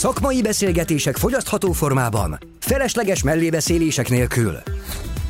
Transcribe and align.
Szakmai 0.00 0.42
beszélgetések 0.42 1.16
fogyasztható 1.16 1.72
formában, 1.72 2.38
felesleges 2.60 3.22
mellébeszélések 3.22 4.08
nélkül. 4.08 4.56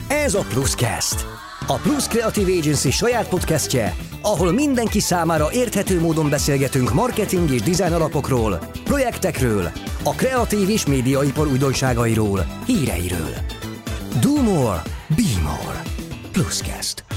Ez 0.08 0.34
a 0.34 0.44
Pluscast. 0.48 1.26
A 1.66 1.74
Plus 1.74 2.06
Creative 2.06 2.52
Agency 2.52 2.90
saját 2.90 3.28
podcastje, 3.28 3.96
ahol 4.22 4.52
mindenki 4.52 5.00
számára 5.00 5.52
érthető 5.52 6.00
módon 6.00 6.30
beszélgetünk 6.30 6.92
marketing 6.92 7.50
és 7.50 7.62
dizájn 7.62 7.92
alapokról, 7.92 8.70
projektekről, 8.84 9.70
a 10.04 10.14
kreatív 10.14 10.68
és 10.68 10.86
médiaipar 10.86 11.46
újdonságairól, 11.46 12.46
híreiről. 12.66 13.34
Do 14.20 14.42
more, 14.42 14.82
be 15.08 15.40
more. 15.42 15.82
Pluscast. 16.32 17.09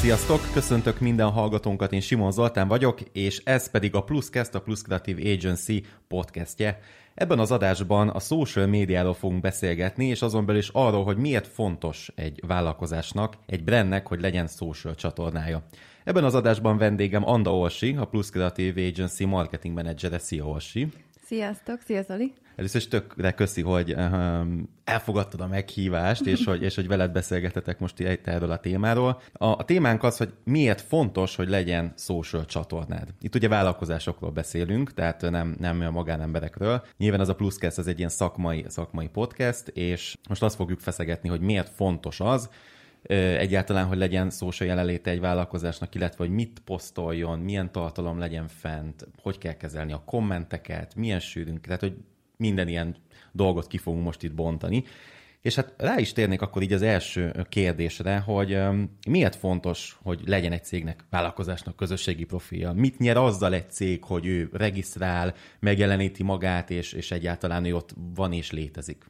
Sziasztok! 0.00 0.40
Köszöntök 0.52 1.00
minden 1.00 1.30
hallgatónkat, 1.30 1.92
én 1.92 2.00
Simon 2.00 2.32
Zoltán 2.32 2.68
vagyok, 2.68 3.00
és 3.12 3.40
ez 3.44 3.70
pedig 3.70 3.94
a 3.94 4.02
Pluscast, 4.02 4.54
a 4.54 4.60
Plus 4.60 4.82
Creative 4.82 5.32
Agency 5.32 5.84
podcastje. 6.08 6.80
Ebben 7.14 7.38
az 7.38 7.50
adásban 7.50 8.08
a 8.08 8.18
social 8.18 8.66
médiáról 8.66 9.14
fogunk 9.14 9.40
beszélgetni, 9.40 10.06
és 10.06 10.22
azon 10.22 10.46
belül 10.46 10.60
is 10.60 10.68
arról, 10.68 11.04
hogy 11.04 11.16
miért 11.16 11.46
fontos 11.46 12.12
egy 12.14 12.40
vállalkozásnak, 12.46 13.36
egy 13.46 13.64
brandnek, 13.64 14.06
hogy 14.06 14.20
legyen 14.20 14.46
social 14.46 14.94
csatornája. 14.94 15.62
Ebben 16.04 16.24
az 16.24 16.34
adásban 16.34 16.78
vendégem 16.78 17.28
Anda 17.28 17.56
Orsi, 17.56 17.96
a 17.98 18.04
Plus 18.04 18.30
Creative 18.30 18.86
Agency 18.86 19.24
marketing 19.24 19.74
menedzsere. 19.74 20.18
Szia 20.18 20.44
Orsi! 20.44 20.88
Sziasztok, 21.24 21.80
szia 21.80 22.02
Zoli! 22.02 22.32
Először 22.60 22.80
is 22.80 22.88
tökre 22.88 23.32
köszi, 23.32 23.62
hogy 23.62 23.94
um, 23.94 24.68
elfogadtad 24.84 25.40
a 25.40 25.46
meghívást, 25.46 26.26
és 26.26 26.44
hogy, 26.44 26.62
és 26.62 26.74
hogy 26.74 26.86
veled 26.86 27.12
beszélgetetek 27.12 27.78
most 27.78 28.00
itt 28.00 28.26
erről 28.26 28.50
a 28.50 28.58
témáról. 28.58 29.20
A, 29.32 29.46
a 29.46 29.64
témánk 29.64 30.02
az, 30.02 30.16
hogy 30.16 30.32
miért 30.44 30.80
fontos, 30.80 31.36
hogy 31.36 31.48
legyen 31.48 31.92
social 31.96 32.44
csatornád. 32.44 33.08
Itt 33.20 33.34
ugye 33.34 33.48
vállalkozásokról 33.48 34.30
beszélünk, 34.30 34.94
tehát 34.94 35.20
nem, 35.20 35.56
nem 35.58 35.80
a 35.80 35.90
magánemberekről. 35.90 36.84
Nyilván 36.96 37.20
az 37.20 37.28
a 37.28 37.34
Pluscast, 37.34 37.78
az 37.78 37.86
egy 37.86 37.98
ilyen 37.98 38.10
szakmai, 38.10 38.64
szakmai 38.68 39.08
podcast, 39.08 39.68
és 39.68 40.16
most 40.28 40.42
azt 40.42 40.56
fogjuk 40.56 40.80
feszegetni, 40.80 41.28
hogy 41.28 41.40
miért 41.40 41.68
fontos 41.68 42.20
az, 42.20 42.50
egyáltalán, 43.02 43.86
hogy 43.86 43.98
legyen 43.98 44.30
social 44.30 44.68
jelenléte 44.68 45.10
egy 45.10 45.20
vállalkozásnak, 45.20 45.94
illetve 45.94 46.24
hogy 46.24 46.34
mit 46.34 46.62
posztoljon, 46.64 47.38
milyen 47.38 47.72
tartalom 47.72 48.18
legyen 48.18 48.48
fent, 48.48 49.06
hogy 49.22 49.38
kell 49.38 49.52
kezelni 49.52 49.92
a 49.92 50.02
kommenteket, 50.04 50.94
milyen 50.94 51.20
sűrűn, 51.20 51.60
tehát 51.60 51.80
hogy 51.80 51.96
minden 52.40 52.68
ilyen 52.68 52.96
dolgot 53.32 53.66
ki 53.66 53.78
fogunk 53.78 54.04
most 54.04 54.22
itt 54.22 54.34
bontani. 54.34 54.84
És 55.40 55.54
hát 55.54 55.74
rá 55.76 55.98
is 55.98 56.12
térnék 56.12 56.42
akkor 56.42 56.62
így 56.62 56.72
az 56.72 56.82
első 56.82 57.46
kérdésre, 57.48 58.18
hogy 58.18 58.58
miért 59.08 59.36
fontos, 59.36 59.98
hogy 60.02 60.20
legyen 60.26 60.52
egy 60.52 60.64
cégnek, 60.64 61.04
vállalkozásnak 61.10 61.76
közösségi 61.76 62.24
profilja? 62.24 62.72
Mit 62.72 62.98
nyer 62.98 63.16
azzal 63.16 63.54
egy 63.54 63.70
cég, 63.70 64.04
hogy 64.04 64.26
ő 64.26 64.48
regisztrál, 64.52 65.34
megjeleníti 65.60 66.22
magát, 66.22 66.70
és, 66.70 66.92
és 66.92 67.10
egyáltalán 67.10 67.64
ő 67.64 67.74
ott 67.74 67.94
van 68.14 68.32
és 68.32 68.50
létezik? 68.50 69.04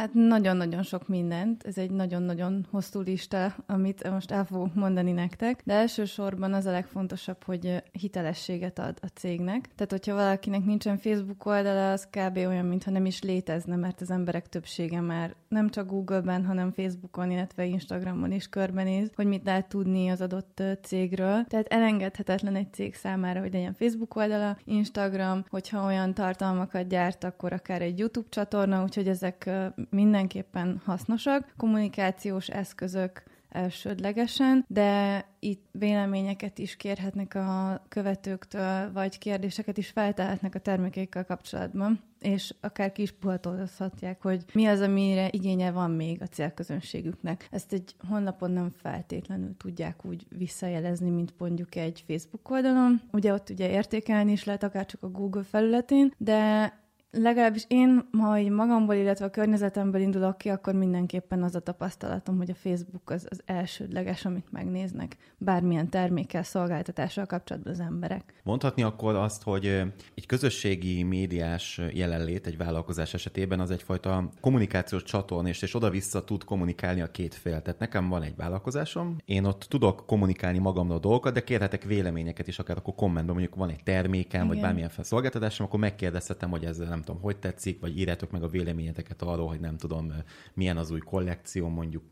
Hát 0.00 0.14
nagyon-nagyon 0.14 0.82
sok 0.82 1.08
mindent. 1.08 1.62
Ez 1.62 1.78
egy 1.78 1.90
nagyon-nagyon 1.90 2.66
hosszú 2.70 3.00
lista, 3.00 3.54
amit 3.66 4.10
most 4.10 4.30
el 4.30 4.44
fogok 4.44 4.74
mondani 4.74 5.12
nektek. 5.12 5.62
De 5.64 5.74
elsősorban 5.74 6.52
az 6.52 6.66
a 6.66 6.70
legfontosabb, 6.70 7.44
hogy 7.44 7.82
hitelességet 7.92 8.78
ad 8.78 8.98
a 9.02 9.06
cégnek. 9.06 9.68
Tehát, 9.74 9.90
hogyha 9.90 10.14
valakinek 10.14 10.64
nincsen 10.64 10.98
Facebook 10.98 11.46
oldala, 11.46 11.92
az 11.92 12.08
kb. 12.10 12.36
olyan, 12.36 12.64
mintha 12.64 12.90
nem 12.90 13.06
is 13.06 13.22
létezne, 13.22 13.76
mert 13.76 14.00
az 14.00 14.10
emberek 14.10 14.48
többsége 14.48 15.00
már 15.00 15.34
nem 15.48 15.68
csak 15.68 15.86
Google-ben, 15.86 16.44
hanem 16.44 16.72
Facebookon, 16.72 17.30
illetve 17.30 17.64
Instagramon 17.64 18.32
is 18.32 18.48
körbenéz, 18.48 19.10
hogy 19.14 19.26
mit 19.26 19.44
lehet 19.44 19.68
tudni 19.68 20.08
az 20.08 20.20
adott 20.20 20.62
cégről. 20.82 21.44
Tehát 21.44 21.66
elengedhetetlen 21.68 22.54
egy 22.54 22.72
cég 22.72 22.94
számára, 22.94 23.40
hogy 23.40 23.52
legyen 23.52 23.74
Facebook 23.74 24.16
oldala, 24.16 24.56
Instagram, 24.64 25.44
hogyha 25.48 25.84
olyan 25.84 26.14
tartalmakat 26.14 26.88
gyárt, 26.88 27.24
akkor 27.24 27.52
akár 27.52 27.82
egy 27.82 27.98
YouTube 27.98 28.28
csatorna, 28.30 28.82
úgyhogy 28.82 29.08
ezek 29.08 29.50
mindenképpen 29.90 30.80
hasznosak. 30.84 31.54
Kommunikációs 31.56 32.48
eszközök 32.48 33.22
elsődlegesen, 33.50 34.64
de 34.68 35.24
itt 35.38 35.64
véleményeket 35.72 36.58
is 36.58 36.76
kérhetnek 36.76 37.34
a 37.34 37.82
követőktől, 37.88 38.92
vagy 38.92 39.18
kérdéseket 39.18 39.76
is 39.78 39.88
feltehetnek 39.88 40.54
a 40.54 40.58
termékeikkel 40.58 41.24
kapcsolatban, 41.24 42.00
és 42.18 42.54
akár 42.60 42.92
ki 42.92 43.02
is 43.02 43.12
puhatolhatják, 43.12 44.22
hogy 44.22 44.44
mi 44.52 44.66
az, 44.66 44.80
amire 44.80 45.28
igénye 45.30 45.70
van 45.70 45.90
még 45.90 46.22
a 46.22 46.26
célközönségüknek. 46.26 47.48
Ezt 47.50 47.72
egy 47.72 47.94
honlapon 48.08 48.50
nem 48.50 48.70
feltétlenül 48.82 49.56
tudják 49.56 50.04
úgy 50.04 50.26
visszajelezni, 50.28 51.10
mint 51.10 51.34
mondjuk 51.38 51.74
egy 51.74 52.04
Facebook 52.06 52.50
oldalon. 52.50 53.00
Ugye 53.12 53.32
ott 53.32 53.50
ugye 53.50 53.70
értékelni 53.70 54.32
is 54.32 54.44
lehet, 54.44 54.62
akár 54.62 54.86
csak 54.86 55.02
a 55.02 55.10
Google 55.10 55.42
felületén, 55.42 56.14
de 56.16 56.72
Legalábbis 57.12 57.64
én, 57.68 58.08
ha 58.18 58.38
így 58.38 58.50
magamból, 58.50 58.94
illetve 58.94 59.24
a 59.24 59.30
környezetemből 59.30 60.00
indulok 60.00 60.38
ki, 60.38 60.48
akkor 60.48 60.74
mindenképpen 60.74 61.42
az 61.42 61.54
a 61.54 61.60
tapasztalatom, 61.60 62.36
hogy 62.36 62.50
a 62.50 62.54
Facebook 62.54 63.10
az, 63.10 63.26
az 63.30 63.42
elsődleges, 63.44 64.24
amit 64.24 64.52
megnéznek 64.52 65.16
bármilyen 65.38 65.88
termékkel, 65.88 66.42
szolgáltatással 66.42 67.26
kapcsolatban 67.26 67.72
az 67.72 67.80
emberek. 67.80 68.34
Mondhatni 68.42 68.82
akkor 68.82 69.14
azt, 69.14 69.42
hogy 69.42 69.66
egy 70.14 70.26
közösségi 70.26 71.02
médiás 71.02 71.80
jelenlét 71.92 72.46
egy 72.46 72.56
vállalkozás 72.56 73.14
esetében 73.14 73.60
az 73.60 73.70
egyfajta 73.70 74.30
kommunikációs 74.40 75.02
csatorn, 75.02 75.46
és, 75.46 75.62
és 75.62 75.74
oda-vissza 75.74 76.24
tud 76.24 76.44
kommunikálni 76.44 77.00
a 77.00 77.10
két 77.10 77.34
fél. 77.34 77.62
Tehát 77.62 77.80
nekem 77.80 78.08
van 78.08 78.22
egy 78.22 78.36
vállalkozásom, 78.36 79.16
én 79.24 79.44
ott 79.44 79.66
tudok 79.68 80.06
kommunikálni 80.06 80.58
magamról 80.58 80.98
dolgokat, 80.98 81.32
de 81.32 81.44
kérhetek 81.44 81.82
véleményeket 81.82 82.48
is, 82.48 82.58
akár 82.58 82.76
akkor 82.76 82.94
kommentben, 82.94 83.34
mondjuk 83.34 83.56
van 83.56 83.70
egy 83.70 83.82
termékem, 83.82 84.40
Igen. 84.40 84.46
vagy 84.46 84.60
bármilyen 84.60 84.90
szolgáltatásom, 85.00 85.66
akkor 85.66 85.80
megkérdezhetem, 85.80 86.50
hogy 86.50 86.64
ez 86.64 86.78
nem 87.00 87.08
tudom, 87.08 87.22
hogy 87.22 87.36
tetszik, 87.36 87.80
vagy 87.80 87.98
írjátok 87.98 88.30
meg 88.30 88.42
a 88.42 88.48
véleményeteket 88.48 89.22
arról, 89.22 89.48
hogy 89.48 89.60
nem 89.60 89.76
tudom, 89.76 90.12
milyen 90.54 90.76
az 90.76 90.90
új 90.90 90.98
kollekció, 90.98 91.68
mondjuk 91.68 92.02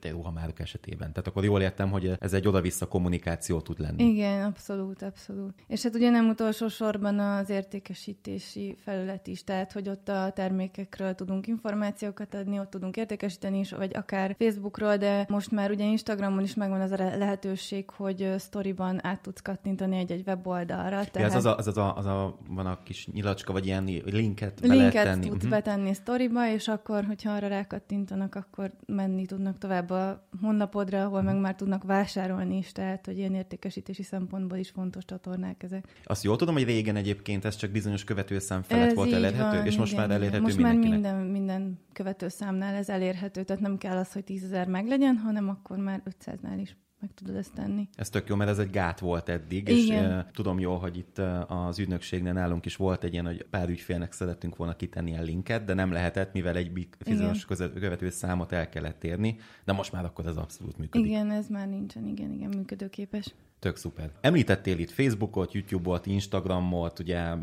te 0.00 0.10
ruhamárka 0.10 0.62
esetében. 0.62 1.12
Tehát 1.12 1.26
akkor 1.26 1.44
jól 1.44 1.60
értem, 1.60 1.90
hogy 1.90 2.12
ez 2.18 2.32
egy 2.32 2.48
oda-vissza 2.48 2.86
kommunikáció 2.86 3.60
tud 3.60 3.80
lenni. 3.80 4.04
Igen, 4.04 4.44
abszolút, 4.44 5.02
abszolút. 5.02 5.54
És 5.66 5.82
hát 5.82 5.94
ugye 5.94 6.10
nem 6.10 6.28
utolsó 6.28 6.68
sorban 6.68 7.18
az 7.18 7.50
értékesítési 7.50 8.76
felület 8.78 9.26
is, 9.26 9.44
tehát 9.44 9.72
hogy 9.72 9.88
ott 9.88 10.08
a 10.08 10.32
termékekről 10.34 11.14
tudunk 11.14 11.46
információkat 11.46 12.34
adni, 12.34 12.58
ott 12.58 12.70
tudunk 12.70 12.96
értékesíteni 12.96 13.58
is, 13.58 13.72
vagy 13.72 13.96
akár 13.96 14.36
Facebookról, 14.38 14.96
de 14.96 15.26
most 15.28 15.50
már 15.50 15.70
ugye 15.70 15.84
Instagramon 15.84 16.42
is 16.42 16.54
megvan 16.54 16.80
az 16.80 16.90
a 16.90 16.96
lehetőség, 16.96 17.90
hogy 17.90 18.34
sztoriban 18.38 19.06
át 19.06 19.20
tudsz 19.20 19.40
kattintani 19.40 19.96
egy-egy 19.96 20.22
weboldalra. 20.26 21.04
Tehát... 21.04 21.14
Ja, 21.14 21.24
ez 21.24 21.34
az 21.34 21.44
a, 21.44 21.56
az, 21.56 21.76
a, 21.76 21.96
az 21.96 22.06
a, 22.06 22.38
van 22.48 22.66
a 22.66 22.82
kis 22.82 23.06
nyilacska, 23.06 23.52
vagy 23.52 23.66
ilyen 23.66 23.84
link 24.04 24.29
linket 24.30 24.60
be 24.60 24.74
linket 24.74 24.92
lehet 24.92 25.08
tenni. 25.08 25.28
tudsz 25.28 25.44
uh-huh. 25.44 25.50
betenni 25.50 25.94
sztoriba, 25.94 26.48
és 26.48 26.68
akkor, 26.68 27.04
hogyha 27.04 27.32
arra 27.32 27.48
rákattintanak, 27.48 28.34
akkor 28.34 28.72
menni 28.86 29.26
tudnak 29.26 29.58
tovább 29.58 29.90
a 29.90 30.28
honlapodra, 30.40 31.04
ahol 31.04 31.22
meg 31.22 31.36
már 31.36 31.54
tudnak 31.54 31.84
vásárolni 31.84 32.56
is, 32.56 32.72
tehát, 32.72 33.06
hogy 33.06 33.18
ilyen 33.18 33.34
értékesítési 33.34 34.02
szempontból 34.02 34.58
is 34.58 34.70
fontos 34.70 35.04
csatornák 35.04 35.62
ezek. 35.62 35.84
Azt 36.04 36.24
jól 36.24 36.36
tudom, 36.36 36.54
hogy 36.54 36.64
régen 36.64 36.96
egyébként 36.96 37.44
ez 37.44 37.56
csak 37.56 37.70
bizonyos 37.70 38.04
követőszám 38.04 38.62
felett 38.62 38.86
ez 38.86 38.94
volt 38.94 39.12
elérhető, 39.12 39.56
van, 39.56 39.66
és 39.66 39.76
most 39.76 39.92
igen, 39.92 40.06
már 40.06 40.16
elérhető 40.16 40.42
Most 40.42 40.58
már 40.58 40.74
minden, 40.74 41.16
minden 41.16 41.78
követőszámnál 41.92 42.74
ez 42.74 42.88
elérhető, 42.88 43.42
tehát 43.42 43.62
nem 43.62 43.78
kell 43.78 43.96
az, 43.96 44.12
hogy 44.12 44.24
10 44.24 44.44
ezer 44.44 44.66
meglegyen, 44.66 45.16
hanem 45.16 45.48
akkor 45.48 45.78
már 45.78 46.02
500-nál 46.10 46.58
is 46.60 46.76
meg 47.00 47.10
tudod 47.14 47.36
ezt 47.36 47.54
tenni. 47.54 47.88
Ez 47.94 48.08
tök 48.08 48.28
jó, 48.28 48.36
mert 48.36 48.50
ez 48.50 48.58
egy 48.58 48.70
gát 48.70 48.98
volt 48.98 49.28
eddig, 49.28 49.68
Igen. 49.68 49.76
és 49.76 49.88
uh, 49.88 50.30
tudom 50.32 50.58
jól, 50.58 50.78
hogy 50.78 50.96
itt 50.96 51.18
uh, 51.18 51.66
az 51.66 51.78
ügynökségnél 51.78 52.32
nálunk 52.32 52.66
is 52.66 52.76
volt 52.76 53.04
egy 53.04 53.12
ilyen, 53.12 53.26
hogy 53.26 53.46
pár 53.50 53.68
ügyfélnek 53.68 54.12
szerettünk 54.12 54.56
volna 54.56 54.76
kitenni 54.76 55.16
a 55.16 55.22
linket, 55.22 55.64
de 55.64 55.74
nem 55.74 55.92
lehetett, 55.92 56.32
mivel 56.32 56.56
egy 56.56 56.88
bizonyos 57.04 57.44
követő 57.74 58.10
számot 58.10 58.52
el 58.52 58.68
kellett 58.68 59.04
érni, 59.04 59.38
de 59.64 59.72
most 59.72 59.92
már 59.92 60.04
akkor 60.04 60.26
ez 60.26 60.36
abszolút 60.36 60.78
működik. 60.78 61.06
Igen, 61.06 61.30
ez 61.30 61.48
már 61.48 61.68
nincsen, 61.68 62.06
igen, 62.06 62.32
igen, 62.32 62.48
működőképes. 62.48 63.34
Tök 63.58 63.76
szuper. 63.76 64.10
Említettél 64.20 64.78
itt 64.78 64.90
Facebookot, 64.90 65.52
YouTube-ot, 65.52 66.06
Instagramot, 66.06 66.98
ugye 66.98 67.34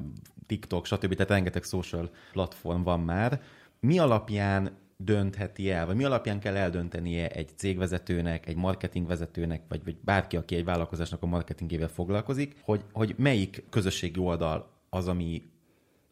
TikTok, 0.46 0.86
stb. 0.86 1.14
Tehát 1.14 1.30
rengeteg 1.30 1.64
social 1.64 2.10
platform 2.32 2.82
van 2.82 3.00
már. 3.00 3.42
Mi 3.80 4.00
alapján 4.00 4.72
döntheti 4.98 5.72
el, 5.72 5.86
vagy 5.86 5.96
mi 5.96 6.04
alapján 6.04 6.40
kell 6.40 6.56
eldöntenie 6.56 7.30
egy 7.30 7.50
cégvezetőnek, 7.56 8.48
egy 8.48 8.56
marketingvezetőnek, 8.56 9.62
vagy, 9.68 9.84
vagy 9.84 9.98
bárki, 10.02 10.38
aki 10.38 10.56
egy 10.56 10.66
vállalkozásnak 10.66 11.24
a 11.24 11.26
marketingével 11.26 11.88
foglalkozik, 11.88 12.56
hogy, 12.62 12.82
hogy 12.92 13.14
melyik 13.18 13.64
közösségi 13.70 14.20
oldal 14.20 14.72
az, 14.90 15.08
ami 15.08 15.42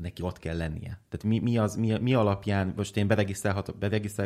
neki 0.02 0.22
ott 0.22 0.40
kell 0.40 0.58
lennie. 0.58 1.00
Tehát 1.10 1.24
mi, 1.24 1.40
mi, 1.40 1.58
az, 1.58 1.76
mi, 1.76 1.98
mi 2.00 2.14
alapján, 2.14 2.74
most 2.76 2.98
én 2.98 3.08
beregisztrálok 3.08 3.78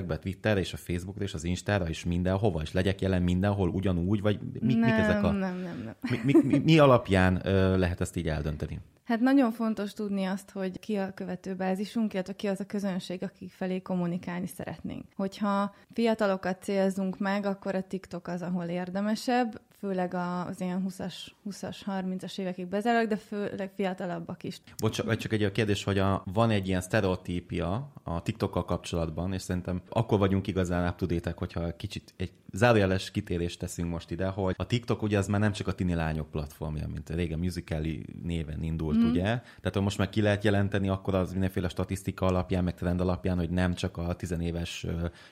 be 0.08 0.20
Twitterre 0.20 0.60
és 0.60 0.74
a 0.74 0.78
Facebookra 0.78 1.24
és 1.24 1.34
az 1.34 1.44
Instára 1.44 1.88
és 1.88 2.06
mindenhova, 2.06 2.62
és 2.62 2.72
legyek 2.72 3.02
jelen 3.02 3.22
mindenhol 3.22 3.70
ugyanúgy, 3.70 4.22
vagy 4.22 4.40
mi, 4.62 4.74
nem, 4.74 4.90
mik 4.90 5.00
ezek 5.00 5.24
a... 5.24 5.32
Nem, 5.32 5.58
nem, 5.58 5.82
nem. 5.84 5.96
Mi, 6.02 6.20
mi, 6.24 6.44
mi, 6.44 6.58
mi 6.58 6.80
alapján 6.80 7.48
ö, 7.48 7.78
lehet 7.78 8.02
ezt 8.02 8.16
így 8.16 8.28
eldönteni? 8.28 8.80
Hát 9.04 9.20
nagyon 9.20 9.52
fontos 9.52 9.94
tudni 9.94 10.26
azt, 10.26 10.52
hogy 10.52 10.80
ki 10.80 10.96
a 10.96 11.14
követőbázisunk, 11.14 12.14
illetve 12.14 12.34
ki 12.34 12.48
az 12.48 12.60
a 12.60 12.66
közönség, 12.66 13.24
akik 13.24 13.52
felé 13.52 13.82
kommunikálni 13.82 14.48
szeretnénk. 14.48 15.06
Hogyha 15.16 15.76
fiatalokat 15.94 16.62
célzunk 16.62 17.18
meg, 17.18 17.46
akkor 17.46 17.76
a 17.76 17.82
TikTok 17.82 18.28
az, 18.28 18.42
ahol 18.42 18.66
érdemesebb. 18.66 19.62
Főleg 19.80 20.14
az 20.14 20.62
ilyen 20.62 20.86
20-as, 20.88 21.14
20-as 21.50 21.78
30-as 21.86 22.40
évekig 22.40 22.68
bezárólag, 22.68 23.08
de 23.08 23.18
főleg 23.18 23.72
fiatalabbak 23.76 24.44
is. 24.44 24.62
Bocs, 24.78 25.18
csak 25.18 25.34
egy 25.34 25.44
a 25.44 25.52
kérdés, 25.52 25.84
hogy 25.84 25.98
a, 25.98 26.24
van 26.34 26.50
egy 26.50 26.68
ilyen 26.68 26.82
sztereotípia 26.82 27.92
a 28.04 28.22
TikTokkal 28.22 28.66
kapcsolatban, 28.66 29.34
és 29.34 29.42
szerintem 29.42 29.82
akkor 29.90 30.20
vagyunk 30.20 30.48
igazán 30.48 30.88
up 30.88 31.34
hogyha 31.36 31.76
kicsit 31.76 32.14
egy 32.18 32.32
zárójeles 32.52 33.12
kitérést 33.12 33.60
teszünk 33.60 33.90
most 33.90 34.12
ide, 34.12 34.28
hogy 34.28 34.56
a 34.58 34.66
TikTok 34.66 35.02
ugye 35.02 35.18
az 35.18 35.28
már 35.28 35.40
nem 35.40 35.52
csak 35.52 35.68
a 35.68 35.74
tini 35.74 35.94
lányok 35.94 36.32
platformja, 36.32 36.88
mint 36.88 37.10
régen 37.10 37.40
Musical.ly 37.40 38.06
néven 38.24 38.64
indult, 38.64 38.98
mm. 38.98 39.10
ugye? 39.10 39.24
Tehát 39.62 39.80
most 39.80 39.98
meg 39.98 40.10
ki 40.10 40.22
lehet 40.22 40.44
jelenteni 40.44 40.90
akkor 40.90 41.16
az 41.16 41.32
mindenféle 41.32 41.70
statisztika 41.70 42.26
alapján, 42.26 42.64
meg 42.64 42.74
trend 42.74 43.02
alapján, 43.02 43.38
hogy 43.38 43.50
nem 43.50 43.74
csak 43.74 43.98
a 43.98 44.14
tizenéves 44.14 44.86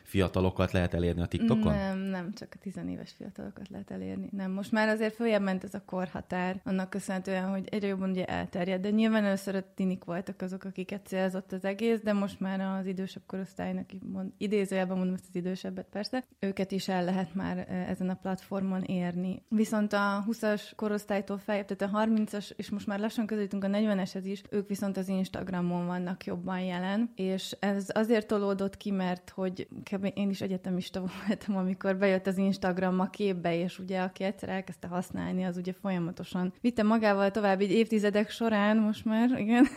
fiatalokat 0.03 0.71
lehet 0.71 0.93
elérni 0.93 1.21
a 1.21 1.25
TikTokon? 1.25 1.73
Nem, 1.73 1.97
nem 1.97 2.33
csak 2.33 2.53
a 2.55 2.57
tizenéves 2.61 3.11
fiatalokat 3.11 3.69
lehet 3.69 3.91
elérni. 3.91 4.29
Nem, 4.37 4.51
most 4.51 4.71
már 4.71 4.87
azért 4.87 5.15
följebb 5.15 5.41
ment 5.41 5.63
ez 5.63 5.73
a 5.73 5.81
korhatár, 5.85 6.61
annak 6.63 6.89
köszönhetően, 6.89 7.49
hogy 7.49 7.67
egyre 7.71 7.87
jobban 7.87 8.09
ugye 8.09 8.25
elterjed, 8.25 8.81
de 8.81 8.89
nyilván 8.89 9.25
először 9.25 9.55
a 9.55 9.73
tinik 9.75 10.03
voltak 10.03 10.41
azok, 10.41 10.63
akiket 10.63 11.05
célzott 11.05 11.51
az 11.51 11.65
egész, 11.65 11.99
de 12.01 12.13
most 12.13 12.39
már 12.39 12.79
az 12.79 12.85
idősebb 12.85 13.23
korosztálynak, 13.25 13.89
mond, 14.11 14.31
idézőjelben 14.37 14.97
mondom 14.97 15.15
ezt 15.15 15.25
az 15.29 15.35
idősebbet 15.35 15.87
persze, 15.91 16.25
őket 16.39 16.71
is 16.71 16.87
el 16.87 17.03
lehet 17.03 17.33
már 17.33 17.57
ezen 17.89 18.09
a 18.09 18.13
platformon 18.13 18.81
érni. 18.81 19.41
Viszont 19.49 19.93
a 19.93 20.25
20-as 20.27 20.61
korosztálytól 20.75 21.37
feljebb, 21.37 21.65
tehát 21.65 21.93
a 21.93 22.05
30-as, 22.05 22.51
és 22.55 22.69
most 22.69 22.87
már 22.87 22.99
lassan 22.99 23.25
közelítünk 23.25 23.63
a 23.63 23.67
40-eshez 23.67 24.23
is, 24.23 24.41
ők 24.49 24.67
viszont 24.67 24.97
az 24.97 25.07
Instagramon 25.07 25.85
vannak 25.85 26.25
jobban 26.25 26.59
jelen, 26.59 27.11
és 27.15 27.55
ez 27.59 27.89
azért 27.93 28.27
tolódott 28.27 28.77
ki, 28.77 28.91
mert 28.91 29.29
hogy 29.29 29.67
én 30.13 30.29
is 30.29 30.41
egyetemista 30.41 31.03
voltam, 31.27 31.55
amikor 31.55 31.97
bejött 31.97 32.27
az 32.27 32.37
Instagram 32.37 32.99
a 32.99 33.09
képbe, 33.09 33.55
és 33.55 33.79
ugye 33.79 34.01
aki 34.01 34.25
egyszer 34.27 34.49
elkezdte 34.49 34.87
használni, 34.87 35.43
az 35.43 35.57
ugye 35.57 35.73
folyamatosan 35.73 36.53
vitte 36.61 36.83
magával 36.83 37.31
tovább 37.31 37.61
így 37.61 37.71
évtizedek 37.71 38.29
során 38.29 38.77
most 38.77 39.05
már, 39.05 39.39
igen. 39.39 39.67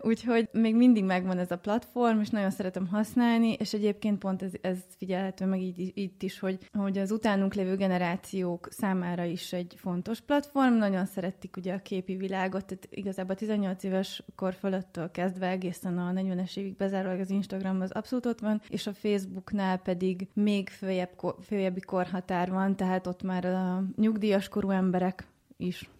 Úgyhogy 0.00 0.48
még 0.52 0.76
mindig 0.76 1.04
megvan 1.04 1.38
ez 1.38 1.50
a 1.50 1.58
platform, 1.58 2.20
és 2.20 2.28
nagyon 2.28 2.50
szeretem 2.50 2.86
használni, 2.86 3.52
és 3.52 3.74
egyébként 3.74 4.18
pont 4.18 4.42
ez, 4.42 4.52
ez 4.60 4.78
figyelhető 4.96 5.46
meg 5.46 5.60
így, 5.60 5.92
itt 5.94 6.22
is, 6.22 6.38
hogy, 6.38 6.58
hogy 6.72 6.98
az 6.98 7.10
utánunk 7.10 7.54
lévő 7.54 7.76
generációk 7.76 8.68
számára 8.70 9.24
is 9.24 9.52
egy 9.52 9.74
fontos 9.76 10.20
platform, 10.20 10.74
nagyon 10.74 11.06
szeretik 11.06 11.56
ugye 11.56 11.74
a 11.74 11.82
képi 11.82 12.16
világot, 12.16 12.64
tehát 12.64 12.88
igazából 12.90 13.34
18 13.34 13.82
éves 13.82 14.22
kor 14.34 14.54
fölöttől 14.54 15.10
kezdve 15.10 15.48
egészen 15.48 15.98
a 15.98 16.12
40-es 16.12 16.56
évig 16.56 16.76
bezárólag 16.76 17.20
az 17.20 17.30
Instagram 17.30 17.80
az 17.80 17.90
abszolút 17.90 18.26
ott 18.26 18.40
van, 18.40 18.60
és 18.68 18.86
a 18.86 18.92
Facebooknál 18.92 19.78
pedig 19.78 20.28
még 20.32 20.68
följebb, 20.68 21.10
följebbi 21.42 21.80
korhatár 21.80 22.50
van, 22.50 22.76
tehát 22.76 23.06
ott 23.06 23.22
már 23.22 23.44
a 23.44 23.84
nyugdíjas 23.96 24.48
korú 24.48 24.70
emberek 24.70 25.26
is 25.58 25.90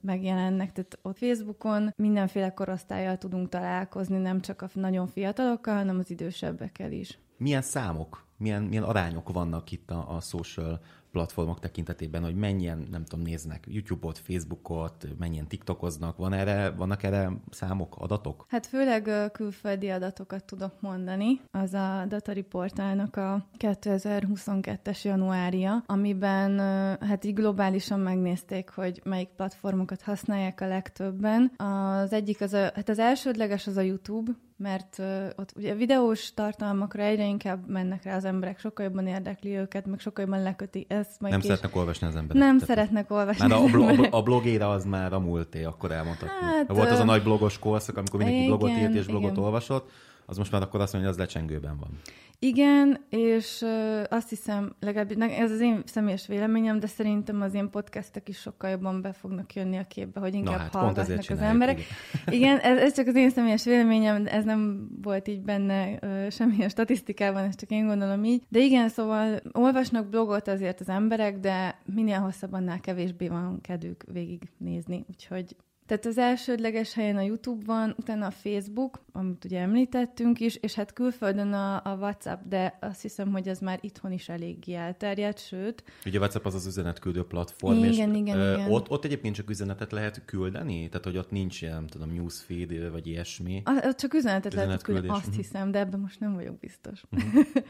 megjelennek, 0.00 0.72
tehát 0.72 0.98
ott 1.02 1.18
Facebookon 1.18 1.92
mindenféle 1.96 2.54
korosztályjal 2.54 3.18
tudunk 3.18 3.48
találkozni, 3.48 4.18
nem 4.18 4.40
csak 4.40 4.62
a 4.62 4.68
nagyon 4.72 5.06
fiatalokkal, 5.06 5.74
hanem 5.74 5.98
az 5.98 6.10
idősebbekkel 6.10 6.92
is. 6.92 7.18
Milyen 7.36 7.62
számok, 7.62 8.26
milyen, 8.36 8.62
milyen 8.62 8.82
arányok 8.82 9.32
vannak 9.32 9.70
itt 9.72 9.90
a, 9.90 10.16
a 10.16 10.20
social 10.20 10.80
platformok 11.12 11.58
tekintetében, 11.58 12.22
hogy 12.22 12.34
mennyien, 12.34 12.86
nem 12.90 13.04
tudom, 13.04 13.24
néznek 13.24 13.64
YouTube-ot, 13.68 14.18
Facebookot, 14.18 15.06
mennyien 15.18 15.46
TikTokoznak, 15.46 16.16
van 16.16 16.32
erre, 16.32 16.70
vannak 16.70 17.02
erre 17.02 17.32
számok, 17.50 17.96
adatok? 17.98 18.44
Hát 18.48 18.66
főleg 18.66 19.30
külföldi 19.32 19.88
adatokat 19.88 20.44
tudok 20.44 20.80
mondani. 20.80 21.40
Az 21.50 21.74
a 21.74 22.04
Data 22.08 22.32
Reportálnak 22.32 23.16
a 23.16 23.46
2022-es 23.58 25.02
januárja, 25.02 25.82
amiben 25.86 26.58
hát 27.00 27.24
így 27.24 27.34
globálisan 27.34 28.00
megnézték, 28.00 28.68
hogy 28.68 29.00
melyik 29.04 29.28
platformokat 29.28 30.02
használják 30.02 30.60
a 30.60 30.66
legtöbben. 30.66 31.52
Az 31.56 32.12
egyik 32.12 32.40
az 32.40 32.52
a, 32.52 32.70
hát 32.74 32.88
az 32.88 32.98
elsődleges 32.98 33.66
az 33.66 33.76
a 33.76 33.80
YouTube, 33.80 34.32
mert 34.58 34.96
uh, 34.98 35.26
ott 35.36 35.52
ugye 35.56 35.74
videós 35.74 36.34
tartalmakra 36.34 37.02
egyre 37.02 37.24
inkább 37.26 37.68
mennek 37.68 38.02
rá 38.02 38.16
az 38.16 38.24
emberek, 38.24 38.58
sokkal 38.58 38.84
jobban 38.84 39.06
érdekli 39.06 39.50
őket, 39.56 39.86
meg 39.86 39.98
sokkal 39.98 40.24
jobban 40.24 40.42
leköti 40.42 40.86
ezt. 40.88 41.20
Meg 41.20 41.30
nem 41.30 41.40
kis... 41.40 41.48
szeretnek 41.48 41.76
olvasni 41.76 42.06
az 42.06 42.16
emberek. 42.16 42.42
Nem 42.42 42.58
tehát 42.58 42.66
szeretnek 42.74 43.10
olvasni 43.10 43.46
Már 43.46 43.58
a, 43.58 43.64
blo- 43.64 44.12
a 44.14 44.22
blogéra 44.22 44.70
az 44.70 44.84
már 44.84 45.12
a 45.12 45.18
múlté, 45.18 45.64
akkor 45.64 45.92
elmondhatjuk. 45.92 46.40
Hát, 46.40 46.68
Volt 46.68 46.90
az 46.90 46.98
a 46.98 47.04
nagy 47.04 47.22
blogos 47.22 47.58
korszak, 47.58 47.96
amikor 47.96 48.18
mindenki 48.18 48.44
igen, 48.44 48.58
blogot 48.58 48.78
írt 48.78 48.94
és 48.94 49.06
blogot 49.06 49.30
igen. 49.30 49.44
olvasott, 49.44 49.90
az 50.30 50.36
most 50.36 50.52
már 50.52 50.62
akkor 50.62 50.80
azt 50.80 50.92
mondja, 50.92 51.10
hogy 51.10 51.20
az 51.20 51.26
lecsengőben 51.26 51.78
van. 51.78 51.90
Igen, 52.38 53.04
és 53.08 53.64
azt 54.08 54.28
hiszem, 54.28 54.74
legalábbis 54.80 55.16
ez 55.16 55.50
az 55.50 55.60
én 55.60 55.82
személyes 55.84 56.26
véleményem, 56.26 56.80
de 56.80 56.86
szerintem 56.86 57.42
az 57.42 57.54
én 57.54 57.70
podcastek 57.70 58.28
is 58.28 58.38
sokkal 58.38 58.70
jobban 58.70 59.00
be 59.00 59.12
fognak 59.12 59.54
jönni 59.54 59.76
a 59.78 59.84
képbe, 59.84 60.20
hogy 60.20 60.34
inkább 60.34 60.58
hát, 60.58 60.74
hallgatnak 60.74 61.24
az 61.28 61.38
emberek. 61.38 61.80
Igen, 62.26 62.34
igen 62.34 62.58
ez, 62.58 62.78
ez 62.78 62.94
csak 62.94 63.06
az 63.06 63.14
én 63.14 63.30
személyes 63.30 63.64
véleményem, 63.64 64.26
ez 64.26 64.44
nem 64.44 64.88
volt 65.02 65.28
így 65.28 65.42
benne 65.42 65.98
semmilyen 66.30 66.68
statisztikában, 66.68 67.44
ezt 67.44 67.58
csak 67.58 67.70
én 67.70 67.86
gondolom 67.86 68.24
így. 68.24 68.42
De 68.48 68.58
igen, 68.58 68.88
szóval 68.88 69.40
olvasnak 69.52 70.08
blogot 70.08 70.48
azért 70.48 70.80
az 70.80 70.88
emberek, 70.88 71.38
de 71.38 71.80
minél 71.84 72.18
hosszabb, 72.18 72.52
annál 72.52 72.80
kevésbé 72.80 73.28
van 73.28 73.60
kedvük 73.60 74.04
végignézni, 74.12 75.04
úgyhogy 75.08 75.56
tehát 75.88 76.06
az 76.06 76.18
elsődleges 76.18 76.94
helyen 76.94 77.16
a 77.16 77.20
YouTube 77.20 77.64
van, 77.66 77.94
utána 77.96 78.26
a 78.26 78.30
Facebook, 78.30 79.04
amit 79.12 79.44
ugye 79.44 79.60
említettünk 79.60 80.40
is, 80.40 80.56
és 80.56 80.74
hát 80.74 80.92
külföldön 80.92 81.52
a, 81.52 81.84
a 81.84 81.96
WhatsApp, 82.00 82.40
de 82.48 82.78
azt 82.80 83.02
hiszem, 83.02 83.32
hogy 83.32 83.48
ez 83.48 83.58
már 83.58 83.78
itthon 83.82 84.12
is 84.12 84.28
eléggé 84.28 84.74
elterjedt, 84.74 85.38
sőt. 85.38 85.84
Ugye 86.06 86.18
a 86.18 86.20
WhatsApp 86.20 86.44
az 86.44 86.54
az 86.54 86.66
üzenetküldő 86.66 87.24
platform, 87.24 87.76
igen, 87.78 87.90
és 87.90 87.96
igen, 87.96 88.14
igen. 88.14 88.70
Ott, 88.70 88.90
ott 88.90 89.04
egyébként 89.04 89.34
csak 89.34 89.50
üzenetet 89.50 89.92
lehet 89.92 90.24
küldeni? 90.24 90.88
Tehát, 90.88 91.04
hogy 91.04 91.16
ott 91.16 91.30
nincs 91.30 91.62
ilyen, 91.62 91.74
nem 91.74 91.86
tudom, 91.86 92.12
newsfeed, 92.12 92.90
vagy 92.90 93.06
ilyesmi? 93.06 93.62
A, 93.64 93.94
csak 93.94 94.14
üzenetet 94.14 94.54
lehet 94.54 94.82
küldeni, 94.82 95.08
azt 95.08 95.18
uh-huh. 95.18 95.34
hiszem, 95.36 95.70
de 95.70 95.78
ebben 95.78 96.00
most 96.00 96.20
nem 96.20 96.34
vagyok 96.34 96.58
biztos. 96.58 97.02
Uh-huh. 97.10 97.46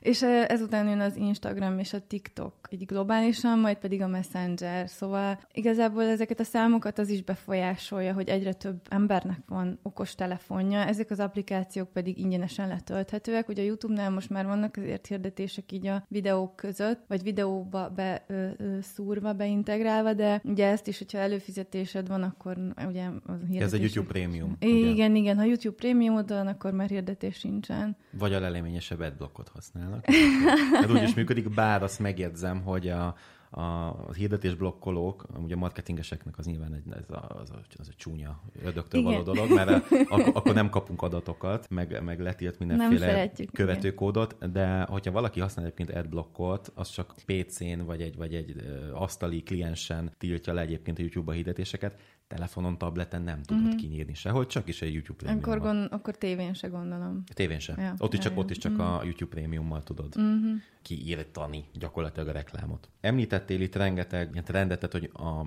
És 0.00 0.22
ezután 0.22 0.88
jön 0.88 1.00
az 1.00 1.16
Instagram 1.16 1.78
és 1.78 1.92
a 1.92 2.06
TikTok, 2.06 2.54
így 2.70 2.86
globálisan, 2.86 3.58
majd 3.58 3.76
pedig 3.76 4.02
a 4.02 4.06
Messenger. 4.06 4.88
Szóval 4.88 5.40
igazából 5.52 6.02
ezeket 6.02 6.40
a 6.40 6.44
számokat 6.44 6.98
az 6.98 7.08
is 7.08 7.22
befolyásolja, 7.22 8.12
hogy 8.12 8.28
egyre 8.28 8.52
több 8.52 8.80
embernek 8.88 9.40
van 9.48 9.78
okos 9.82 10.14
telefonja, 10.14 10.78
ezek 10.78 11.10
az 11.10 11.20
applikációk 11.20 11.88
pedig 11.92 12.18
ingyenesen 12.18 12.68
letölthetőek. 12.68 13.48
Ugye 13.48 13.62
a 13.62 13.64
YouTube-nál 13.64 14.10
most 14.10 14.30
már 14.30 14.46
vannak 14.46 14.76
azért 14.76 15.06
hirdetések 15.06 15.72
így 15.72 15.86
a 15.86 16.04
videók 16.08 16.56
között, 16.56 17.04
vagy 17.08 17.22
videóba 17.22 17.88
be 17.88 18.26
szúrva, 18.80 19.32
beintegrálva, 19.32 20.12
de 20.12 20.40
ugye 20.44 20.66
ezt 20.66 20.86
is, 20.86 20.98
hogyha 20.98 21.18
előfizetésed 21.18 22.08
van, 22.08 22.22
akkor 22.22 22.56
ugye 22.88 23.04
az 23.26 23.38
hirdetés... 23.38 23.60
Ez 23.60 23.72
egy 23.72 23.82
YouTube 23.82 24.06
Premium. 24.06 24.56
Igen, 24.58 25.16
igen, 25.16 25.36
ha 25.36 25.44
YouTube 25.44 25.76
Premium 25.76 26.24
van, 26.26 26.46
akkor 26.46 26.72
már 26.72 26.88
hirdetés 26.88 27.36
sincsen. 27.36 27.96
Vagy 28.10 28.32
a 28.32 28.40
leleményesebb 28.40 29.00
adblockot 29.00 29.48
használ 29.48 29.89
használnak. 29.90 30.84
Ez 30.84 30.90
úgy 30.90 31.02
is 31.02 31.14
működik, 31.14 31.54
bár 31.54 31.82
azt 31.82 31.98
megjegyzem, 31.98 32.62
hogy 32.62 32.88
a, 32.88 33.14
a, 33.50 34.12
hirdetés 34.12 34.54
blokkolók, 34.54 35.26
ugye 35.42 35.54
a 35.54 35.58
marketingeseknek 35.58 36.38
az 36.38 36.46
nyilván 36.46 36.74
egy, 36.74 36.92
ez 36.92 37.10
a, 37.16 37.40
az, 37.40 37.50
a, 37.50 37.60
az 37.78 37.88
a 37.88 37.94
csúnya 37.96 38.42
ördögtől 38.62 39.02
való 39.02 39.22
dolog, 39.22 39.52
mert 39.52 39.68
a, 39.70 39.82
akkor, 40.08 40.30
akkor 40.34 40.54
nem 40.54 40.70
kapunk 40.70 41.02
adatokat, 41.02 41.66
meg, 41.70 42.02
meg 42.04 42.20
letilt 42.20 42.58
mindenféle 42.58 43.30
követőkódot, 43.52 44.50
de 44.52 44.82
hogyha 44.82 45.10
valaki 45.12 45.40
használ 45.40 45.64
egyébként 45.64 45.98
adblockot, 45.98 46.72
az 46.74 46.90
csak 46.90 47.14
PC-n 47.26 47.80
vagy 47.84 48.02
egy, 48.02 48.16
vagy 48.16 48.34
egy 48.34 48.54
asztali 48.92 49.42
kliensen 49.42 50.12
tiltja 50.18 50.52
le 50.52 50.60
egyébként 50.60 50.98
a 50.98 51.00
YouTube-a 51.02 51.32
hirdetéseket, 51.32 52.00
telefonon, 52.34 52.78
tableten 52.78 53.22
nem 53.22 53.42
tudod 53.42 53.62
uh-huh. 53.62 53.80
kinyírni 53.80 54.14
sehogy, 54.14 54.46
csak 54.46 54.68
is 54.68 54.82
egy 54.82 54.92
YouTube 54.92 55.18
Premium. 55.18 55.42
Akkor, 55.42 55.60
gond, 55.60 55.92
akkor 55.92 56.16
tévén 56.16 56.54
se 56.54 56.68
gondolom. 56.68 57.22
Tévén 57.34 57.58
se. 57.58 57.74
Ja, 57.78 57.94
ott, 57.98 58.12
is 58.12 58.18
csak, 58.18 58.38
ott 58.38 58.50
is 58.50 58.58
csak 58.58 58.72
uh-huh. 58.72 58.94
a 58.94 59.02
YouTube 59.04 59.30
Prémiummal 59.30 59.82
tudod 59.82 60.16
uh-huh. 60.16 60.60
Kiírtani 60.82 61.64
gyakorlatilag 61.72 62.28
a 62.28 62.32
reklámot. 62.32 62.88
Említettél 63.00 63.60
itt 63.60 63.74
rengeteg 63.74 64.28
ilyen 64.32 64.44
trendet, 64.44 64.92
hogy 64.92 65.10
a 65.12 65.46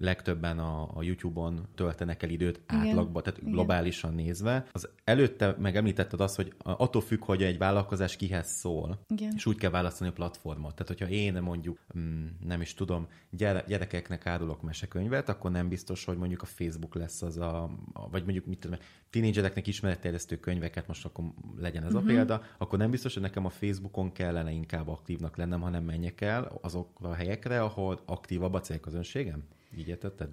legtöbben 0.00 0.58
a, 0.58 0.90
a 0.94 1.02
YouTube-on 1.02 1.68
töltenek 1.74 2.22
el 2.22 2.30
időt 2.30 2.60
Igen. 2.68 2.86
átlagban, 2.86 3.22
tehát 3.22 3.40
Igen. 3.40 3.52
globálisan 3.52 4.14
nézve. 4.14 4.66
Az 4.72 4.88
előtte 5.04 5.56
meg 5.58 5.76
említetted 5.76 6.20
azt, 6.20 6.36
hogy 6.36 6.52
attól 6.58 7.02
függ, 7.02 7.24
hogy 7.24 7.42
egy 7.42 7.58
vállalkozás 7.58 8.16
kihez 8.16 8.48
szól, 8.48 8.98
Igen. 9.08 9.32
és 9.36 9.46
úgy 9.46 9.56
kell 9.56 9.70
választani 9.70 10.10
a 10.10 10.12
platformot. 10.12 10.74
Tehát, 10.74 10.88
hogyha 10.88 11.08
én 11.08 11.42
mondjuk, 11.42 11.78
mm, 11.98 12.26
nem 12.40 12.60
is 12.60 12.74
tudom, 12.74 13.08
gyere, 13.30 13.64
gyerekeknek 13.66 14.26
árulok 14.26 14.62
mesekönyvet, 14.62 15.28
akkor 15.28 15.50
nem 15.50 15.68
biztos, 15.68 16.04
hogy 16.04 16.16
mondjuk 16.16 16.42
a 16.42 16.46
Facebook 16.46 16.94
lesz 16.94 17.22
az 17.22 17.36
a, 17.36 17.62
a 17.92 18.08
vagy 18.10 18.22
mondjuk 18.22 18.46
mit 18.46 18.58
tudom, 18.58 18.78
tínédzsereknek 19.10 19.66
ismeretterjesztő 19.66 20.36
könyveket, 20.36 20.86
most 20.86 21.04
akkor 21.04 21.24
legyen 21.56 21.82
ez 21.82 21.94
uh-huh. 21.94 22.02
a 22.02 22.04
mhm. 22.04 22.14
példa, 22.14 22.42
akkor 22.58 22.78
nem 22.78 22.90
biztos, 22.90 23.12
hogy 23.12 23.22
nekem 23.22 23.44
a 23.44 23.50
Facebookon 23.50 24.12
kellene 24.12 24.50
inkább 24.50 24.73
aktívnak 24.82 25.36
lennem, 25.36 25.60
hanem 25.60 25.84
menjek 25.84 26.20
el 26.20 26.58
azokra 26.62 27.08
a 27.08 27.14
helyekre, 27.14 27.62
ahol 27.62 28.00
aktívabb 28.04 28.54
a 28.54 28.60
célközönségem. 28.60 29.44
Így 29.76 29.88
értetted? 29.88 30.28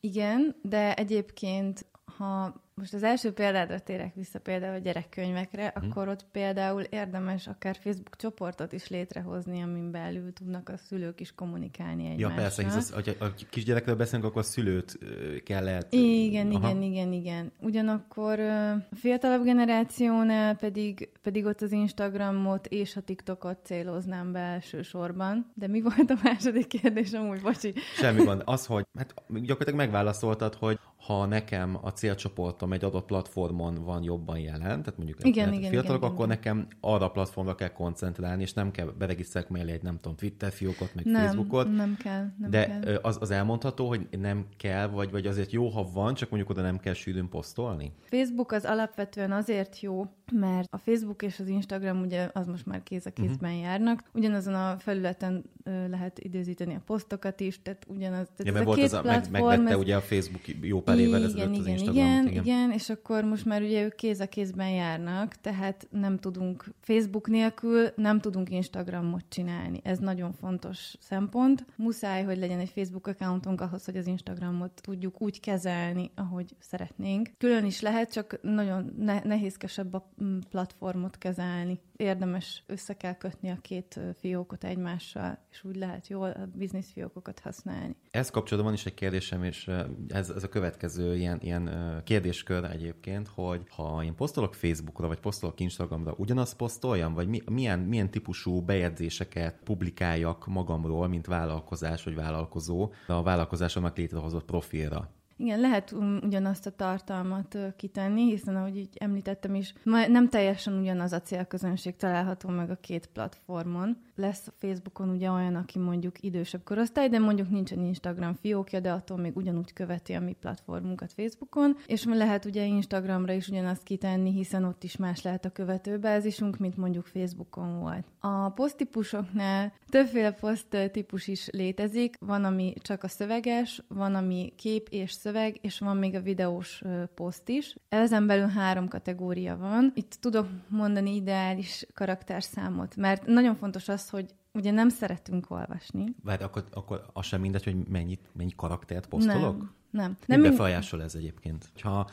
Igen, 0.00 0.56
de 0.62 0.94
egyébként 0.94 1.86
ha 2.16 2.64
most 2.74 2.94
az 2.94 3.02
első 3.02 3.32
példádra 3.32 3.78
térek 3.78 4.14
vissza 4.14 4.38
például 4.38 4.74
a 4.74 4.78
gyerekkönyvekre, 4.78 5.72
hmm. 5.74 5.90
akkor 5.90 6.08
ott 6.08 6.26
például 6.32 6.82
érdemes 6.82 7.46
akár 7.46 7.76
Facebook 7.76 8.16
csoportot 8.16 8.72
is 8.72 8.88
létrehozni, 8.88 9.62
amin 9.62 9.90
belül 9.90 10.32
tudnak 10.32 10.68
a 10.68 10.76
szülők 10.76 11.20
is 11.20 11.34
kommunikálni 11.34 12.04
egymással. 12.04 12.30
Ja, 12.30 12.36
persze, 12.36 12.62
hisz 12.62 12.74
az, 12.74 12.90
hogy 12.90 13.16
a 13.20 13.26
kisgyerekről 13.50 13.96
beszélünk, 13.96 14.24
akkor 14.24 14.40
a 14.40 14.44
szülőt 14.44 14.98
kell 15.44 15.64
lehet... 15.64 15.92
Igen, 15.92 16.50
Aha. 16.50 16.68
igen, 16.68 16.82
igen, 16.82 17.12
igen. 17.12 17.52
Ugyanakkor 17.60 18.40
a 18.40 18.86
fiatalabb 18.94 19.44
generációnál 19.44 20.56
pedig, 20.56 21.10
pedig 21.22 21.44
ott 21.44 21.60
az 21.60 21.72
Instagramot 21.72 22.66
és 22.66 22.96
a 22.96 23.00
TikTokot 23.00 23.58
céloznám 23.64 24.32
be 24.32 24.40
elsősorban. 24.40 25.52
De 25.54 25.66
mi 25.66 25.80
volt 25.80 26.10
a 26.10 26.18
második 26.22 26.66
kérdés 26.66 27.12
amúgy, 27.12 27.40
bocsi? 27.40 27.74
Semmi 27.94 28.24
van. 28.24 28.42
Az, 28.44 28.66
hogy 28.66 28.86
hát 28.98 29.14
gyakorlatilag 29.28 29.74
megválaszoltad, 29.74 30.54
hogy 30.54 30.78
ha 31.06 31.26
nekem 31.26 31.78
a 31.82 31.90
célcsoportom 31.90 32.72
egy 32.72 32.84
adott 32.84 33.06
platformon 33.06 33.84
van 33.84 34.02
jobban 34.02 34.38
jelen, 34.38 34.82
tehát 34.82 34.96
mondjuk 34.96 35.18
igen, 35.22 35.52
igen, 35.52 35.70
fiatalok, 35.70 36.02
igen, 36.02 36.10
akkor 36.10 36.24
igen. 36.24 36.36
nekem 36.36 36.66
arra 36.80 37.04
a 37.04 37.10
platformra 37.10 37.54
kell 37.54 37.68
koncentrálni, 37.68 38.42
és 38.42 38.52
nem 38.52 38.70
kell 38.70 38.86
beregisztrálni 38.98 39.48
mellé 39.50 39.72
egy, 39.72 39.82
nem 39.82 39.96
tudom, 39.96 40.16
Twitter 40.16 40.52
fiókot, 40.52 40.94
meg 40.94 41.04
nem, 41.04 41.22
Facebookot. 41.22 41.74
Nem 41.74 41.96
kell, 42.02 42.26
nem 42.38 42.50
De 42.50 42.66
kell. 42.66 42.94
Az, 42.94 43.16
az 43.20 43.30
elmondható, 43.30 43.88
hogy 43.88 44.08
nem 44.10 44.46
kell, 44.56 44.86
vagy, 44.88 45.10
vagy 45.10 45.26
azért 45.26 45.52
jó, 45.52 45.68
ha 45.68 45.88
van, 45.92 46.14
csak 46.14 46.30
mondjuk 46.30 46.50
oda 46.50 46.62
nem 46.62 46.78
kell 46.78 46.94
sűrűn 46.94 47.28
posztolni? 47.28 47.92
Facebook 48.02 48.52
az 48.52 48.64
alapvetően 48.64 49.32
azért 49.32 49.80
jó, 49.80 50.06
mert 50.32 50.68
a 50.70 50.78
Facebook 50.78 51.22
és 51.22 51.40
az 51.40 51.48
Instagram 51.48 52.00
ugye 52.00 52.30
az 52.32 52.46
most 52.46 52.66
már 52.66 52.82
kéz 52.82 53.06
a 53.06 53.10
kézben 53.10 53.50
uh-huh. 53.50 53.64
járnak. 53.64 54.02
Ugyanazon 54.12 54.54
a 54.54 54.76
felületen 54.78 55.44
lehet 55.64 56.18
időzíteni 56.18 56.74
a 56.74 56.80
posztokat 56.86 57.40
is, 57.40 57.62
tehát 57.62 57.86
ugyanaz. 57.88 58.26
Tehát 58.36 58.46
ja, 58.46 58.52
mert 58.52 58.64
a 58.64 58.66
volt 58.66 58.78
két 58.78 58.86
az 58.86 58.92
a, 58.92 59.00
platform, 59.00 59.32
meg, 59.32 59.42
megvette 59.42 59.70
ez... 59.70 59.78
ugye 59.78 59.96
a 59.96 60.00
Facebook 60.00 60.42
jó 60.60 60.82
pár 60.82 60.95
évvel 60.98 61.24
ezelőtt 61.24 61.36
igen, 61.36 61.60
az 61.60 61.66
igen, 61.66 61.72
Instagramot. 61.72 62.10
Igen, 62.10 62.26
igen, 62.26 62.44
igen, 62.44 62.70
és 62.70 62.90
akkor 62.90 63.24
most 63.24 63.44
már 63.44 63.62
ugye 63.62 63.82
ők 63.82 63.94
kéz 63.94 64.20
a 64.20 64.26
kézben 64.26 64.70
járnak, 64.70 65.34
tehát 65.34 65.86
nem 65.90 66.18
tudunk 66.18 66.64
Facebook 66.80 67.28
nélkül, 67.28 67.88
nem 67.96 68.20
tudunk 68.20 68.50
Instagramot 68.50 69.24
csinálni. 69.28 69.80
Ez 69.82 69.98
nagyon 69.98 70.32
fontos 70.32 70.94
szempont. 71.00 71.64
Muszáj, 71.76 72.24
hogy 72.24 72.38
legyen 72.38 72.58
egy 72.58 72.70
Facebook 72.74 73.06
accountunk 73.06 73.60
ahhoz, 73.60 73.84
hogy 73.84 73.96
az 73.96 74.06
Instagramot 74.06 74.80
tudjuk 74.80 75.22
úgy 75.22 75.40
kezelni, 75.40 76.10
ahogy 76.14 76.54
szeretnénk. 76.58 77.30
Külön 77.38 77.64
is 77.64 77.80
lehet, 77.80 78.12
csak 78.12 78.38
nagyon 78.42 78.94
ne- 78.98 79.22
nehézkesebb 79.24 79.94
a 79.94 80.10
mm, 80.24 80.38
platformot 80.50 81.18
kezelni. 81.18 81.80
Érdemes 81.96 82.62
össze 82.66 82.94
kell 82.94 83.14
kötni 83.14 83.50
a 83.50 83.58
két 83.62 84.00
fiókot 84.18 84.64
egymással, 84.64 85.38
és 85.50 85.64
úgy 85.64 85.76
lehet 85.76 86.08
jól 86.08 86.30
a 86.30 86.48
biznisz 86.54 86.92
fiókokat 86.92 87.38
használni. 87.38 87.96
Ez 88.10 88.30
kapcsolatban 88.30 88.72
van 88.72 88.80
is 88.80 88.86
egy 88.86 88.94
kérdésem, 88.94 89.42
és 89.42 89.70
ez, 90.08 90.30
ez 90.30 90.42
a 90.42 90.48
következő 90.48 91.16
ilyen, 91.16 91.38
ilyen 91.40 91.70
kérdéskör 92.04 92.64
egyébként, 92.64 93.28
hogy 93.28 93.62
ha 93.68 94.04
én 94.04 94.14
posztolok 94.14 94.54
Facebookra, 94.54 95.06
vagy 95.06 95.20
posztolok 95.20 95.60
Instagramra, 95.60 96.14
ugyanazt 96.16 96.56
posztoljam, 96.56 97.14
vagy 97.14 97.28
mi, 97.28 97.42
milyen, 97.50 97.78
milyen 97.78 98.10
típusú 98.10 98.60
bejegyzéseket 98.60 99.58
publikáljak 99.64 100.46
magamról, 100.46 101.08
mint 101.08 101.26
vállalkozás 101.26 102.04
vagy 102.04 102.14
vállalkozó 102.14 102.92
a 103.06 103.22
vállalkozásomnak 103.22 103.96
létrehozott 103.96 104.44
profilra? 104.44 105.15
Igen, 105.36 105.60
lehet 105.60 105.92
ugyanazt 106.22 106.66
a 106.66 106.70
tartalmat 106.70 107.58
kitenni, 107.76 108.30
hiszen 108.30 108.56
ahogy 108.56 108.76
így 108.76 108.96
említettem 108.98 109.54
is, 109.54 109.74
nem 109.84 110.28
teljesen 110.28 110.78
ugyanaz 110.78 111.12
a 111.12 111.20
célközönség 111.20 111.96
található 111.96 112.48
meg 112.48 112.70
a 112.70 112.76
két 112.80 113.06
platformon. 113.06 113.96
Lesz 114.16 114.52
Facebookon 114.58 115.08
ugye 115.08 115.30
olyan, 115.30 115.54
aki 115.54 115.78
mondjuk 115.78 116.22
idősebb 116.22 116.62
korosztály, 116.64 117.08
de 117.08 117.18
mondjuk 117.18 117.50
nincsen 117.50 117.84
Instagram 117.84 118.34
fiókja, 118.34 118.80
de 118.80 118.92
attól 118.92 119.16
még 119.16 119.36
ugyanúgy 119.36 119.72
követi 119.72 120.12
a 120.12 120.20
mi 120.20 120.32
platformunkat 120.32 121.12
Facebookon, 121.12 121.76
és 121.86 122.04
lehet 122.04 122.44
ugye 122.44 122.64
Instagramra 122.64 123.32
is 123.32 123.48
ugyanazt 123.48 123.82
kitenni, 123.82 124.32
hiszen 124.32 124.64
ott 124.64 124.84
is 124.84 124.96
más 124.96 125.22
lehet 125.22 125.44
a 125.44 125.50
követőbázisunk, 125.50 126.58
mint 126.58 126.76
mondjuk 126.76 127.06
Facebookon 127.06 127.78
volt. 127.80 128.06
A 128.20 128.48
poszttípusoknál 128.48 129.72
többféle 129.88 130.32
poszt 130.32 130.90
típus 130.92 131.26
is 131.26 131.48
létezik, 131.50 132.16
van, 132.20 132.44
ami 132.44 132.74
csak 132.80 133.02
a 133.02 133.08
szöveges, 133.08 133.82
van, 133.88 134.14
ami 134.14 134.52
kép 134.56 134.88
és 134.90 135.12
szöveg, 135.12 135.58
és 135.60 135.78
van 135.78 135.96
még 135.96 136.14
a 136.14 136.20
videós 136.20 136.82
poszt 137.14 137.48
is. 137.48 137.76
Ezen 137.88 138.26
belül 138.26 138.48
három 138.48 138.88
kategória 138.88 139.56
van. 139.56 139.92
Itt 139.94 140.16
tudok 140.20 140.46
mondani 140.68 141.14
ideális 141.14 141.86
karakterszámot, 141.94 142.96
mert 142.96 143.26
nagyon 143.26 143.54
fontos 143.56 143.88
az, 143.88 144.05
hogy 144.10 144.34
ugye 144.52 144.70
nem 144.70 144.88
szeretünk 144.88 145.50
olvasni. 145.50 146.14
Várj, 146.22 146.42
akkor, 146.42 146.64
akkor 146.72 147.06
az 147.12 147.24
sem 147.24 147.40
mindegy, 147.40 147.64
hogy 147.64 147.88
mennyit, 147.88 148.20
mennyi 148.32 148.52
karaktert 148.56 149.06
posztolok? 149.06 149.58
Nem, 149.58 149.74
nem. 149.90 150.16
nem 150.26 150.40
Mi 150.40 150.48
befolyásol 150.48 151.02
ez 151.02 151.14
egyébként? 151.14 151.70
Ha 151.82 152.10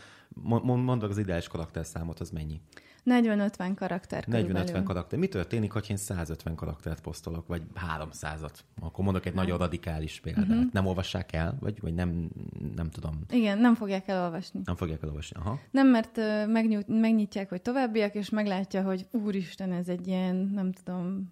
mondod 0.64 1.10
az 1.10 1.18
ideális 1.18 1.48
karakterszámot, 1.48 2.20
az 2.20 2.30
mennyi? 2.30 2.62
40-50 3.06 3.72
karakter 3.76 4.24
40-50 4.32 4.82
karakter. 4.84 5.20
Mi 5.20 5.28
történik, 5.28 5.72
ha 5.72 5.80
én 5.90 5.98
150 5.98 6.56
karaktert 6.56 7.02
posztolok, 7.02 7.48
vagy 7.48 7.62
300-at? 8.00 8.54
Akkor 8.82 9.04
mondok 9.04 9.26
egy 9.26 9.34
nagyon 9.34 9.58
radikális 9.58 10.20
példát. 10.20 10.48
Uh-huh. 10.48 10.72
Nem 10.72 10.86
olvassák 10.86 11.34
el, 11.34 11.58
vagy, 11.60 11.82
vagy 11.82 11.94
nem, 11.94 12.30
nem 12.76 12.90
tudom. 12.90 13.20
Igen, 13.30 13.58
nem 13.58 13.76
fogják 13.76 14.08
elolvasni. 14.08 14.62
Nem 14.66 14.76
fogják 14.76 15.02
elolvasni, 15.02 15.40
aha. 15.40 15.60
Nem, 15.72 15.88
mert 15.88 16.20
megnyújt, 16.48 16.88
megnyitják, 16.88 17.50
hogy 17.50 17.62
továbbiak, 17.62 18.16
és 18.16 18.30
meglátja, 18.30 18.84
hogy 18.84 19.08
úristen, 19.12 19.72
ez 19.72 19.88
egy 19.88 20.08
ilyen, 20.08 20.36
nem 20.36 20.72
tudom, 20.72 21.30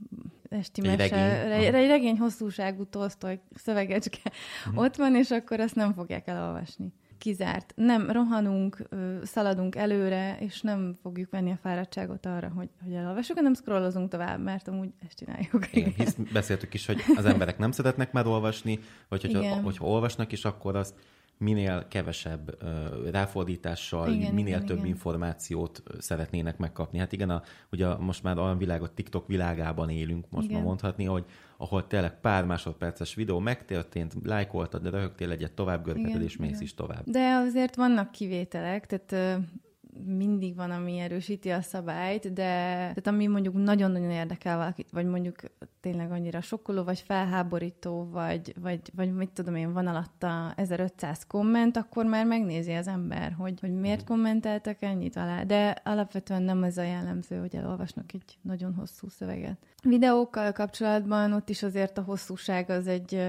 esti 0.50 0.82
egy 0.88 0.98
mese, 0.98 1.44
regény, 1.48 1.76
egy 1.76 1.88
regény 1.88 2.18
hosszúságú 2.18 2.86
tolsztoly 2.86 3.40
szövegecske 3.56 4.32
uh-huh. 4.66 4.84
ott 4.84 4.96
van, 4.96 5.16
és 5.16 5.32
akkor 5.32 5.60
ezt 5.60 5.76
nem 5.76 5.94
fogják 5.94 6.28
elolvasni 6.28 6.94
kizárt. 7.22 7.74
Nem 7.76 8.12
rohanunk, 8.12 8.88
szaladunk 9.24 9.76
előre, 9.76 10.38
és 10.40 10.62
nem 10.62 10.98
fogjuk 11.02 11.30
venni 11.32 11.52
a 11.52 11.58
fáradtságot 11.62 12.26
arra, 12.26 12.52
hogy, 12.56 12.70
hogy 12.84 12.94
elolvassuk, 12.94 13.36
hanem 13.36 13.54
scrollozunk 13.54 14.10
tovább, 14.10 14.44
mert 14.44 14.68
amúgy 14.68 14.90
ezt 15.06 15.18
csináljuk. 15.18 15.74
Igen, 15.76 15.94
hisz 15.98 16.16
beszéltük 16.34 16.74
is, 16.74 16.86
hogy 16.86 17.02
az 17.16 17.26
emberek 17.26 17.58
nem 17.58 17.72
szeretnek 17.72 18.12
már 18.12 18.28
olvasni, 18.28 18.80
vagy 19.10 19.22
hogyha, 19.22 19.62
hogyha 19.62 19.86
olvasnak 19.86 20.32
is, 20.32 20.46
akkor 20.46 20.76
azt 20.76 20.94
minél 21.42 21.88
kevesebb 21.88 22.58
ráfordítással, 23.12 24.12
igen, 24.12 24.34
minél 24.34 24.56
igen, 24.56 24.66
több 24.66 24.78
igen. 24.78 24.90
információt 24.90 25.84
szeretnének 26.00 26.58
megkapni. 26.58 26.98
Hát 26.98 27.12
igen, 27.12 27.30
a, 27.30 27.42
ugye 27.72 27.96
most 27.96 28.24
már 28.24 28.38
olyan 28.38 28.58
világot, 28.58 28.92
TikTok 28.92 29.28
világában 29.28 29.90
élünk, 29.90 30.26
most 30.30 30.48
igen. 30.48 30.60
ma 30.60 30.68
mondhatni, 30.68 31.06
hogy 31.06 31.26
ahol 31.58 31.88
tényleg 31.88 32.20
pár 32.20 32.46
másodperces 32.46 33.16
videó 33.16 33.40
megtörtént, 33.40 34.14
lájkoltad, 34.24 34.82
de 34.82 34.90
röhögtél 34.90 35.32
egyet, 35.32 35.52
tovább 35.52 35.84
görgeted, 35.84 36.22
és 36.22 36.38
mész 36.38 36.62
is 36.62 36.74
tovább. 36.74 37.04
De 37.06 37.34
azért 37.34 37.76
vannak 37.76 38.12
kivételek, 38.12 38.86
tehát 38.86 39.40
mindig 40.06 40.56
van, 40.56 40.72
ami 40.72 40.98
erősíti 40.98 41.50
a 41.50 41.62
szabályt, 41.62 42.34
de 42.34 42.44
tehát 42.44 43.08
ami 43.08 43.28
mondjuk 43.28 43.64
nagyon-nagyon 43.64 44.12
érdekel 44.12 44.58
valakit, 44.58 44.92
vagy 44.92 45.06
mondjuk 45.06 45.36
tényleg 45.80 46.12
annyira 46.12 46.42
sokkoló, 46.42 46.84
vagy 46.84 47.00
felháborító, 47.00 48.10
vagy, 48.12 48.54
vagy, 48.62 48.80
vagy 48.96 49.14
mit 49.14 49.30
tudom 49.30 49.56
én, 49.56 49.74
van 49.74 49.88
alatta 49.88 50.54
1500 50.56 51.26
komment, 51.28 51.78
akkor 51.78 52.06
már 52.06 52.26
megnézi 52.26 52.74
az 52.74 52.88
ember, 52.88 53.36
hogy, 53.38 53.60
hogy 53.60 53.74
miért 53.74 54.04
kommenteltek 54.04 54.82
ennyit 54.82 55.16
alá. 55.16 55.44
De 55.44 55.76
alapvetően 55.84 56.42
nem 56.42 56.64
ez 56.64 56.78
a 56.78 56.84
jellemző, 56.84 57.40
hogy 57.40 57.56
elolvasnak 57.56 58.14
egy 58.14 58.38
nagyon 58.42 58.74
hosszú 58.74 59.10
szöveget. 59.10 59.58
Videókkal 59.84 60.52
kapcsolatban 60.52 61.34
ott 61.34 61.50
is 61.50 61.64
azért 61.64 61.98
a 61.98 62.02
hosszúság 62.02 62.70
az 62.70 62.88
egy 62.88 63.22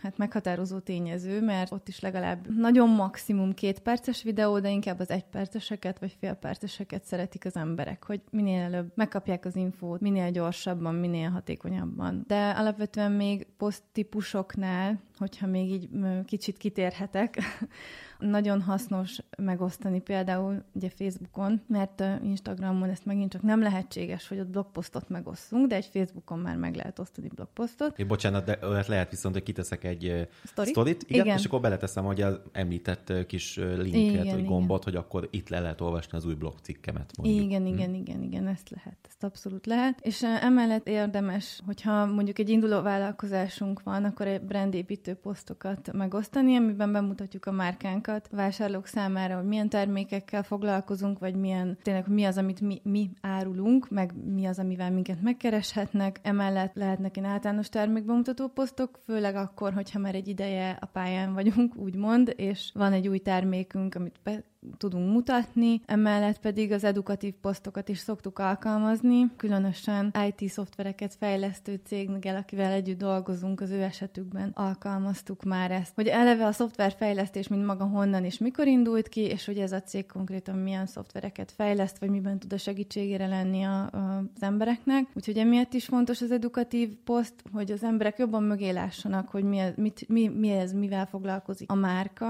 hát 0.00 0.18
meghatározó 0.18 0.78
tényező, 0.78 1.40
mert 1.40 1.72
ott 1.72 1.88
is 1.88 2.00
legalább 2.00 2.56
nagyon 2.56 2.88
maximum 2.88 3.54
két 3.54 3.78
perces 3.78 4.22
videó, 4.22 4.58
de 4.58 4.70
inkább 4.70 5.00
az 5.00 5.10
egy 5.10 5.24
perceseket 5.24 5.98
vagy 5.98 6.16
fél 6.20 6.34
perceseket 6.34 7.04
szeretik 7.04 7.44
az 7.44 7.56
emberek, 7.56 8.04
hogy 8.04 8.20
minél 8.30 8.60
előbb 8.60 8.92
megkapják 8.94 9.44
az 9.44 9.56
infót, 9.56 10.00
minél 10.00 10.30
gyorsabban, 10.30 10.94
minél 10.94 11.28
hatékonyabban. 11.30 12.24
De 12.26 12.50
alapvetően 12.50 13.12
még 13.12 13.46
poszttípusoknál, 13.56 15.00
hogyha 15.18 15.46
még 15.46 15.70
így 15.70 15.88
kicsit 16.24 16.56
kitérhetek, 16.56 17.38
nagyon 18.18 18.62
hasznos 18.62 19.18
megosztani 19.38 20.00
például 20.00 20.62
ugye 20.72 20.90
Facebookon, 20.90 21.60
mert 21.66 22.02
Instagramon 22.22 22.88
ezt 22.88 23.04
megint 23.04 23.32
csak 23.32 23.42
nem 23.42 23.60
lehetséges, 23.62 24.28
hogy 24.28 24.38
ott 24.38 24.46
blogposztot 24.46 25.08
megosszunk, 25.08 25.66
de 25.66 25.76
egy 25.76 25.88
Facebookon 25.92 26.38
már 26.38 26.56
meg 26.56 26.74
lehet 26.74 26.98
osztani 26.98 27.28
blogposztot. 27.28 27.98
É, 27.98 28.04
bocsánat, 28.04 28.44
de 28.44 28.58
olyat 28.62 28.86
lehet 28.86 29.10
viszont, 29.10 29.34
hogy 29.34 29.42
kiteszek 29.42 29.84
egy 29.84 30.28
Story? 30.44 30.70
sztorit, 30.70 31.02
igen, 31.02 31.24
igen, 31.24 31.38
és 31.38 31.44
akkor 31.44 31.60
beleteszem, 31.60 32.04
hogy 32.04 32.20
az 32.20 32.40
említett 32.52 33.12
kis 33.26 33.56
linket, 33.56 34.24
igen, 34.24 34.34
vagy 34.34 34.44
gombot, 34.44 34.82
igen. 34.82 34.94
hogy 34.94 35.04
akkor 35.04 35.28
itt 35.30 35.48
le 35.48 35.60
lehet 35.60 35.80
olvasni 35.80 36.16
az 36.16 36.24
új 36.24 36.34
blogcikkemet. 36.34 37.10
Mondjuk. 37.16 37.44
Igen, 37.44 37.62
hm. 37.62 37.66
igen, 37.66 37.94
igen, 37.94 38.22
igen, 38.22 38.46
ezt 38.46 38.70
lehet, 38.70 38.98
ezt 39.08 39.24
abszolút 39.24 39.66
lehet. 39.66 40.00
És 40.00 40.22
emellett 40.22 40.88
érdemes, 40.88 41.60
hogyha 41.66 42.06
mondjuk 42.06 42.38
egy 42.38 42.48
induló 42.48 42.82
vállalkozásunk 42.82 43.82
van, 43.82 44.04
akkor 44.04 44.26
egy 44.26 44.40
brandépítő 44.40 45.14
posztokat 45.14 45.92
megosztani, 45.92 46.56
amiben 46.56 46.92
bemutatjuk 46.92 47.46
a 47.46 47.52
márkánkat, 47.52 48.06
a 48.08 48.20
vásárlók 48.30 48.86
számára, 48.86 49.36
hogy 49.36 49.46
milyen 49.46 49.68
termékekkel 49.68 50.42
foglalkozunk, 50.42 51.18
vagy 51.18 51.34
milyen, 51.34 51.78
tényleg 51.82 52.08
mi 52.08 52.24
az, 52.24 52.38
amit 52.38 52.60
mi, 52.60 52.80
mi 52.84 53.10
árulunk, 53.20 53.90
meg 53.90 54.12
mi 54.34 54.46
az, 54.46 54.58
amivel 54.58 54.90
minket 54.90 55.22
megkereshetnek. 55.22 56.20
Emellett 56.22 56.74
lehetnek 56.74 57.16
én 57.16 57.24
általános 57.24 57.68
termékbemutató 57.68 58.48
posztok, 58.48 59.00
főleg 59.04 59.34
akkor, 59.34 59.72
hogyha 59.72 59.98
már 59.98 60.14
egy 60.14 60.28
ideje 60.28 60.78
a 60.80 60.86
pályán 60.86 61.34
vagyunk, 61.34 61.76
úgymond, 61.76 62.32
és 62.36 62.70
van 62.74 62.92
egy 62.92 63.08
új 63.08 63.18
termékünk, 63.18 63.94
amit 63.94 64.20
be 64.22 64.42
tudunk 64.76 65.12
mutatni, 65.12 65.82
emellett 65.86 66.38
pedig 66.38 66.72
az 66.72 66.84
edukatív 66.84 67.34
posztokat 67.40 67.88
is 67.88 67.98
szoktuk 67.98 68.38
alkalmazni, 68.38 69.26
különösen 69.36 70.12
IT 70.28 70.50
szoftvereket 70.50 71.14
fejlesztő 71.14 71.80
cégnél, 71.84 72.36
akivel 72.36 72.72
együtt 72.72 72.98
dolgozunk, 72.98 73.60
az 73.60 73.70
ő 73.70 73.82
esetükben 73.82 74.50
alkalmaztuk 74.54 75.42
már 75.42 75.70
ezt, 75.70 75.94
hogy 75.94 76.06
eleve 76.06 76.46
a 76.46 76.52
szoftverfejlesztés, 76.52 77.48
mint 77.48 77.66
maga 77.66 77.84
honnan 77.84 78.24
és 78.24 78.38
mikor 78.38 78.66
indult 78.66 79.08
ki, 79.08 79.20
és 79.20 79.44
hogy 79.44 79.58
ez 79.58 79.72
a 79.72 79.82
cég 79.82 80.06
konkrétan 80.06 80.56
milyen 80.58 80.86
szoftvereket 80.86 81.52
fejleszt, 81.52 81.98
vagy 81.98 82.10
miben 82.10 82.38
tud 82.38 82.52
a 82.52 82.58
segítségére 82.58 83.26
lenni 83.26 83.62
a, 83.62 83.82
a, 83.82 84.18
az 84.34 84.42
embereknek. 84.42 85.06
Úgyhogy 85.14 85.38
emiatt 85.38 85.72
is 85.74 85.84
fontos 85.84 86.20
az 86.20 86.30
edukatív 86.30 86.94
poszt, 87.04 87.34
hogy 87.52 87.70
az 87.70 87.82
emberek 87.82 88.18
jobban 88.18 88.42
mögé 88.42 88.70
lássanak, 88.70 89.28
hogy 89.28 89.44
mi, 89.44 89.60
mit, 89.76 90.08
mi, 90.08 90.28
mi 90.28 90.50
ez, 90.50 90.72
mivel 90.72 91.06
foglalkozik 91.06 91.70
a 91.70 91.74
márka, 91.74 92.26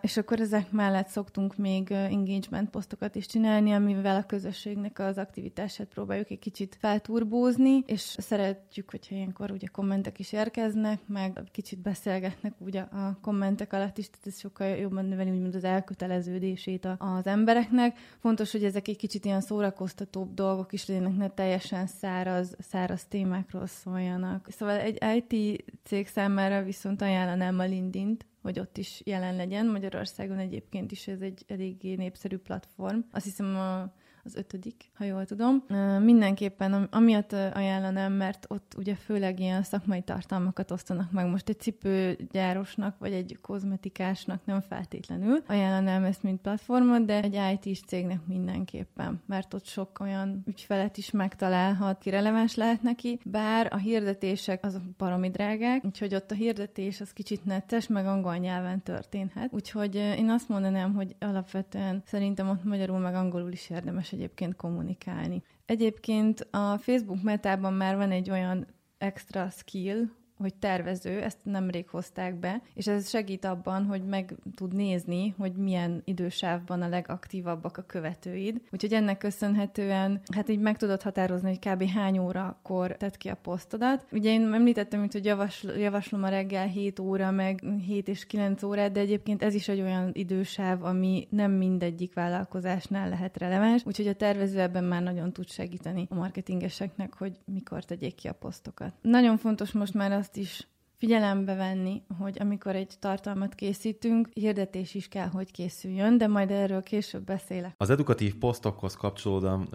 és 0.00 0.16
akkor 0.16 0.40
ezek 0.40 0.70
mellett 0.70 1.08
szoktunk 1.34 1.56
még 1.56 1.90
engagement 1.90 2.70
posztokat 2.70 3.14
is 3.14 3.26
csinálni, 3.26 3.72
amivel 3.72 4.16
a 4.16 4.26
közösségnek 4.26 4.98
az 4.98 5.18
aktivitását 5.18 5.86
próbáljuk 5.86 6.30
egy 6.30 6.38
kicsit 6.38 6.76
felturbózni, 6.80 7.82
és 7.86 8.00
szeretjük, 8.00 8.90
hogyha 8.90 9.14
ilyenkor 9.14 9.50
ugye 9.50 9.66
kommentek 9.66 10.18
is 10.18 10.32
érkeznek, 10.32 11.00
meg 11.06 11.40
kicsit 11.52 11.78
beszélgetnek 11.78 12.54
ugye 12.58 12.80
a 12.80 13.18
kommentek 13.22 13.72
alatt 13.72 13.98
is, 13.98 14.10
tehát 14.10 14.26
ez 14.26 14.38
sokkal 14.38 14.66
jobban 14.66 15.04
növeli 15.04 15.30
úgymond 15.30 15.54
az 15.54 15.64
elköteleződését 15.64 16.88
az 16.98 17.26
embereknek. 17.26 17.98
Fontos, 18.18 18.52
hogy 18.52 18.64
ezek 18.64 18.88
egy 18.88 18.96
kicsit 18.96 19.24
ilyen 19.24 19.40
szórakoztatóbb 19.40 20.34
dolgok 20.34 20.72
is 20.72 20.86
legyenek, 20.86 21.16
ne 21.16 21.28
teljesen 21.28 21.86
száraz, 21.86 22.56
száraz 22.58 23.04
témákról 23.04 23.66
szóljanak. 23.66 24.48
Szóval 24.50 24.78
egy 24.78 24.98
IT 25.16 25.64
cég 25.84 26.08
számára 26.08 26.62
viszont 26.62 27.02
ajánlanám 27.02 27.58
a 27.58 27.64
LinkedIn-t, 27.64 28.26
hogy 28.42 28.58
ott 28.58 28.76
is 28.76 29.02
jelen 29.04 29.36
legyen. 29.36 29.66
Magyarországon 29.66 30.38
egyébként 30.38 30.92
is 30.92 31.08
ez 31.08 31.20
egy 31.20 31.44
eléggé 31.46 31.94
népszerű 31.94 32.36
platform. 32.36 32.98
Azt 33.10 33.24
hiszem 33.24 33.56
a 33.56 33.92
az 34.24 34.34
ötödik, 34.36 34.90
ha 34.94 35.04
jól 35.04 35.24
tudom. 35.24 35.64
Mindenképpen 36.00 36.72
amiatt 36.72 37.32
ajánlanám, 37.32 38.12
mert 38.12 38.46
ott 38.48 38.74
ugye 38.76 38.94
főleg 38.94 39.40
ilyen 39.40 39.62
szakmai 39.62 40.02
tartalmakat 40.02 40.70
osztanak 40.70 41.10
meg. 41.10 41.26
Most 41.26 41.48
egy 41.48 41.60
cipőgyárosnak, 41.60 42.98
vagy 42.98 43.12
egy 43.12 43.38
kozmetikásnak 43.40 44.40
nem 44.44 44.60
feltétlenül 44.60 45.42
ajánlanám 45.46 46.04
ezt, 46.04 46.22
mint 46.22 46.40
platformot, 46.40 47.04
de 47.04 47.22
egy 47.22 47.60
IT-s 47.62 47.80
cégnek 47.86 48.26
mindenképpen, 48.26 49.22
mert 49.26 49.54
ott 49.54 49.66
sok 49.66 49.98
olyan 50.00 50.42
ügyfelet 50.46 50.96
is 50.96 51.10
megtalálhat, 51.10 51.98
ki 51.98 52.10
releváns 52.10 52.54
lehet 52.54 52.82
neki, 52.82 53.20
bár 53.24 53.68
a 53.70 53.76
hirdetések 53.76 54.64
azok 54.64 54.82
baromi 54.98 55.30
drágák, 55.30 55.84
úgyhogy 55.84 56.14
ott 56.14 56.30
a 56.30 56.34
hirdetés 56.34 57.00
az 57.00 57.12
kicsit 57.12 57.44
netes, 57.44 57.86
meg 57.86 58.06
angol 58.06 58.36
nyelven 58.36 58.82
történhet. 58.82 59.52
Úgyhogy 59.52 59.94
én 59.94 60.30
azt 60.30 60.48
mondanám, 60.48 60.94
hogy 60.94 61.16
alapvetően 61.18 62.02
szerintem 62.06 62.48
ott 62.48 62.64
magyarul 62.64 62.98
meg 62.98 63.14
angolul 63.14 63.52
is 63.52 63.70
érdemes 63.70 64.11
egyébként 64.12 64.56
kommunikálni. 64.56 65.42
Egyébként 65.66 66.40
a 66.50 66.78
Facebook 66.78 67.22
metában 67.22 67.72
már 67.72 67.96
van 67.96 68.10
egy 68.10 68.30
olyan 68.30 68.66
extra 68.98 69.50
skill, 69.50 70.02
hogy 70.42 70.54
tervező, 70.54 71.20
ezt 71.22 71.38
nemrég 71.42 71.88
hozták 71.88 72.34
be, 72.34 72.62
és 72.74 72.86
ez 72.86 73.08
segít 73.08 73.44
abban, 73.44 73.84
hogy 73.84 74.04
meg 74.04 74.34
tud 74.54 74.74
nézni, 74.74 75.34
hogy 75.38 75.52
milyen 75.52 76.02
idősávban 76.04 76.82
a 76.82 76.88
legaktívabbak 76.88 77.76
a 77.76 77.82
követőid. 77.82 78.60
Úgyhogy 78.70 78.92
ennek 78.92 79.18
köszönhetően, 79.18 80.20
hát 80.34 80.48
így 80.48 80.60
meg 80.60 80.76
tudod 80.76 81.02
határozni, 81.02 81.48
hogy 81.48 81.72
kb. 81.72 81.88
hány 81.88 82.18
órakor 82.18 82.96
tett 82.96 83.16
ki 83.16 83.28
a 83.28 83.34
posztodat. 83.34 84.06
Ugye 84.10 84.30
én 84.30 84.52
említettem 84.52 85.00
hogy 85.12 85.24
javasl- 85.24 85.76
javaslom 85.78 86.22
a 86.22 86.28
reggel 86.28 86.66
7 86.66 86.98
óra, 86.98 87.30
meg 87.30 87.64
7 87.86 88.08
és 88.08 88.26
9 88.26 88.62
órát, 88.62 88.92
de 88.92 89.00
egyébként 89.00 89.42
ez 89.42 89.54
is 89.54 89.68
egy 89.68 89.80
olyan 89.80 90.10
idősáv, 90.12 90.84
ami 90.84 91.26
nem 91.30 91.50
mindegyik 91.52 92.14
vállalkozásnál 92.14 93.08
lehet 93.08 93.38
releváns, 93.38 93.82
úgyhogy 93.86 94.06
a 94.06 94.14
tervező 94.14 94.60
ebben 94.60 94.84
már 94.84 95.02
nagyon 95.02 95.32
tud 95.32 95.48
segíteni 95.48 96.06
a 96.10 96.14
marketingeseknek, 96.14 97.14
hogy 97.14 97.38
mikor 97.44 97.84
tegyék 97.84 98.14
ki 98.14 98.28
a 98.28 98.32
posztokat. 98.32 98.92
Nagyon 99.00 99.36
fontos 99.36 99.72
most 99.72 99.94
már 99.94 100.12
azt 100.12 100.31
azt 100.32 100.40
is 100.40 100.66
figyelembe 101.02 101.54
venni, 101.54 102.02
hogy 102.18 102.36
amikor 102.40 102.76
egy 102.76 102.94
tartalmat 102.98 103.54
készítünk, 103.54 104.28
hirdetés 104.34 104.94
is 104.94 105.08
kell, 105.08 105.26
hogy 105.26 105.50
készüljön, 105.50 106.18
de 106.18 106.26
majd 106.26 106.50
erről 106.50 106.82
később 106.82 107.24
beszélek. 107.24 107.74
Az 107.76 107.90
edukatív 107.90 108.34
posztokhoz 108.34 108.96
kapcsolódom, 108.96 109.68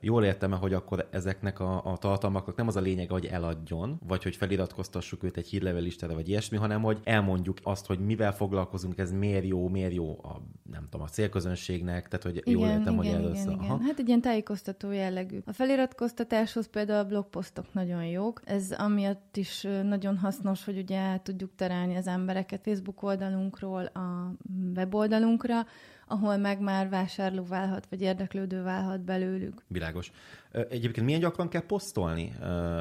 jól 0.00 0.24
értem 0.24 0.52
hogy 0.52 0.72
akkor 0.72 1.08
ezeknek 1.10 1.60
a, 1.60 1.84
a 1.84 1.96
tartalmaknak 1.96 2.56
nem 2.56 2.66
az 2.66 2.76
a 2.76 2.80
lényeg, 2.80 3.10
hogy 3.10 3.26
eladjon, 3.26 4.00
vagy 4.06 4.22
hogy 4.22 4.36
feliratkoztassuk 4.36 5.22
őt 5.22 5.36
egy 5.36 5.46
hírlevelistára, 5.46 6.14
vagy 6.14 6.28
ilyesmi, 6.28 6.56
hanem 6.56 6.82
hogy 6.82 7.00
elmondjuk 7.02 7.58
azt, 7.62 7.86
hogy 7.86 7.98
mivel 7.98 8.32
foglalkozunk, 8.32 8.98
ez 8.98 9.12
miért 9.12 9.46
jó, 9.46 9.68
miért 9.68 9.94
jó 9.94 10.18
a, 10.22 10.40
nem 10.70 10.86
tudom, 10.90 11.06
a 11.06 11.08
célközönségnek, 11.08 12.08
tehát 12.08 12.24
hogy 12.24 12.36
igen, 12.36 12.60
jól 12.60 12.68
értem, 12.68 12.82
igen, 12.82 12.96
hogy 12.96 13.06
először. 13.06 13.52
Igen, 13.52 13.64
igen. 13.64 13.80
Hát 13.80 13.98
egy 13.98 14.08
ilyen 14.08 14.20
tájékoztató 14.20 14.90
jellegű. 14.90 15.38
A 15.46 15.52
feliratkoztatáshoz 15.52 16.66
például 16.66 17.04
a 17.04 17.08
blogposztok 17.08 17.72
nagyon 17.72 18.04
jók, 18.04 18.42
ez 18.44 18.72
amiatt 18.72 19.36
is 19.36 19.66
nagyon 19.82 20.18
hasznos, 20.18 20.53
hasznos, 20.54 20.74
hogy 20.74 20.82
ugye 20.82 21.20
tudjuk 21.22 21.50
terelni 21.56 21.96
az 21.96 22.06
embereket 22.06 22.60
Facebook 22.64 23.02
oldalunkról 23.02 23.84
a 23.84 24.34
weboldalunkra, 24.76 25.66
ahol 26.06 26.36
meg 26.36 26.60
már 26.60 26.88
vásárló 26.88 27.44
válhat, 27.44 27.86
vagy 27.90 28.00
érdeklődő 28.00 28.62
válhat 28.62 29.00
belőlük. 29.00 29.62
Világos. 29.66 30.12
Egyébként 30.52 31.06
milyen 31.06 31.20
gyakran 31.20 31.48
kell 31.48 31.66
posztolni 31.66 32.32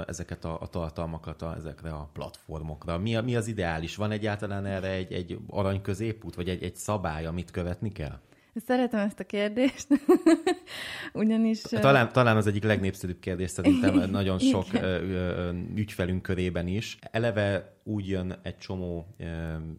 ezeket 0.07 0.45
a, 0.45 0.61
a 0.61 0.67
tartalmakat 0.67 1.41
a, 1.41 1.55
ezekre 1.55 1.91
a 1.91 2.09
platformokra? 2.13 2.97
Mi, 2.97 3.15
mi 3.15 3.35
az 3.35 3.47
ideális? 3.47 3.95
Van 3.95 4.11
egyáltalán 4.11 4.65
erre 4.65 4.89
egy, 4.89 5.13
egy 5.13 5.37
arany 5.47 5.81
középút, 5.81 6.35
vagy 6.35 6.49
egy, 6.49 6.63
egy 6.63 6.75
szabály, 6.75 7.25
amit 7.25 7.51
követni 7.51 7.91
kell? 7.91 8.19
Szeretem 8.55 8.99
ezt 8.99 9.19
a 9.19 9.23
kérdést, 9.23 9.87
ugyanis... 11.13 11.61
Talán, 11.61 12.11
talán 12.11 12.37
az 12.37 12.47
egyik 12.47 12.63
legnépszerűbb 12.63 13.19
kérdés 13.19 13.49
szerintem 13.49 13.95
nagyon 14.09 14.39
sok 14.39 14.65
ügyfelünk 15.75 16.21
körében 16.21 16.67
is. 16.67 16.97
Eleve 17.11 17.77
úgy 17.83 18.07
jön 18.07 18.39
egy 18.41 18.57
csomó 18.57 19.15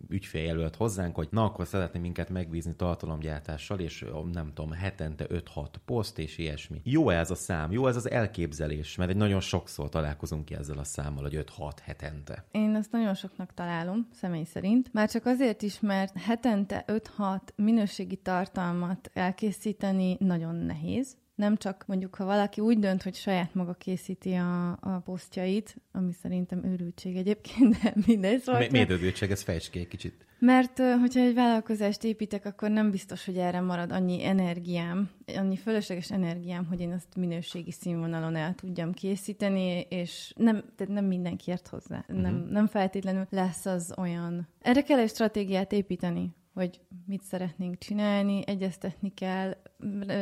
ügyféljelölt 0.08 0.76
hozzánk, 0.76 1.14
hogy 1.14 1.28
na, 1.30 1.44
akkor 1.44 1.66
szeretné 1.66 2.00
minket 2.00 2.28
megbízni 2.28 2.74
tartalomgyártással, 2.76 3.78
és 3.78 4.04
nem 4.32 4.52
tudom, 4.54 4.72
hetente 4.72 5.26
5-6 5.28 5.66
poszt 5.84 6.18
és 6.18 6.38
ilyesmi. 6.38 6.80
Jó 6.84 7.10
ez 7.10 7.30
a 7.30 7.34
szám, 7.34 7.72
jó 7.72 7.86
ez 7.86 7.96
az 7.96 8.10
elképzelés, 8.10 8.96
mert 8.96 9.10
egy 9.10 9.16
nagyon 9.16 9.40
sokszor 9.40 9.88
találkozunk 9.88 10.44
ki 10.44 10.54
ezzel 10.54 10.78
a 10.78 10.84
számmal, 10.84 11.22
hogy 11.22 11.44
5-6 11.58 11.70
hetente. 11.82 12.44
Én 12.50 12.74
ezt 12.74 12.92
nagyon 12.92 13.14
soknak 13.14 13.54
találom, 13.54 14.08
személy 14.12 14.44
szerint. 14.44 14.92
Már 14.92 15.10
csak 15.10 15.26
azért 15.26 15.62
is, 15.62 15.80
mert 15.80 16.18
hetente 16.18 16.84
5-6 17.18 17.40
minőségi 17.56 18.16
tartalmat 18.16 19.10
elkészíteni 19.12 20.16
nagyon 20.18 20.54
nehéz, 20.54 21.16
nem 21.34 21.56
csak 21.56 21.84
mondjuk, 21.86 22.14
ha 22.14 22.24
valaki 22.24 22.60
úgy 22.60 22.78
dönt, 22.78 23.02
hogy 23.02 23.14
saját 23.14 23.54
maga 23.54 23.72
készíti 23.72 24.32
a, 24.32 24.70
a 24.70 25.02
posztjait, 25.04 25.76
ami 25.92 26.12
szerintem 26.12 26.64
őrültség 26.64 27.16
egyébként, 27.16 27.82
de 27.82 27.94
mindegy. 28.06 28.40
Szóval 28.40 28.60
Mi, 28.60 28.68
miért 28.70 28.90
őrültség? 28.90 29.30
Ez 29.30 29.42
fejtsd 29.42 29.70
ki 29.70 29.78
egy 29.78 29.88
kicsit. 29.88 30.26
Mert 30.38 30.78
hogyha 30.78 31.20
egy 31.20 31.34
vállalkozást 31.34 32.04
építek, 32.04 32.44
akkor 32.44 32.70
nem 32.70 32.90
biztos, 32.90 33.24
hogy 33.24 33.36
erre 33.36 33.60
marad 33.60 33.92
annyi 33.92 34.24
energiám, 34.24 35.10
annyi 35.36 35.56
fölösleges 35.56 36.10
energiám, 36.10 36.66
hogy 36.66 36.80
én 36.80 36.92
azt 36.92 37.16
minőségi 37.16 37.70
színvonalon 37.70 38.36
el 38.36 38.54
tudjam 38.54 38.92
készíteni, 38.92 39.86
és 39.88 40.32
nem, 40.36 40.64
tehát 40.76 40.92
nem 40.92 41.04
mindenki 41.04 41.50
ért 41.50 41.68
hozzá. 41.68 41.98
Uh-huh. 41.98 42.20
Nem, 42.20 42.46
nem 42.50 42.66
feltétlenül 42.66 43.26
lesz 43.30 43.66
az 43.66 43.94
olyan. 43.96 44.48
Erre 44.60 44.82
kell 44.82 44.98
egy 44.98 45.08
stratégiát 45.08 45.72
építeni, 45.72 46.34
hogy 46.54 46.80
mit 47.06 47.22
szeretnénk 47.22 47.78
csinálni, 47.78 48.42
egyeztetni 48.46 49.14
kell, 49.14 49.56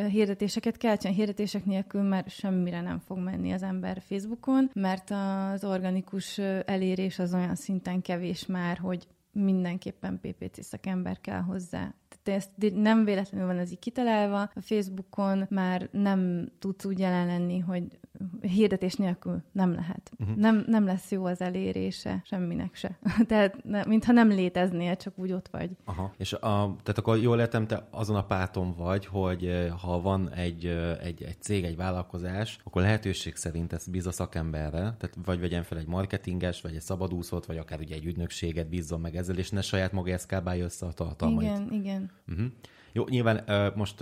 hirdetéseket 0.08 0.76
kell 0.76 0.96
csinálni, 0.96 1.18
hirdetések 1.18 1.64
nélkül 1.64 2.02
már 2.02 2.24
semmire 2.28 2.80
nem 2.80 2.98
fog 2.98 3.18
menni 3.18 3.52
az 3.52 3.62
ember 3.62 4.02
Facebookon, 4.06 4.70
mert 4.74 5.10
az 5.10 5.64
organikus 5.64 6.38
elérés 6.64 7.18
az 7.18 7.34
olyan 7.34 7.54
szinten 7.54 8.02
kevés 8.02 8.46
már, 8.46 8.78
hogy 8.78 9.08
mindenképpen 9.32 10.20
PPC 10.20 10.64
szakember 10.64 11.20
kell 11.20 11.40
hozzá. 11.40 11.94
Ezt 12.28 12.50
nem 12.74 13.04
véletlenül 13.04 13.46
van 13.46 13.58
ez 13.58 13.70
így 13.70 13.78
kitalálva. 13.78 14.40
A 14.40 14.60
Facebookon 14.60 15.46
már 15.50 15.88
nem 15.92 16.48
tudsz 16.58 16.84
úgy 16.84 16.98
jelen 16.98 17.26
lenni, 17.26 17.58
hogy 17.58 17.84
hirdetés 18.40 18.94
nélkül 18.94 19.42
nem 19.52 19.72
lehet. 19.72 20.10
Uh-huh. 20.18 20.36
Nem, 20.36 20.64
nem 20.66 20.84
lesz 20.84 21.10
jó 21.10 21.24
az 21.24 21.40
elérése, 21.40 22.22
semminek 22.24 22.74
se. 22.74 22.98
tehát 23.28 23.64
ne, 23.64 23.84
mintha 23.84 24.12
nem 24.12 24.28
léteznél, 24.28 24.96
csak 24.96 25.18
úgy 25.18 25.32
ott 25.32 25.48
vagy. 25.48 25.70
Aha. 25.84 26.12
És 26.18 26.32
a, 26.32 26.38
tehát 26.82 26.98
akkor 26.98 27.18
jól 27.18 27.38
értem, 27.38 27.66
te 27.66 27.86
azon 27.90 28.16
a 28.16 28.24
páton 28.24 28.74
vagy, 28.74 29.06
hogy 29.06 29.46
eh, 29.46 29.70
ha 29.70 30.00
van 30.00 30.30
egy, 30.30 30.66
eh, 30.66 30.98
egy, 31.00 31.22
egy 31.22 31.42
cég, 31.42 31.64
egy 31.64 31.76
vállalkozás, 31.76 32.58
akkor 32.64 32.82
lehetőség 32.82 33.36
szerint 33.36 33.72
ezt 33.72 33.90
bíz 33.90 34.06
a 34.06 34.12
szakemberre, 34.12 34.78
tehát 34.78 35.16
vagy 35.24 35.40
vegyen 35.40 35.62
fel 35.62 35.78
egy 35.78 35.86
marketinges, 35.86 36.60
vagy 36.60 36.74
egy 36.74 36.80
szabadúszót, 36.80 37.46
vagy 37.46 37.56
akár 37.56 37.80
ugye 37.80 37.94
egy 37.94 38.04
ügynökséget 38.04 38.68
bízzon 38.68 39.00
meg 39.00 39.16
ezzel, 39.16 39.36
és 39.36 39.50
ne 39.50 39.60
saját 39.60 39.92
maga 39.92 40.10
eszkábálja 40.10 40.64
össze 40.64 40.86
a 40.86 40.92
tartalmait. 40.92 41.48
Igen, 41.48 41.72
igen. 41.72 42.10
Uh-huh. 42.28 42.46
Jó, 42.92 43.04
nyilván 43.08 43.44
most 43.76 44.00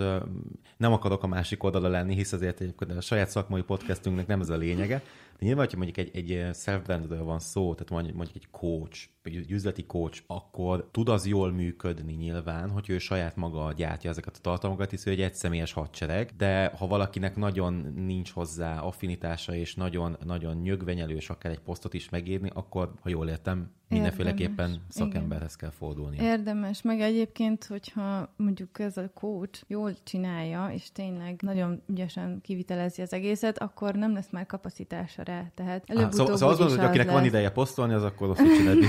nem 0.77 0.93
akarok 0.93 1.23
a 1.23 1.27
másik 1.27 1.63
oldala 1.63 1.87
lenni, 1.87 2.15
hisz 2.15 2.31
azért 2.31 2.61
egyébként 2.61 2.91
a 2.91 3.01
saját 3.01 3.29
szakmai 3.29 3.61
podcastünknek 3.61 4.27
nem 4.27 4.41
ez 4.41 4.49
a 4.49 4.55
lényege. 4.55 4.97
De 5.39 5.45
nyilván, 5.45 5.63
hogyha 5.65 5.83
mondjuk 5.83 6.07
egy, 6.07 6.31
egy 6.31 6.55
self 6.55 6.87
van 7.07 7.39
szó, 7.39 7.73
tehát 7.73 8.13
mondjuk 8.13 8.35
egy 8.35 8.47
coach, 8.51 9.07
egy 9.23 9.51
üzleti 9.51 9.85
coach, 9.85 10.21
akkor 10.27 10.89
tud 10.91 11.09
az 11.09 11.25
jól 11.25 11.51
működni 11.51 12.13
nyilván, 12.13 12.69
hogy 12.69 12.89
ő 12.89 12.97
saját 12.97 13.35
maga 13.35 13.73
gyártja 13.73 14.09
ezeket 14.09 14.35
a 14.35 14.41
tartalmakat, 14.41 14.89
hisz 14.89 15.05
ő 15.05 15.11
egy 15.11 15.21
egyszemélyes 15.21 15.73
hadsereg, 15.73 16.31
de 16.37 16.71
ha 16.77 16.87
valakinek 16.87 17.35
nagyon 17.35 17.73
nincs 17.95 18.31
hozzá 18.31 18.79
affinitása, 18.79 19.55
és 19.55 19.75
nagyon, 19.75 20.17
nagyon 20.25 20.57
nyögvenyelős 20.57 21.29
akár 21.29 21.51
egy 21.51 21.59
posztot 21.59 21.93
is 21.93 22.09
megírni, 22.09 22.49
akkor, 22.53 22.93
ha 23.01 23.09
jól 23.09 23.27
értem, 23.27 23.71
mindenféleképpen 23.91 24.69
Érdemes. 24.69 24.81
szakemberhez 24.89 25.55
kell 25.55 25.69
fordulni. 25.69 26.17
Érdemes, 26.21 26.81
meg 26.81 27.01
egyébként, 27.01 27.65
hogyha 27.65 28.33
mondjuk 28.35 28.79
ez 28.79 28.97
a 28.97 29.09
coach 29.13 29.63
jól 29.67 29.93
csinálja, 30.03 30.69
és 30.73 30.91
tényleg 30.91 31.41
nagyon 31.41 31.81
ügyesen 31.87 32.41
kivitelezi 32.41 33.01
az 33.01 33.13
egészet, 33.13 33.57
akkor 33.57 33.95
nem 33.95 34.13
lesz 34.13 34.29
már 34.31 34.45
kapacitása 34.45 35.23
rá. 35.23 35.51
Tehát 35.53 35.83
előbb 35.85 36.11
szóval, 36.11 36.37
szóval 36.37 36.49
azt 36.49 36.59
mondod, 36.59 36.77
hogy 36.77 36.87
akinek 36.87 37.05
lesz. 37.05 37.15
van 37.15 37.25
ideje 37.25 37.51
posztolni, 37.51 37.93
az 37.93 38.03
akkor 38.03 38.29
azt 38.29 38.55
csinál 38.57 38.75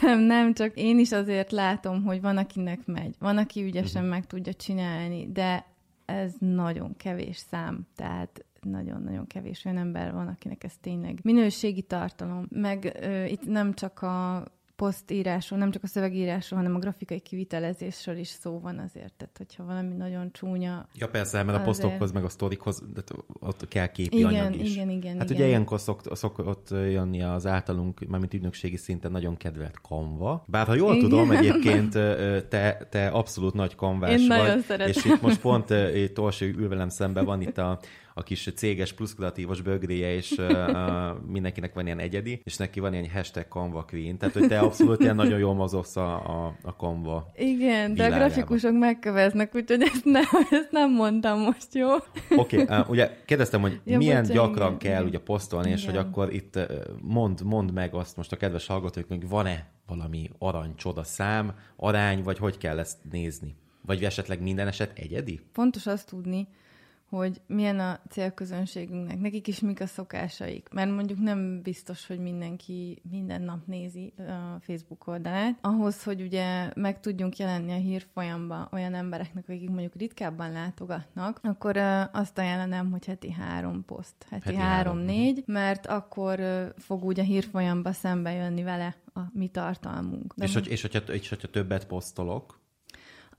Nem, 0.00 0.20
nem, 0.20 0.54
csak 0.54 0.72
én 0.74 0.98
is 0.98 1.12
azért 1.12 1.52
látom, 1.52 2.02
hogy 2.02 2.20
van, 2.20 2.36
akinek 2.36 2.86
megy. 2.86 3.14
Van, 3.18 3.36
aki 3.38 3.62
ügyesen 3.62 4.02
uh-huh. 4.02 4.16
meg 4.16 4.26
tudja 4.26 4.54
csinálni, 4.54 5.32
de 5.32 5.66
ez 6.04 6.32
nagyon 6.38 6.96
kevés 6.96 7.36
szám. 7.36 7.86
Tehát 7.96 8.44
nagyon-nagyon 8.60 9.26
kevés 9.26 9.64
olyan 9.64 9.78
ember 9.78 10.12
van, 10.12 10.28
akinek 10.28 10.64
ez 10.64 10.72
tényleg 10.80 11.18
minőségi 11.22 11.82
tartalom. 11.82 12.46
Meg 12.50 12.98
ö, 13.00 13.24
itt 13.24 13.46
nem 13.46 13.74
csak 13.74 14.02
a 14.02 14.44
posztírásról, 14.82 15.58
nem 15.58 15.70
csak 15.70 15.82
a 15.82 15.86
szövegírásról, 15.86 16.60
hanem 16.60 16.74
a 16.74 16.78
grafikai 16.78 17.20
kivitelezésről 17.20 18.16
is 18.16 18.28
szó 18.28 18.60
van 18.60 18.78
azért. 18.78 19.12
Tehát, 19.12 19.34
hogyha 19.36 19.64
valami 19.64 19.94
nagyon 19.94 20.32
csúnya... 20.32 20.88
Ja 20.94 21.08
persze, 21.08 21.42
mert 21.42 21.58
a 21.58 21.62
posztokhoz, 21.62 22.12
meg 22.12 22.24
a 22.24 22.28
sztorikhoz 22.28 22.82
ott 23.40 23.68
kell 23.68 23.86
képi 23.86 24.16
igen, 24.16 24.28
anyag 24.28 24.54
is. 24.56 24.74
Igen, 24.74 24.90
igen, 24.90 25.18
Hát 25.18 25.30
igen. 25.30 25.36
ugye 25.36 25.46
ilyenkor 25.46 25.80
szok, 25.80 26.00
szokott 26.12 26.70
jönni 26.70 27.22
az 27.22 27.46
általunk, 27.46 28.06
mármint 28.08 28.34
ügynökségi 28.34 28.76
szinten 28.76 29.10
nagyon 29.10 29.36
kedvelt 29.36 29.80
kanva. 29.80 30.44
Bár 30.46 30.66
ha 30.66 30.74
jól 30.74 30.94
igen. 30.94 31.08
tudom, 31.08 31.30
egyébként 31.30 31.92
te, 32.48 32.86
te 32.90 33.06
abszolút 33.06 33.54
nagy 33.54 33.74
kanvás 33.74 34.20
Én 34.20 34.28
vagy. 34.28 34.88
És 34.88 35.04
itt 35.04 35.20
most 35.20 35.40
pont 35.40 35.70
itt 35.94 36.18
Orsi 36.18 36.44
ül 36.44 36.68
velem 36.68 36.88
szemben 36.88 37.24
van 37.24 37.40
itt 37.40 37.58
a 37.58 37.78
a 38.14 38.22
kis 38.22 38.50
céges 38.54 38.92
plusz 38.92 39.14
kreatívos 39.14 39.60
bögréje, 39.60 40.14
és 40.14 40.40
mindenkinek 41.26 41.74
van 41.74 41.86
ilyen 41.86 41.98
egyedi, 41.98 42.40
és 42.44 42.56
neki 42.56 42.80
van 42.80 42.92
ilyen 42.92 43.10
hashtag 43.10 43.46
Canva 43.48 43.84
Queen, 43.84 44.18
tehát 44.18 44.34
hogy 44.34 44.48
te 44.48 44.58
abszolút 44.58 45.00
ilyen 45.00 45.14
nagyon 45.14 45.38
jól 45.38 45.54
mozogsz 45.54 45.96
a, 45.96 46.14
a, 46.14 46.56
a 46.62 46.70
Canva 46.70 47.30
Igen, 47.36 47.92
világába. 47.92 47.94
de 47.94 48.06
a 48.06 48.18
grafikusok 48.18 48.78
megköveznek, 48.78 49.54
úgyhogy 49.54 49.82
ezt 49.82 50.04
nem, 50.04 50.24
ezt 50.50 50.70
nem 50.70 50.92
mondtam 50.92 51.40
most, 51.40 51.74
jó? 51.74 51.88
Oké, 52.36 52.62
okay, 52.62 52.78
uh, 52.78 52.90
ugye 52.90 53.16
kérdeztem, 53.24 53.60
hogy 53.60 53.80
ja, 53.84 53.98
milyen 53.98 54.22
bocsánat, 54.22 54.42
gyakran 54.42 54.66
igen, 54.66 54.78
kell 54.78 54.92
igen. 54.92 55.06
ugye 55.06 55.18
posztolni, 55.18 55.66
igen. 55.66 55.78
és 55.78 55.84
hogy 55.84 55.96
akkor 55.96 56.32
itt 56.32 56.58
mond, 57.02 57.42
mond 57.44 57.72
meg 57.72 57.94
azt 57.94 58.16
most 58.16 58.32
a 58.32 58.36
kedves 58.36 58.66
hallgatók, 58.66 59.04
hogy 59.08 59.28
van-e 59.28 59.70
valami 59.86 60.30
arany 60.38 60.74
csoda 60.74 61.02
szám, 61.04 61.54
arány, 61.76 62.22
vagy 62.22 62.38
hogy 62.38 62.58
kell 62.58 62.78
ezt 62.78 62.98
nézni? 63.10 63.56
Vagy 63.86 64.04
esetleg 64.04 64.42
minden 64.42 64.66
eset 64.66 64.98
egyedi? 64.98 65.40
Fontos 65.52 65.86
azt 65.86 66.08
tudni, 66.08 66.48
hogy 67.16 67.40
milyen 67.46 67.80
a 67.80 68.00
célközönségünknek, 68.08 69.20
nekik 69.20 69.46
is 69.46 69.60
mik 69.60 69.80
a 69.80 69.86
szokásaik. 69.86 70.68
Mert 70.72 70.90
mondjuk 70.90 71.18
nem 71.18 71.62
biztos, 71.62 72.06
hogy 72.06 72.18
mindenki 72.18 73.02
minden 73.10 73.42
nap 73.42 73.66
nézi 73.66 74.12
a 74.16 74.60
Facebook 74.60 75.06
oldalát. 75.06 75.58
Ahhoz, 75.60 76.02
hogy 76.02 76.20
ugye 76.20 76.70
meg 76.74 77.00
tudjunk 77.00 77.36
jelenni 77.36 77.72
a 77.72 77.76
hírfolyamba 77.76 78.68
olyan 78.72 78.94
embereknek, 78.94 79.48
akik 79.48 79.68
mondjuk 79.68 79.94
ritkábban 79.94 80.52
látogatnak, 80.52 81.40
akkor 81.42 81.76
azt 82.12 82.38
ajánlanám, 82.38 82.90
hogy 82.90 83.04
heti 83.04 83.32
három 83.32 83.84
poszt, 83.84 84.26
heti, 84.30 84.44
heti 84.44 84.56
három-négy, 84.56 85.44
három. 85.46 85.64
mert 85.64 85.86
akkor 85.86 86.40
fog 86.76 87.04
úgy 87.04 87.20
a 87.20 87.22
hírfolyamba 87.22 87.92
szembe 87.92 88.32
jönni 88.32 88.62
vele 88.62 88.96
a 89.14 89.20
mi 89.32 89.48
tartalmunk. 89.48 90.34
De 90.36 90.44
és, 90.44 90.54
hogy, 90.54 90.68
és, 90.68 90.82
hogyha, 90.82 90.98
és 90.98 91.28
hogyha 91.28 91.48
többet 91.48 91.86
posztolok, 91.86 92.60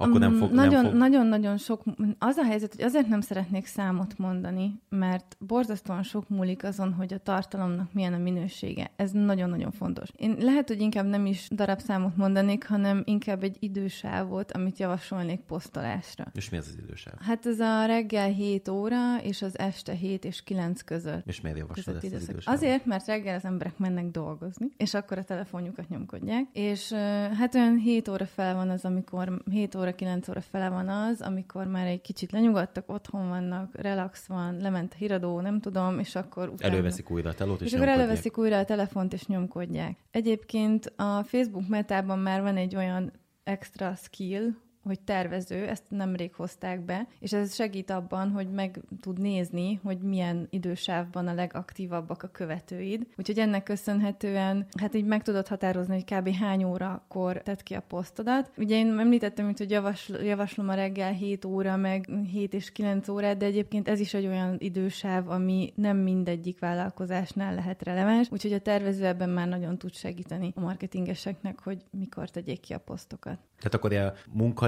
akkor 0.03 0.19
nem 0.19 0.33
fog... 0.33 0.51
Nem 0.51 0.71
fog... 0.71 0.93
nagyon, 0.93 1.27
nagyon 1.27 1.57
sok... 1.57 1.83
Az 2.19 2.37
a 2.37 2.43
helyzet, 2.43 2.75
hogy 2.75 2.83
azért 2.83 3.07
nem 3.07 3.21
szeretnék 3.21 3.65
számot 3.65 4.17
mondani, 4.17 4.81
mert 4.89 5.37
borzasztóan 5.39 6.03
sok 6.03 6.29
múlik 6.29 6.63
azon, 6.63 6.93
hogy 6.93 7.13
a 7.13 7.17
tartalomnak 7.17 7.93
milyen 7.93 8.13
a 8.13 8.17
minősége. 8.17 8.91
Ez 8.95 9.11
nagyon-nagyon 9.11 9.71
fontos. 9.71 10.09
Én 10.15 10.35
lehet, 10.39 10.67
hogy 10.67 10.81
inkább 10.81 11.05
nem 11.05 11.25
is 11.25 11.47
darabszámot 11.51 12.17
mondanék, 12.17 12.67
hanem 12.67 13.01
inkább 13.05 13.43
egy 13.43 13.57
idősávot, 13.59 14.51
amit 14.51 14.79
javasolnék 14.79 15.39
posztolásra. 15.39 16.25
És 16.33 16.49
mi 16.49 16.57
ez 16.57 16.67
az 16.67 16.77
idősáv? 16.83 17.13
Hát 17.19 17.45
ez 17.45 17.59
a 17.59 17.85
reggel 17.85 18.29
7 18.29 18.67
óra, 18.67 19.17
és 19.21 19.41
az 19.41 19.59
este 19.59 19.93
7 19.93 20.25
és 20.25 20.43
9 20.43 20.81
között. 20.81 21.27
És 21.27 21.41
miért 21.41 21.57
javaslod 21.57 21.95
ezt 21.95 22.05
az 22.05 22.11
idősávot? 22.11 22.43
Azért, 22.45 22.85
mert 22.85 23.07
reggel 23.07 23.35
az 23.35 23.45
emberek 23.45 23.77
mennek 23.77 24.11
dolgozni, 24.11 24.67
és 24.77 24.93
akkor 24.93 25.17
a 25.17 25.23
telefonjukat 25.23 25.89
nyomkodják, 25.89 26.47
és 26.53 26.93
hát 27.37 27.55
olyan 27.55 27.77
7 27.77 28.07
óra 28.07 28.25
fel 28.25 28.55
van 28.55 28.69
az, 28.69 28.85
amikor 28.85 29.41
7 29.51 29.75
óra 29.75 29.92
óra, 29.93 29.95
9 29.95 30.27
óra 30.27 30.41
fele 30.41 30.69
van 30.69 30.89
az, 30.89 31.21
amikor 31.21 31.67
már 31.67 31.87
egy 31.87 32.01
kicsit 32.01 32.31
lenyugodtak, 32.31 32.89
otthon 32.89 33.29
vannak, 33.29 33.75
relax 33.75 34.27
van, 34.27 34.57
lement 34.57 34.93
a 34.93 34.95
híradó, 34.97 35.39
nem 35.39 35.59
tudom, 35.59 35.99
és 35.99 36.15
akkor 36.15 36.49
utána... 36.49 36.73
Előveszik 36.73 37.09
újra 37.09 37.29
a 37.29 37.33
telót, 37.33 37.61
és, 37.61 37.67
és 37.67 37.73
akkor 37.73 37.87
előveszik 37.87 38.37
újra 38.37 38.57
a 38.57 38.65
telefont, 38.65 39.13
és 39.13 39.27
nyomkodják. 39.27 39.97
Egyébként 40.11 40.93
a 40.95 41.23
Facebook 41.23 41.67
metában 41.67 42.19
már 42.19 42.41
van 42.41 42.57
egy 42.57 42.75
olyan 42.75 43.11
extra 43.43 43.93
skill, 43.95 44.49
hogy 44.83 44.99
tervező, 44.99 45.67
ezt 45.67 45.83
nemrég 45.87 46.33
hozták 46.33 46.81
be, 46.81 47.07
és 47.19 47.33
ez 47.33 47.55
segít 47.55 47.89
abban, 47.89 48.31
hogy 48.31 48.51
meg 48.51 48.81
tud 49.01 49.19
nézni, 49.19 49.79
hogy 49.83 49.97
milyen 49.97 50.47
idősávban 50.49 51.27
a 51.27 51.33
legaktívabbak 51.33 52.23
a 52.23 52.27
követőid. 52.27 53.07
Úgyhogy 53.17 53.39
ennek 53.39 53.63
köszönhetően, 53.63 54.65
hát 54.79 54.95
így 54.95 55.05
meg 55.05 55.23
tudod 55.23 55.47
határozni, 55.47 55.93
hogy 55.93 56.17
kb. 56.17 56.35
hány 56.35 56.63
órakor 56.63 57.41
tett 57.41 57.63
ki 57.63 57.73
a 57.73 57.83
posztodat. 57.87 58.51
Ugye 58.57 58.75
én 58.75 58.99
említettem, 58.99 59.45
hogy 59.45 59.69
javasl- 59.71 60.21
javaslom 60.23 60.69
a 60.69 60.73
reggel 60.73 61.11
7 61.11 61.45
óra, 61.45 61.75
meg 61.75 62.09
7 62.31 62.53
és 62.53 62.71
9 62.71 63.07
órát, 63.07 63.37
de 63.37 63.45
egyébként 63.45 63.87
ez 63.87 63.99
is 63.99 64.13
egy 64.13 64.25
olyan 64.25 64.55
idősáv, 64.59 65.29
ami 65.29 65.73
nem 65.75 65.97
mindegyik 65.97 66.59
vállalkozásnál 66.59 67.55
lehet 67.55 67.83
releváns, 67.83 68.27
úgyhogy 68.31 68.53
a 68.53 68.59
tervező 68.59 69.05
ebben 69.05 69.29
már 69.29 69.47
nagyon 69.47 69.77
tud 69.77 69.93
segíteni 69.93 70.51
a 70.55 70.59
marketingeseknek, 70.59 71.59
hogy 71.63 71.83
mikor 71.91 72.29
tegyék 72.29 72.59
ki 72.59 72.73
a 72.73 72.77
posztokat. 72.77 73.39
Tehát 73.57 73.73
akkor 73.73 73.93
a 73.93 74.13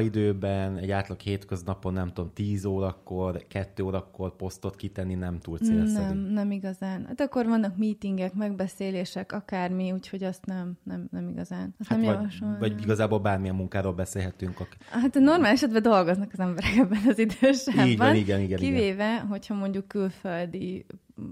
munkaidőben, 0.06 0.78
egy 0.78 0.92
átlag 0.92 1.20
hétköznapon, 1.20 1.94
nem 1.94 2.08
tudom, 2.08 2.32
10 2.34 2.66
órakor, 2.66 3.44
2 3.48 3.84
órakor 3.84 4.36
posztot 4.36 4.76
kitenni 4.76 5.14
nem 5.14 5.40
túl 5.40 5.58
célszerű. 5.58 6.06
Nem, 6.06 6.18
nem 6.18 6.52
igazán. 6.52 7.06
Hát 7.08 7.22
akkor 7.22 7.46
vannak 7.46 7.78
meetingek, 7.78 8.34
megbeszélések, 8.34 9.32
akármi, 9.32 9.92
úgyhogy 9.92 10.24
azt 10.24 10.46
nem, 10.46 10.74
nem, 10.84 11.08
nem 11.12 11.30
igazán. 11.30 11.76
Azt 11.80 11.90
hát 11.90 11.98
nem 12.00 12.08
vagy, 12.08 12.16
javasol, 12.16 12.58
vagy 12.60 12.82
igazából 12.82 13.20
bármilyen 13.20 13.56
munkáról 13.56 13.94
beszélhetünk. 13.94 14.60
Ak- 14.60 14.84
hát 14.90 15.14
normál 15.14 15.52
esetben 15.52 15.82
dolgoznak 15.82 16.30
az 16.34 16.40
emberek 16.40 16.76
ebben 16.76 17.02
az 17.08 17.20
idősávban. 17.20 17.88
Így 17.88 17.98
van, 17.98 18.16
igen, 18.16 18.40
igen. 18.40 18.58
Kivéve, 18.58 19.14
igen. 19.14 19.28
hogyha 19.28 19.54
mondjuk 19.54 19.88
külföldi 19.88 20.86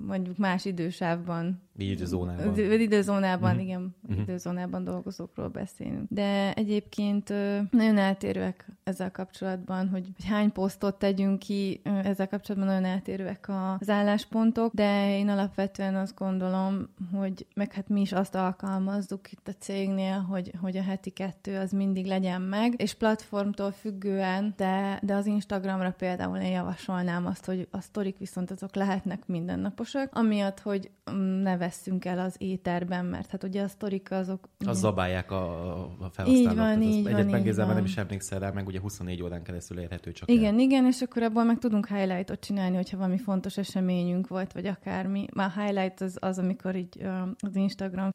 mondjuk 0.07 0.37
más 0.37 0.65
idősávban. 0.65 1.61
Időzónában. 1.77 2.57
Időzónában, 2.57 3.49
uh-huh. 3.49 3.63
igen. 3.65 3.95
Uh-huh. 4.03 4.21
Időzónában 4.21 4.83
dolgozókról 4.83 5.47
beszélünk. 5.47 6.05
De 6.09 6.53
egyébként 6.53 7.29
nagyon 7.69 7.97
eltérőek 7.97 8.67
ezzel 8.83 9.11
kapcsolatban, 9.11 9.89
hogy, 9.89 10.09
hogy 10.15 10.25
hány 10.25 10.51
posztot 10.51 10.95
tegyünk 10.95 11.39
ki, 11.39 11.81
ezzel 11.83 12.27
kapcsolatban 12.27 12.69
nagyon 12.69 12.89
eltérőek 12.89 13.49
az 13.79 13.89
álláspontok, 13.89 14.73
de 14.73 15.17
én 15.17 15.29
alapvetően 15.29 15.95
azt 15.95 16.15
gondolom, 16.15 16.89
hogy 17.13 17.45
meg 17.55 17.73
hát 17.73 17.89
mi 17.89 18.01
is 18.01 18.11
azt 18.11 18.35
alkalmazzuk 18.35 19.31
itt 19.31 19.47
a 19.47 19.53
cégnél, 19.59 20.19
hogy, 20.19 20.51
hogy 20.61 20.77
a 20.77 20.83
heti 20.83 21.09
kettő 21.09 21.57
az 21.57 21.71
mindig 21.71 22.05
legyen 22.05 22.41
meg, 22.41 22.73
és 22.77 22.93
platformtól 22.93 23.71
függően, 23.71 24.53
de, 24.57 24.99
de 25.01 25.15
az 25.15 25.25
Instagramra 25.25 25.91
például 25.91 26.37
én 26.37 26.51
javasolnám 26.51 27.25
azt, 27.25 27.45
hogy 27.45 27.67
a 27.71 27.81
sztorik 27.81 28.17
viszont 28.17 28.51
azok 28.51 28.75
lehetnek 28.75 29.27
minden 29.27 29.59
nap 29.59 29.73
naposak, 29.73 30.15
amiatt, 30.15 30.59
hogy 30.59 30.91
mm, 31.11 31.41
ne 31.41 31.57
vesszünk 31.63 32.05
el 32.05 32.19
az 32.19 32.35
éterben, 32.37 33.05
mert 33.05 33.29
hát 33.29 33.43
ugye 33.43 33.61
a 33.61 33.67
sztorik 33.67 34.11
azok... 34.11 34.49
Az 34.65 34.79
zabálják 34.79 35.31
a, 35.31 35.73
a 35.99 36.09
felhasználót. 36.11 36.51
Így 36.51 36.57
van, 36.57 36.81
így 36.81 37.03
van, 37.03 37.33
Egyet 37.33 37.55
van. 37.55 37.73
nem 37.73 37.83
is 37.83 37.97
emlékszel 37.97 38.39
rá, 38.39 38.49
meg 38.49 38.67
ugye 38.67 38.79
24 38.79 39.23
órán 39.23 39.43
keresztül 39.43 39.79
érhető 39.79 40.11
csak 40.11 40.29
Igen, 40.29 40.53
el. 40.53 40.59
igen, 40.59 40.85
és 40.85 41.01
akkor 41.01 41.23
abból 41.23 41.43
meg 41.43 41.57
tudunk 41.57 41.87
highlightot 41.87 42.39
csinálni, 42.39 42.75
hogyha 42.75 42.97
valami 42.97 43.17
fontos 43.17 43.57
eseményünk 43.57 44.27
volt, 44.27 44.53
vagy 44.53 44.65
akármi. 44.65 45.25
Már 45.33 45.51
highlight 45.51 46.01
az, 46.01 46.17
az 46.19 46.39
amikor 46.39 46.75
így 46.75 47.07
az 47.37 47.55
Instagram 47.55 48.11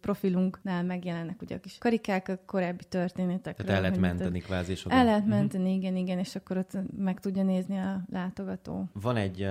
profilunknál 0.00 0.82
megjelennek 0.82 1.42
ugye 1.42 1.56
a 1.56 1.60
kis 1.60 1.78
karikák 1.78 2.28
a 2.28 2.38
korábbi 2.46 2.84
történetek. 2.84 3.56
Tehát 3.56 3.72
el 3.72 3.80
lehet 3.80 3.98
menteni 3.98 4.40
kvázi. 4.40 4.70
És 4.70 4.84
el 4.88 5.04
lehet 5.04 5.20
uh-huh. 5.20 5.36
menteni, 5.36 5.72
igen, 5.72 5.96
igen, 5.96 6.18
és 6.18 6.36
akkor 6.36 6.56
ott 6.56 6.78
meg 6.96 7.20
tudja 7.20 7.42
nézni 7.42 7.78
a 7.78 8.02
látogató. 8.12 8.88
Van 8.92 9.16
egy 9.16 9.42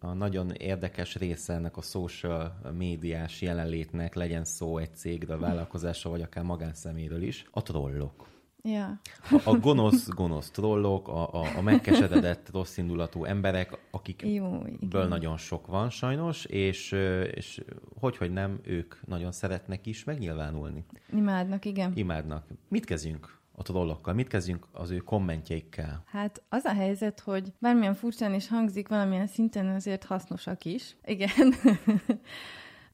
uh, 0.00 0.14
nagyon 0.14 0.50
érdekes 0.50 0.80
érdekes 0.82 1.14
része 1.14 1.52
ennek 1.52 1.76
a 1.76 1.82
social 1.82 2.60
médiás 2.82 3.42
jelenlétnek, 3.42 4.14
legyen 4.14 4.44
szó 4.44 4.78
egy 4.78 4.94
cégről, 4.94 5.38
vállalkozásról, 5.38 6.12
vagy 6.12 6.22
akár 6.22 6.44
magánszeméről 6.44 7.22
is, 7.22 7.44
a 7.50 7.62
trollok. 7.62 8.26
Ja. 8.62 9.00
A, 9.30 9.40
a 9.44 9.58
gonosz, 9.58 10.08
gonosz 10.08 10.50
trollok, 10.50 11.08
a, 11.08 11.32
a, 11.32 11.56
a 11.56 11.62
megkeseredett, 11.62 12.50
rossz 12.52 12.76
indulatú 12.76 13.24
emberek, 13.24 13.78
akikből 13.90 15.06
nagyon 15.08 15.36
sok 15.36 15.66
van 15.66 15.90
sajnos, 15.90 16.44
és, 16.44 16.92
és 17.34 17.64
hogy, 18.00 18.16
hogy 18.16 18.32
nem, 18.32 18.60
ők 18.62 19.06
nagyon 19.06 19.32
szeretnek 19.32 19.86
is 19.86 20.04
megnyilvánulni. 20.04 20.84
Imádnak, 21.12 21.64
igen. 21.64 21.92
Imádnak. 21.94 22.46
Mit 22.68 22.84
kezdjünk 22.84 23.38
a 23.52 23.62
trollokkal? 23.62 24.14
Mit 24.14 24.28
kezdjünk 24.28 24.66
az 24.72 24.90
ő 24.90 24.96
kommentjeikkel? 24.96 26.02
Hát 26.06 26.42
az 26.48 26.64
a 26.64 26.72
helyzet, 26.74 27.20
hogy 27.20 27.52
bármilyen 27.58 27.94
furcsán 27.94 28.34
is 28.34 28.48
hangzik, 28.48 28.88
valamilyen 28.88 29.26
szinten 29.26 29.68
azért 29.68 30.04
hasznosak 30.04 30.64
is. 30.64 30.96
Igen. 31.04 31.28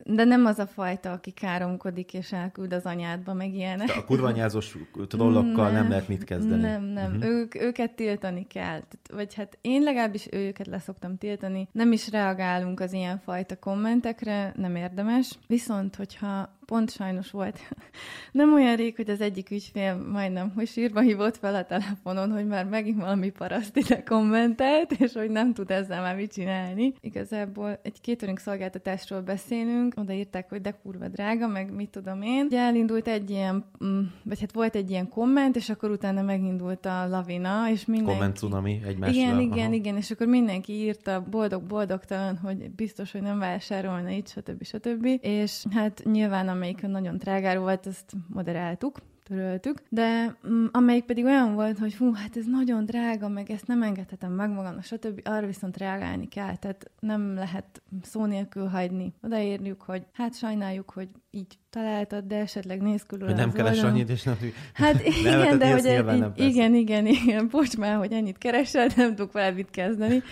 De 0.05 0.25
nem 0.25 0.47
az 0.47 0.59
a 0.59 0.67
fajta, 0.67 1.13
aki 1.13 1.31
káromkodik 1.31 2.15
és 2.15 2.33
elküld 2.33 2.73
az 2.73 2.85
anyádba, 2.85 3.35
meg 3.35 3.55
ilyenek. 3.55 3.97
A 3.97 4.05
kurvanyázós 4.05 4.77
trollokkal 5.09 5.65
nem, 5.65 5.73
nem 5.73 5.89
lehet 5.89 6.09
mit 6.09 6.25
kezdeni. 6.25 6.63
Nem, 6.63 6.85
nem. 6.85 7.15
Uh-huh. 7.15 7.31
Ők, 7.31 7.55
őket 7.55 7.91
tiltani 7.93 8.47
kell. 8.47 8.81
Vagy 9.13 9.35
hát 9.35 9.59
én 9.61 9.83
legalábbis 9.83 10.29
őket 10.31 10.67
leszoktam 10.67 11.19
tiltani. 11.19 11.69
Nem 11.73 11.93
is 11.93 12.11
reagálunk 12.11 12.81
az 12.81 12.93
ilyen 12.93 13.19
fajta 13.19 13.57
kommentekre, 13.57 14.53
nem 14.57 14.77
érdemes. 14.77 15.39
Viszont, 15.47 15.97
hogyha 15.97 16.58
pont 16.68 16.90
sajnos 16.90 17.31
volt. 17.31 17.59
Nem 18.33 18.52
olyan 18.54 18.76
rég, 18.76 18.96
hogy 18.96 19.11
az 19.11 19.20
egyik 19.20 19.50
ügyfél 19.50 19.96
majdnem, 20.12 20.52
hogy 20.54 20.66
sírva 20.66 21.00
hívott 21.00 21.37
fel 21.37 21.54
a 21.54 21.64
telefonon, 21.64 22.31
hogy 22.31 22.46
már 22.46 22.64
megint 22.64 23.00
valami 23.00 23.31
paraszt 23.31 23.76
ide 23.76 24.02
kommentelt, 24.02 24.92
és 24.92 25.12
hogy 25.12 25.31
nem 25.31 25.54
tud 25.54 25.70
ezzel 25.70 26.02
már 26.02 26.16
mit 26.16 26.33
csinálni. 26.33 26.94
Igazából 27.00 27.81
egy 27.83 27.96
catering 28.02 28.38
szolgáltatásról 28.38 29.20
beszélünk, 29.20 29.94
odaírták, 29.96 30.48
hogy 30.48 30.61
de 30.61 30.70
kurva 30.83 31.09
drága, 31.09 31.46
meg 31.46 31.74
mit 31.74 31.90
tudom 31.90 32.22
én. 32.22 32.44
Ugye 32.44 32.61
elindult 32.61 33.09
egy 33.09 33.31
ilyen, 33.31 33.64
mm, 33.85 34.00
vagy 34.22 34.40
hát 34.40 34.52
volt 34.52 34.74
egy 34.74 34.90
ilyen 34.90 35.09
komment, 35.09 35.57
és 35.57 35.68
akkor 35.68 35.90
utána 35.90 36.22
megindult 36.22 36.87
a 36.87 37.07
lavina, 37.09 37.70
és 37.70 37.85
mindenki... 37.85 38.12
Komment 38.12 38.37
cunami 38.37 38.81
egymásra. 38.87 39.20
Igen, 39.20 39.40
igen, 39.40 39.66
Aha. 39.66 39.74
igen, 39.74 39.96
és 39.96 40.11
akkor 40.11 40.26
mindenki 40.26 40.72
írta 40.72 41.24
boldog-boldogtalan, 41.31 42.37
hogy 42.37 42.70
biztos, 42.70 43.12
hogy 43.12 43.22
nem 43.22 43.38
vásárolna 43.38 44.09
itt, 44.09 44.28
stb. 44.28 44.64
stb. 44.64 45.07
És 45.20 45.64
hát 45.70 46.02
nyilván 46.04 46.48
amelyik 46.59 46.83
nagyon 46.83 47.16
drágára 47.16 47.61
volt, 47.61 47.87
azt 47.87 48.12
moderáltuk, 48.29 48.99
töröltük, 49.25 49.83
de 49.88 50.37
mm, 50.49 50.66
amelyik 50.73 51.05
pedig 51.05 51.25
olyan 51.25 51.55
volt, 51.55 51.79
hogy 51.79 51.97
hú, 51.97 52.12
hát 52.12 52.37
ez 52.37 52.44
nagyon 52.47 52.85
drága, 52.85 53.29
meg 53.29 53.51
ezt 53.51 53.66
nem 53.66 53.83
engedhetem 53.83 54.33
meg 54.33 54.51
magamnak, 54.51 54.83
stb. 54.83 55.21
Arra 55.25 55.47
viszont 55.47 55.77
reagálni 55.77 56.29
kell, 56.29 56.57
tehát 56.57 56.90
nem 57.01 57.35
lehet 57.35 57.83
szó 58.03 58.25
nélkül 58.25 58.66
hagyni. 58.66 59.12
Odaérjük, 59.23 59.83
hogy 59.83 60.07
hát 60.12 60.37
sajnáljuk, 60.37 60.90
hogy 60.90 61.09
így 61.31 61.59
találtad, 61.71 62.25
de 62.25 62.37
esetleg 62.37 62.83
néz 62.83 63.03
körül 63.07 63.27
Hogy 63.27 63.37
nem 63.37 63.53
keres 63.53 63.71
oldalon. 63.71 63.93
annyit, 63.93 64.11
és 64.11 64.23
nem... 64.23 64.37
Hát 64.73 64.95
Nem, 65.05 65.12
igen, 65.12 65.41
hát 65.41 65.59
de 65.59 65.73
hogy 65.73 65.87
egy, 65.87 66.05
nem, 66.05 66.19
persze. 66.19 66.51
igen, 66.51 66.75
igen, 66.75 67.07
igen, 67.07 67.49
bocs 67.51 67.77
már, 67.77 67.97
hogy 67.97 68.12
ennyit 68.12 68.38
keresel, 68.38 68.87
nem 68.97 69.14
tudok 69.14 69.33
vele 69.33 69.51
mit 69.51 69.71
kezdeni. 69.71 70.23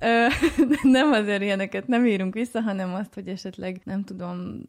Ö, 0.00 0.26
nem 0.82 1.12
azért 1.12 1.42
ilyeneket 1.42 1.86
nem 1.86 2.06
írunk 2.06 2.34
vissza, 2.34 2.60
hanem 2.60 2.94
azt, 2.94 3.14
hogy 3.14 3.28
esetleg 3.28 3.80
nem 3.84 4.04
tudom, 4.04 4.60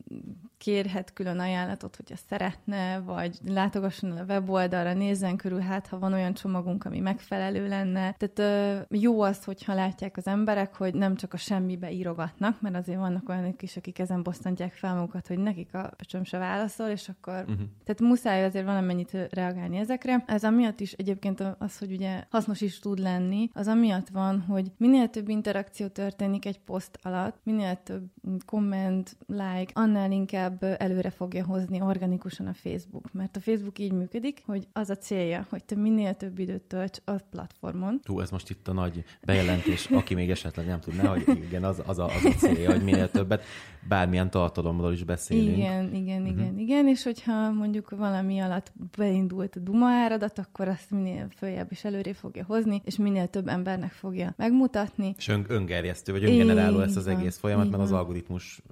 kérhet 0.58 1.14
külön 1.14 1.40
ajánlatot, 1.40 1.96
hogyha 1.96 2.16
szeretne, 2.30 3.00
vagy 3.00 3.38
látogasson 3.48 4.12
a 4.12 4.24
weboldalra, 4.24 4.94
nézzen 4.94 5.36
körül, 5.36 5.60
hát 5.60 5.88
ha 5.88 6.00
van 6.00 6.14
olyan 6.14 6.34
csomagunk, 6.34 6.86
ami 6.86 7.00
megfelelő 7.00 7.68
lenne. 7.68 8.16
Tehát 8.18 8.40
ö, 8.40 8.96
jó 8.98 9.22
az, 9.22 9.44
hogyha 9.44 9.74
látják 9.74 10.18
az 10.18 10.28
emberek, 10.28 10.76
hogy 10.76 10.94
nem 10.94 11.16
csak 11.16 11.34
a 11.34 11.38
semmibe 11.38 11.92
írogatnak, 11.92 12.62
mert 12.62 12.76
azért 12.76 13.00
vannak 13.00 13.30
olyanok 13.30 13.62
is, 13.62 13.78
akik 13.78 14.00
ezen 14.00 14.24
bosszantják 14.24 14.74
fel 14.74 14.96
magukat, 14.96 15.28
hogy 15.28 15.38
nekik 15.38 15.71
a 15.74 15.94
pöcsöm 15.98 16.24
se 16.24 16.38
válaszol, 16.38 16.88
és 16.88 17.10
akkor... 17.10 17.40
Uh-huh. 17.40 17.68
Tehát 17.84 18.00
muszáj 18.00 18.44
azért 18.44 18.66
valamennyit 18.66 19.18
reagálni 19.30 19.78
ezekre. 19.78 20.24
Ez 20.28 20.44
amiatt 20.44 20.80
is 20.80 20.92
egyébként 20.92 21.44
az, 21.58 21.78
hogy 21.78 21.92
ugye 21.92 22.24
hasznos 22.30 22.62
is 22.62 22.80
tud 22.80 23.00
lenni, 23.00 23.50
az 23.54 23.68
amiatt 23.68 24.08
van, 24.10 24.42
hogy 24.42 24.72
minél 24.78 25.10
több 25.10 25.30
interakció 25.30 25.88
történik 25.88 26.46
egy 26.46 26.60
poszt 26.60 27.00
alatt, 27.02 27.40
minél 27.44 27.80
több 27.84 28.04
komment, 28.46 29.18
like, 29.28 29.72
annál 29.74 30.12
inkább 30.12 30.64
előre 30.64 31.10
fogja 31.10 31.46
hozni 31.46 31.82
organikusan 31.82 32.48
a 32.48 32.54
Facebook. 32.54 33.14
Mert 33.14 33.36
a 33.36 33.40
Facebook 33.40 33.80
így 33.80 33.92
működik, 33.92 34.42
hogy 34.46 34.68
az 34.74 34.90
a 34.90 34.96
célja, 34.96 35.46
hogy 35.50 35.64
te 35.64 35.76
minél 35.76 36.14
több 36.16 36.40
időt 36.40 36.62
tölts 36.62 37.00
a 37.06 37.12
platformon. 37.30 38.00
Hú, 38.04 38.20
ez 38.20 38.30
most 38.30 38.50
itt 38.50 38.68
a 38.68 38.74
nagy 38.74 39.04
bejelentés, 39.26 39.86
aki 39.86 40.14
még 40.14 40.30
esetleg 40.30 40.66
nem 40.66 40.80
tudná, 40.80 41.10
hogy 41.10 41.24
igen, 41.28 41.64
az, 41.64 41.82
az, 41.86 42.00
a, 42.00 42.06
az 42.06 42.26
a 42.26 42.30
célja, 42.30 42.72
hogy 42.72 42.84
minél 42.84 43.12
többet, 43.12 43.44
bármilyen 43.88 44.30
tartalomról 44.30 44.94
is 44.94 45.04
beszélünk. 45.04 45.58
Igen, 45.58 45.94
igen, 45.94 46.26
igen, 46.26 46.44
uh-huh. 46.46 46.62
igen, 46.62 46.88
és 46.88 47.04
hogyha 47.04 47.52
mondjuk 47.52 47.90
valami 47.90 48.40
alatt 48.40 48.72
beindult 48.98 49.56
a 49.56 49.60
Duma 49.60 49.88
áradat, 49.88 50.40
akkor 50.40 50.68
azt 50.68 50.92
minél 50.92 51.28
följebb 51.36 51.72
is 51.72 51.84
előré 51.84 52.14
fogja 52.14 52.44
hozni, 52.48 52.82
és 52.86 52.98
minél 52.98 53.28
több 53.28 53.48
embernek 53.48 53.92
fogja 53.92 54.34
megmutatni. 54.38 55.16
És 55.18 55.28
ön, 55.28 55.46
öngerjesztő, 55.48 56.12
vagy 56.12 56.24
öngeneráló 56.24 56.78
lesz 56.78 56.96
az 56.96 57.08
egész 57.08 57.38
folyamat, 57.38 57.70
mert 57.70 57.84
az 57.84 57.90
van. 57.90 58.00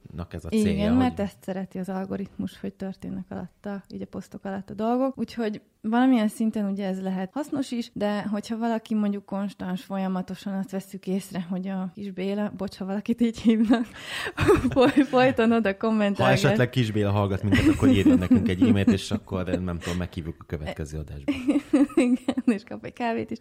Algoritmusnak 0.09 0.33
ez 0.33 0.45
a 0.45 0.49
célja. 0.49 0.71
Igen, 0.71 0.89
hogy... 0.89 0.97
mert 0.97 1.19
ezt 1.19 1.37
szereti 1.41 1.77
az 1.77 1.89
algoritmus, 1.89 2.59
hogy 2.59 2.73
történnek 2.73 3.25
alatta, 3.29 3.83
így 3.93 4.01
a 4.01 4.05
posztok 4.05 4.45
alatt 4.45 4.69
a 4.69 4.73
dolgok. 4.73 5.17
Úgyhogy 5.17 5.61
valamilyen 5.81 6.27
szinten 6.27 6.65
ugye 6.71 6.87
ez 6.87 7.01
lehet 7.01 7.29
hasznos 7.33 7.71
is, 7.71 7.91
de 7.93 8.21
hogyha 8.23 8.57
valaki 8.57 8.95
mondjuk 8.95 9.25
konstans, 9.25 9.83
folyamatosan 9.83 10.53
azt 10.53 10.71
veszük 10.71 11.07
észre, 11.07 11.45
hogy 11.49 11.67
a 11.67 11.91
kis 11.93 12.11
Béla, 12.11 12.51
bocs, 12.57 12.77
ha 12.77 12.85
valakit 12.85 13.21
így 13.21 13.39
hívnak, 13.39 13.85
foly- 14.73 15.05
folyton 15.07 15.51
oda 15.51 15.69
Ha 15.69 15.77
kommentálgat. 15.77 16.33
esetleg 16.33 16.69
Kis 16.69 16.91
Béla 16.91 17.11
hallgat 17.11 17.43
minket, 17.43 17.67
akkor 17.67 17.87
írjon 17.87 18.17
nekünk 18.17 18.47
egy 18.49 18.61
e-mailt, 18.61 18.87
és 18.87 19.11
akkor 19.11 19.45
nem 19.45 19.77
tudom, 19.77 19.97
meghívjuk 19.97 20.35
a 20.39 20.43
következő 20.43 20.97
adásba. 20.97 21.31
Igen, 21.95 22.43
és 22.45 22.63
kap 22.63 22.85
egy 22.85 22.93
kávét 22.93 23.31
is. 23.31 23.37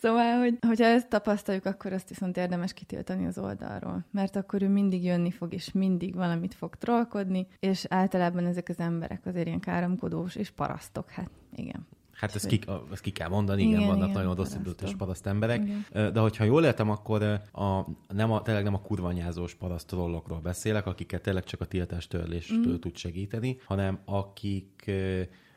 Szóval, 0.00 0.38
hogy, 0.38 0.58
hogyha 0.66 0.84
ezt 0.84 1.08
tapasztaljuk, 1.08 1.64
akkor 1.64 1.92
azt 1.92 2.08
viszont 2.08 2.36
érdemes 2.36 2.72
kitiltani 2.72 3.26
az 3.26 3.38
oldalról, 3.38 4.04
mert 4.10 4.36
akkor 4.36 4.62
ő 4.62 4.68
mindig 4.68 5.04
jönni 5.04 5.30
fog, 5.30 5.54
és 5.54 5.72
mindig 5.72 6.01
valamit 6.10 6.54
fog 6.54 6.76
trollkodni, 6.76 7.46
és 7.58 7.86
általában 7.88 8.46
ezek 8.46 8.68
az 8.68 8.78
emberek 8.78 9.26
azért 9.26 9.46
ilyen 9.46 9.60
káromkodós 9.60 10.36
és 10.36 10.50
parasztok, 10.50 11.10
hát 11.10 11.30
igen. 11.54 11.86
Hát 12.12 12.34
ezt 12.34 12.46
ki, 12.46 12.60
ezt 12.92 13.02
ki 13.02 13.10
kell 13.10 13.28
mondani, 13.28 13.62
igen, 13.62 13.74
Igen, 13.74 13.86
vannak 13.86 14.08
igen, 14.08 14.20
nagyon 14.20 14.34
rossz 14.34 14.54
indulat 14.54 14.82
és 14.82 14.94
parasztok. 14.94 14.98
paraszt 14.98 15.26
emberek. 15.26 15.62
Igen. 15.62 16.12
De 16.12 16.20
hogyha 16.20 16.44
jól 16.44 16.64
értem, 16.64 16.90
akkor 16.90 17.22
a, 17.52 17.84
nem 18.08 18.32
a, 18.32 18.42
tényleg 18.42 18.64
nem 18.64 18.74
a 18.74 18.80
kurvanyázós 18.80 19.54
paraszt 19.54 19.86
trollokról 19.86 20.40
beszélek, 20.40 20.86
akiket 20.86 21.22
tényleg 21.22 21.44
csak 21.44 21.60
a 21.60 21.64
tiltás 21.64 22.06
törlés 22.06 22.52
mm. 22.52 22.74
tud 22.80 22.96
segíteni, 22.96 23.58
hanem 23.64 23.98
akik 24.04 24.90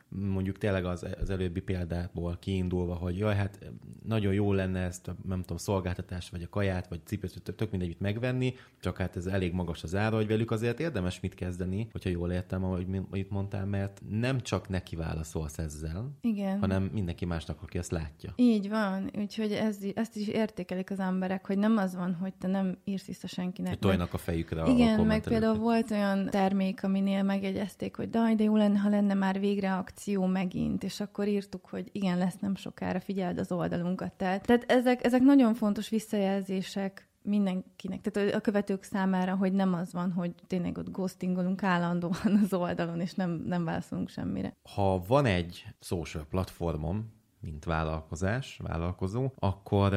mondjuk 0.09 0.57
tényleg 0.57 0.85
az, 0.85 1.05
az 1.21 1.29
előbbi 1.29 1.59
példából 1.59 2.37
kiindulva, 2.39 2.93
hogy 2.93 3.17
jaj, 3.17 3.35
hát 3.35 3.71
nagyon 4.05 4.33
jó 4.33 4.53
lenne 4.53 4.79
ezt 4.79 5.07
a, 5.07 5.15
nem 5.27 5.41
tudom, 5.41 5.57
szolgáltatást, 5.57 6.29
vagy 6.29 6.41
a 6.41 6.49
kaját, 6.49 6.87
vagy 6.87 6.99
cipőt, 7.05 7.41
tök- 7.43 7.57
tök 7.57 7.71
mindegy 7.71 7.87
mit 7.89 7.99
megvenni, 7.99 8.53
csak 8.79 8.97
hát 8.97 9.15
ez 9.15 9.25
elég 9.25 9.53
magas 9.53 9.83
az 9.83 9.95
ára, 9.95 10.15
hogy 10.15 10.27
velük 10.27 10.51
azért 10.51 10.79
érdemes 10.79 11.19
mit 11.19 11.33
kezdeni, 11.33 11.87
hogyha 11.91 12.09
jól 12.09 12.31
értem, 12.31 12.63
ahogy 12.63 12.85
amit 13.11 13.29
mondtál, 13.29 13.65
mert 13.65 14.01
nem 14.09 14.41
csak 14.41 14.69
neki 14.69 14.95
válaszolsz 14.95 15.57
ezzel, 15.57 16.17
Igen. 16.21 16.59
hanem 16.59 16.83
mindenki 16.93 17.25
másnak, 17.25 17.61
aki 17.61 17.77
ezt 17.77 17.91
látja. 17.91 18.33
Így 18.35 18.69
van, 18.69 19.11
úgyhogy 19.17 19.51
ez, 19.51 19.77
ezt 19.95 20.15
is 20.15 20.27
értékelik 20.27 20.91
az 20.91 20.99
emberek, 20.99 21.45
hogy 21.45 21.57
nem 21.57 21.77
az 21.77 21.95
van, 21.95 22.13
hogy 22.13 22.33
te 22.33 22.47
nem 22.47 22.77
írsz 22.83 23.05
vissza 23.05 23.27
senkinek. 23.27 23.69
Hogy 23.69 23.79
tojnak 23.79 24.13
a 24.13 24.17
fejükre 24.17 24.61
a 24.61 24.69
Igen, 24.69 24.87
meg 24.87 24.97
kommentelőket. 24.97 25.29
például 25.29 25.57
volt 25.59 25.91
olyan 25.91 26.29
termék, 26.29 26.83
aminél 26.83 27.23
megjegyezték, 27.23 27.95
hogy 27.95 28.09
daj, 28.09 28.35
de 28.35 28.43
jó 28.43 28.55
lenne, 28.55 28.79
ha 28.79 28.89
lenne 28.89 29.13
már 29.13 29.39
végre 29.39 29.69
akció 29.95 30.25
megint, 30.25 30.83
és 30.83 30.99
akkor 30.99 31.27
írtuk, 31.27 31.65
hogy 31.69 31.89
igen, 31.91 32.17
lesz 32.17 32.37
nem 32.39 32.55
sokára, 32.55 32.99
figyeld 32.99 33.37
az 33.37 33.51
oldalunkat. 33.51 34.13
Tehát, 34.13 34.45
tehát 34.45 34.71
ezek, 34.71 35.05
ezek 35.05 35.21
nagyon 35.21 35.53
fontos 35.53 35.89
visszajelzések 35.89 37.09
mindenkinek, 37.21 38.01
tehát 38.01 38.33
a 38.33 38.39
követők 38.39 38.83
számára, 38.83 39.35
hogy 39.35 39.53
nem 39.53 39.73
az 39.73 39.93
van, 39.93 40.11
hogy 40.11 40.33
tényleg 40.47 40.77
ott 40.77 40.91
ghostingolunk 40.91 41.63
állandóan 41.63 42.39
az 42.43 42.53
oldalon, 42.53 42.99
és 42.99 43.13
nem, 43.13 43.29
nem 43.29 43.63
válaszolunk 43.63 44.09
semmire. 44.09 44.53
Ha 44.75 45.01
van 45.07 45.25
egy 45.25 45.65
social 45.79 46.25
platformom, 46.29 47.13
mint 47.39 47.65
vállalkozás, 47.65 48.59
vállalkozó, 48.63 49.31
akkor 49.35 49.95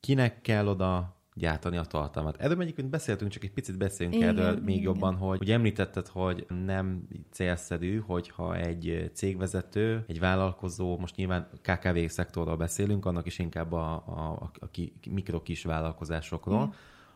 kinek 0.00 0.40
kell 0.40 0.66
oda 0.66 1.21
gyártani 1.34 1.76
a 1.76 1.84
tartalmat. 1.84 2.36
Erről 2.36 2.60
egyébként 2.60 2.88
beszéltünk, 2.88 3.30
csak 3.30 3.44
egy 3.44 3.52
picit 3.52 3.78
beszéljünk 3.78 4.16
Igen, 4.16 4.38
erről 4.38 4.60
még 4.60 4.76
igen. 4.76 4.82
jobban, 4.82 5.16
hogy, 5.16 5.38
hogy 5.38 5.50
említetted, 5.50 6.06
hogy 6.08 6.46
nem 6.64 7.08
célszerű, 7.30 7.98
hogyha 7.98 8.56
egy 8.56 9.10
cégvezető, 9.12 10.04
egy 10.06 10.18
vállalkozó, 10.18 10.98
most 10.98 11.16
nyilván 11.16 11.48
KKV 11.62 11.98
szektorról 12.06 12.56
beszélünk, 12.56 13.06
annak 13.06 13.26
is 13.26 13.38
inkább 13.38 13.72
a, 13.72 13.92
a, 13.92 14.50
a, 14.60 14.70
ki- 14.70 14.92
mikrokis 15.10 15.64
vállalkozásokról, 15.64 16.56
Igen. 16.56 16.74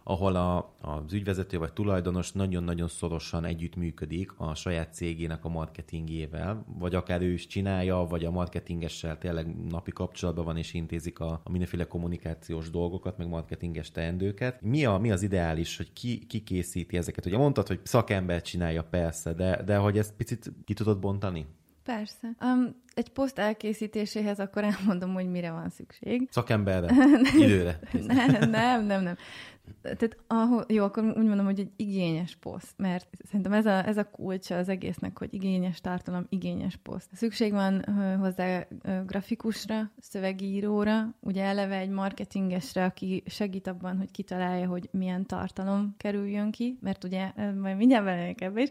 Ahol 0.09 0.37
a, 0.37 0.75
az 0.81 1.13
ügyvezető 1.13 1.59
vagy 1.59 1.73
tulajdonos 1.73 2.33
nagyon-nagyon 2.33 2.89
szorosan 2.89 3.45
együttműködik 3.45 4.33
a 4.37 4.55
saját 4.55 4.95
cégének 4.95 5.45
a 5.45 5.49
marketingjével, 5.49 6.65
vagy 6.79 6.95
akár 6.95 7.23
ő 7.23 7.33
is 7.33 7.47
csinálja, 7.47 7.97
vagy 7.97 8.25
a 8.25 8.31
marketingessel 8.31 9.19
tényleg 9.19 9.67
napi 9.69 9.91
kapcsolatban 9.91 10.45
van 10.45 10.57
és 10.57 10.75
intézik 10.75 11.21
a, 11.21 11.41
a 11.45 11.51
mindenféle 11.51 11.85
kommunikációs 11.85 12.71
dolgokat, 12.71 13.19
meg 13.19 13.29
marketinges 13.29 13.91
teendőket. 13.91 14.63
Mi, 14.63 14.85
a, 14.85 14.99
mi 14.99 15.11
az 15.11 15.23
ideális, 15.23 15.77
hogy 15.77 15.93
ki, 15.93 16.27
ki 16.27 16.43
készíti 16.43 16.97
ezeket? 16.97 17.27
Ugye 17.27 17.37
mondtad, 17.37 17.67
hogy 17.67 17.81
szakember 17.83 18.43
csinálja 18.43 18.85
persze, 18.85 19.33
de, 19.33 19.63
de 19.63 19.77
hogy 19.77 19.99
ezt 19.99 20.15
picit 20.17 20.53
ki 20.65 20.75
tudod 20.75 20.99
bontani? 20.99 21.47
Persze. 21.87 22.37
Um, 22.41 22.83
egy 22.95 23.09
poszt 23.09 23.39
elkészítéséhez 23.39 24.41
akkor 24.41 24.65
elmondom, 24.65 25.15
hogy 25.15 25.31
mire 25.31 25.51
van 25.51 25.69
szükség. 25.69 26.29
Szakemberre, 26.31 26.95
időre. 27.45 27.79
nem, 28.07 28.51
nem, 28.51 28.85
nem, 28.85 29.03
nem. 29.03 29.17
Tehát 29.83 30.17
ahol, 30.27 30.65
jó, 30.69 30.85
akkor 30.85 31.05
úgy 31.05 31.27
mondom, 31.27 31.45
hogy 31.45 31.61
egy 31.61 31.71
igényes 31.77 32.37
poszt, 32.37 32.75
mert 32.77 33.09
szerintem 33.25 33.53
ez 33.53 33.67
a, 33.67 33.87
ez 33.87 33.97
a 33.97 34.11
kulcsa 34.11 34.57
az 34.57 34.69
egésznek, 34.69 35.19
hogy 35.19 35.35
igényes 35.35 35.81
tartalom, 35.81 36.27
igényes 36.29 36.77
poszt. 36.77 37.09
Szükség 37.13 37.53
van 37.53 37.85
hozzá 38.21 38.67
grafikusra, 39.07 39.91
szövegíróra, 39.99 41.15
ugye 41.21 41.43
eleve 41.43 41.77
egy 41.77 41.91
marketingesre, 41.91 42.85
aki 42.85 43.23
segít 43.27 43.67
abban, 43.67 43.97
hogy 43.97 44.11
kitalálja, 44.11 44.67
hogy 44.69 44.89
milyen 44.93 45.27
tartalom 45.27 45.95
kerüljön 45.97 46.51
ki, 46.51 46.79
mert 46.81 47.05
ugye 47.05 47.33
majd 47.61 47.77
mindjárt 47.77 48.05
belejövök 48.05 48.41
ebbe 48.41 48.61
is, 48.61 48.69